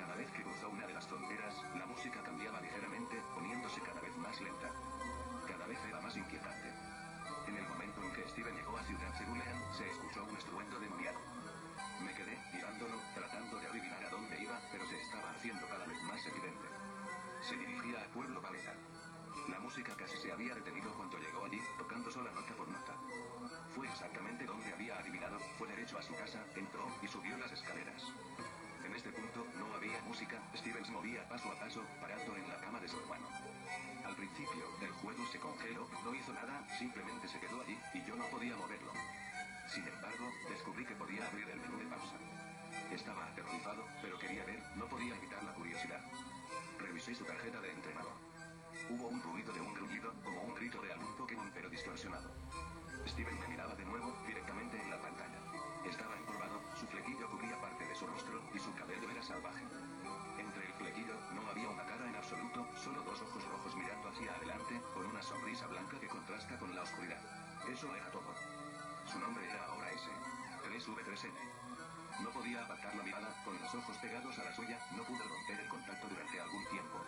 [0.00, 4.16] Cada vez que cruzó una de las fronteras, la música cambiaba ligeramente, poniéndose cada vez
[4.16, 4.72] más lenta.
[5.46, 6.72] Cada vez era más inquietante.
[7.46, 11.20] En el momento en que Steven llegó a Ciudad Cerulean, se escuchó un estruendo demoníaco.
[12.00, 16.02] Me quedé mirándolo, tratando de adivinar a dónde iba, pero se estaba haciendo cada vez
[16.04, 16.66] más evidente.
[17.42, 18.72] Se dirigía a Pueblo Paleta.
[19.48, 22.96] La música casi se había detenido cuando llegó allí, tocando sola nota por nota.
[23.74, 28.02] Fue exactamente donde había adivinado, fue derecho a su casa, entró y subió las escaleras.
[28.90, 32.58] En este punto no había música, Steven se movía paso a paso, parado en la
[32.58, 33.28] cama de su hermano.
[34.04, 38.16] Al principio, el juego se congeló, no hizo nada, simplemente se quedó allí, y yo
[38.16, 38.90] no podía moverlo.
[39.68, 42.18] Sin embargo, descubrí que podía abrir el menú de pausa.
[42.90, 46.02] Estaba aterrorizado, pero quería ver, no podía evitar la curiosidad.
[46.80, 48.18] Revisé su tarjeta de entrenador.
[48.90, 52.29] Hubo un ruido de un gruñido, como un grito de algún Pokémon pero distorsionado.
[66.30, 67.18] Con la oscuridad.
[67.68, 68.30] Eso era todo.
[69.10, 70.06] Su nombre era ahora S.
[70.62, 71.34] 3V3N.
[72.22, 75.58] No podía apartar la mirada, con los ojos pegados a la suya, no pude romper
[75.58, 76.98] el contacto durante algún tiempo.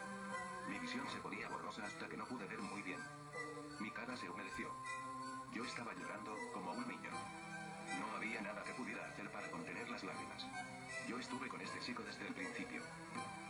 [0.69, 2.99] Mi visión se ponía borrosa hasta que no pude ver muy bien.
[3.79, 4.75] Mi cara se humedeció.
[5.53, 7.11] Yo estaba llorando, como un niño.
[8.01, 10.47] No había nada que pudiera hacer para contener las lágrimas.
[11.09, 12.83] Yo estuve con este chico desde el principio.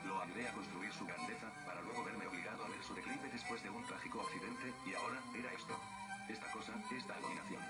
[0.04, 3.62] Lo ayudé a construir su grandeza, para luego verme obligado a ver su declive después
[3.62, 5.78] de un trágico accidente, y ahora, era esto.
[6.28, 7.62] Esta cosa, esta abominación.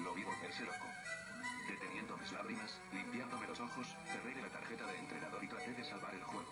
[0.00, 0.86] Lo vi volverse loco.
[1.68, 6.14] Deteniendo mis lágrimas, limpiándome los ojos, cerré la tarjeta de entrenador y traté de salvar
[6.14, 6.50] el juego.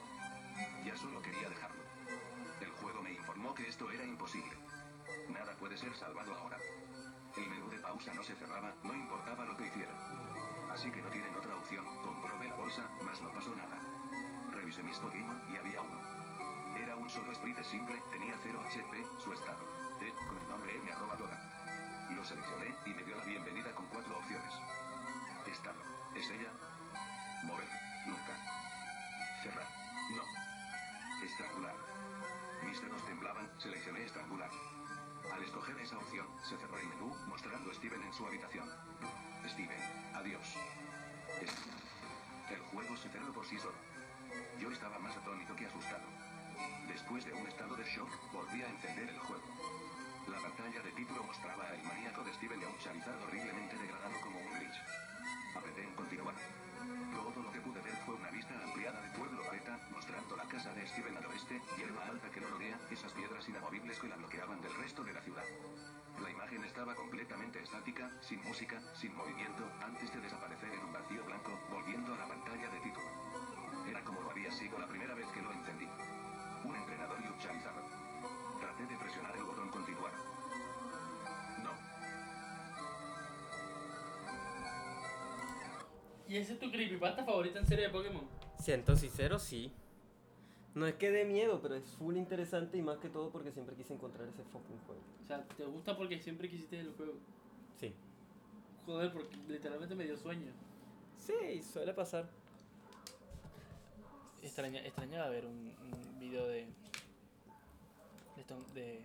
[0.85, 1.83] Ya solo quería dejarlo.
[2.61, 4.57] El juego me informó que esto era imposible.
[5.29, 6.59] Nada puede ser salvado ahora.
[7.37, 9.93] El menú de pausa no se cerraba, no importaba lo que hiciera.
[10.73, 11.85] Así que no tienen otra opción.
[12.03, 13.88] Comprobé la bolsa, mas no pasó nada.
[14.69, 15.99] Mis Pokémon y había uno.
[16.77, 19.65] Era un solo sprite simple, tenía 0 HP, su estado.
[19.99, 21.41] T, con el nombre M arroba Dora.
[22.15, 24.53] Lo seleccioné y me dio la bienvenida con cuatro opciones.
[25.47, 25.81] Estado.
[26.15, 26.53] ¿Es ella?
[27.45, 27.67] Mover.
[28.07, 28.37] Nunca.
[29.43, 29.67] Cerrar.
[30.15, 31.25] No.
[31.25, 31.75] Estrangular.
[32.63, 34.51] Mis dedos temblaban, seleccioné estrangular.
[35.33, 38.69] Al escoger esa opción, se cerró el menú, mostrando a Steven en su habitación.
[39.49, 40.57] Steven, adiós.
[42.51, 43.88] El juego se cerró por sí solo.
[44.59, 46.07] Yo estaba más atónito que asustado.
[46.89, 49.45] Después de un estado de shock, volví a encender el juego.
[50.29, 54.21] La pantalla de título mostraba al maníaco de Steven y a un Charizard horriblemente degradado
[54.21, 54.79] como un glitch.
[55.57, 56.35] Apreté en continuar.
[57.15, 60.73] Todo lo que pude ver fue una vista ampliada de Pueblo Paleta, mostrando la casa
[60.75, 64.61] de Steven al oeste, hierba alta que lo rodea, esas piedras inamovibles que la bloqueaban
[64.61, 65.45] del resto de la ciudad.
[66.23, 71.25] La imagen estaba completamente estática, sin música, sin movimiento, antes de desaparecer en un vacío
[71.25, 73.08] blanco, volviendo a la pantalla de título.
[74.49, 75.85] Había sido la primera vez que lo encendí.
[76.65, 77.75] Un entrenador y un Charizard.
[78.59, 80.11] Traté de presionar el botón continuar.
[81.63, 81.71] No.
[86.27, 88.27] ¿Y ese es tu creepypasta favorita en serie de Pokémon?
[88.59, 89.71] Siento sincero, sí.
[90.75, 93.77] No es que dé miedo, pero es full interesante y más que todo porque siempre
[93.77, 95.03] quise encontrar ese fucking juego.
[95.25, 97.19] O sea, ¿te gusta porque siempre quisiste el juego?
[97.79, 97.93] Sí.
[98.87, 100.53] Joder, porque literalmente me dio sueño.
[101.19, 102.31] Sí, suele pasar.
[104.43, 106.67] Extraña, extrañaba ver un, un video de.
[108.37, 108.41] de.
[108.41, 109.05] esto- de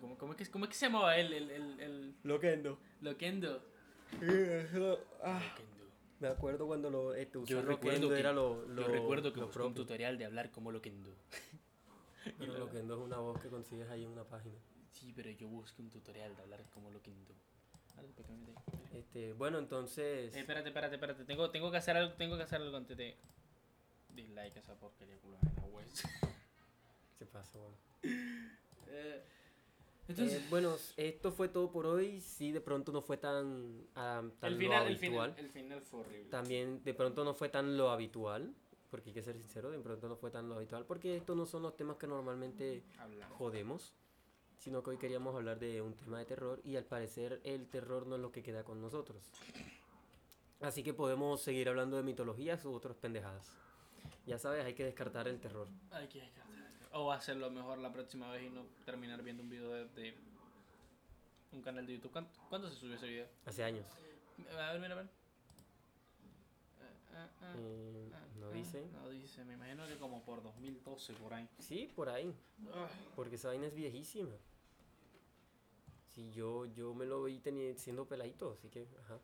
[0.00, 1.32] ¿cómo, cómo es que, ¿Cómo es que se llamaba él?
[1.32, 2.78] El, el, el Loquendo.
[3.00, 3.62] Loquendo.
[5.22, 5.84] ah, Loquendo.
[6.20, 9.46] Me acuerdo cuando lo, este, Yo recuerdo que- era lo, lo, Yo recuerdo que lo
[9.46, 11.10] busqué un tutorial de hablar como Loquendo.
[12.38, 14.54] Pero Loquendo es una voz que consigues ahí en una página.
[14.92, 17.34] Sí, pero yo busqué un tutorial de hablar como Loquendo.
[17.96, 18.64] Dale, ¿por qué me metes?
[19.14, 20.34] Este, bueno, entonces...
[20.34, 21.24] Eh, espérate, espérate, espérate.
[21.24, 23.16] Tengo, tengo que hacer algo, tengo que hacer algo antes de.
[24.12, 25.86] Dislike a esa porquería culo de la web.
[27.18, 27.24] ¿Qué
[27.54, 27.76] bueno?
[28.86, 29.24] Eh,
[30.06, 32.20] entonces, Eh, bueno, esto fue todo por hoy.
[32.20, 35.30] Sí, de pronto no fue tan, ah, tan el lo final, el habitual.
[35.34, 36.30] final, el final fue horrible.
[36.30, 38.52] También de pronto no fue tan lo habitual.
[38.90, 40.84] Porque hay que ser sincero, de pronto no fue tan lo habitual.
[40.86, 43.36] Porque estos no son los temas que normalmente Hablamos.
[43.38, 43.94] jodemos.
[44.64, 46.58] Sino que hoy queríamos hablar de un tema de terror.
[46.64, 49.22] Y al parecer el terror no es lo que queda con nosotros.
[50.62, 53.52] Así que podemos seguir hablando de mitologías u otras pendejadas.
[54.26, 55.68] Ya sabes, hay que descartar el terror.
[55.90, 56.54] Hay que descartar.
[56.92, 60.14] O hacerlo mejor la próxima vez y no terminar viendo un video de, de
[61.52, 62.12] un canal de YouTube.
[62.12, 63.26] ¿Cuánto, cuándo se subió ese video?
[63.44, 63.86] Hace años.
[64.50, 65.04] A ver, mira, a ver.
[66.80, 68.86] Eh, eh, eh, Eh, no dice.
[68.94, 71.46] No dice, me imagino que como por 2012 por ahí.
[71.58, 72.34] Sí, por ahí.
[72.72, 74.32] Ah, Porque esa vaina es viejísima.
[76.14, 79.18] Sí, yo, yo me lo vi teni- siendo peladito, así que, ajá.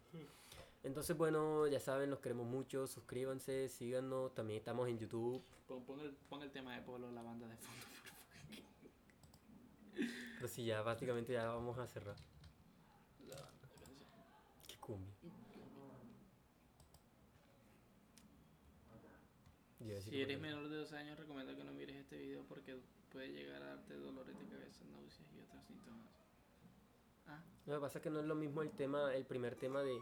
[0.83, 2.87] Entonces, bueno, ya saben, los queremos mucho.
[2.87, 4.35] Suscríbanse, síganos.
[4.35, 5.43] También estamos en YouTube.
[5.69, 7.85] Pon, pon el, pon el tema de Polo, la banda de fondo.
[10.37, 12.17] Pero sí, ya básicamente ya vamos a cerrar.
[13.29, 14.09] La banda de canción.
[14.67, 15.15] Qué cumbia.
[20.03, 22.77] Si eres menor de 12 años, recomiendo que no mires este video porque
[23.11, 26.07] puede llegar a darte dolores de cabeza, náuseas y otros síntomas.
[27.27, 29.81] Ah, Lo que pasa es que no es lo mismo el tema, el primer tema
[29.81, 29.97] de...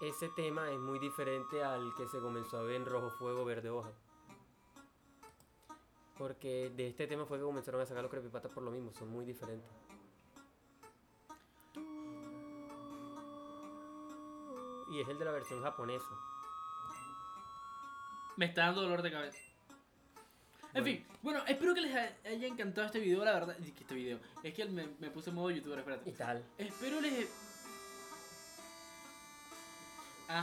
[0.00, 3.68] Ese tema es muy diferente al que se comenzó a ver en Rojo Fuego, Verde
[3.68, 3.92] Hoja.
[6.16, 9.10] Porque de este tema fue que comenzaron a sacar los creepypastas por lo mismo, son
[9.10, 9.70] muy diferentes.
[14.90, 16.08] Y es el de la versión japonesa.
[18.38, 19.49] me está dando dolor de cabeza.
[20.72, 23.56] En fin, bueno, espero que les ha- haya encantado este video, la verdad.
[23.56, 24.20] que Este video.
[24.42, 26.12] Es que me, me puse en modo youtuber, Y espérate.
[26.12, 26.44] tal.
[26.58, 27.28] Espero les.
[30.28, 30.40] Ah.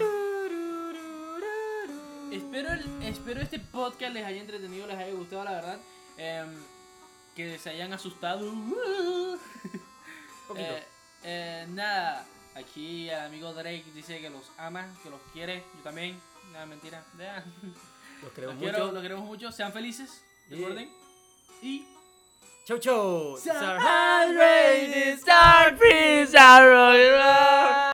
[2.32, 5.80] Espero, el- espero este podcast les haya entretenido, les haya gustado, la verdad.
[6.18, 6.50] Em,
[7.36, 8.52] que se hayan asustado.
[10.56, 10.82] Eh,
[11.24, 12.26] eh, nada,
[12.56, 15.62] aquí el amigo Drake dice que los ama, que los quiere.
[15.76, 16.18] Yo también.
[16.54, 17.04] Nada, mentira.
[18.24, 18.92] Los queremos Los, quiero, mucho.
[18.94, 19.52] los queremos mucho.
[19.52, 20.24] Sean felices.
[20.50, 20.90] Recuerden.
[21.62, 21.86] Y.
[22.66, 23.38] Chau chau.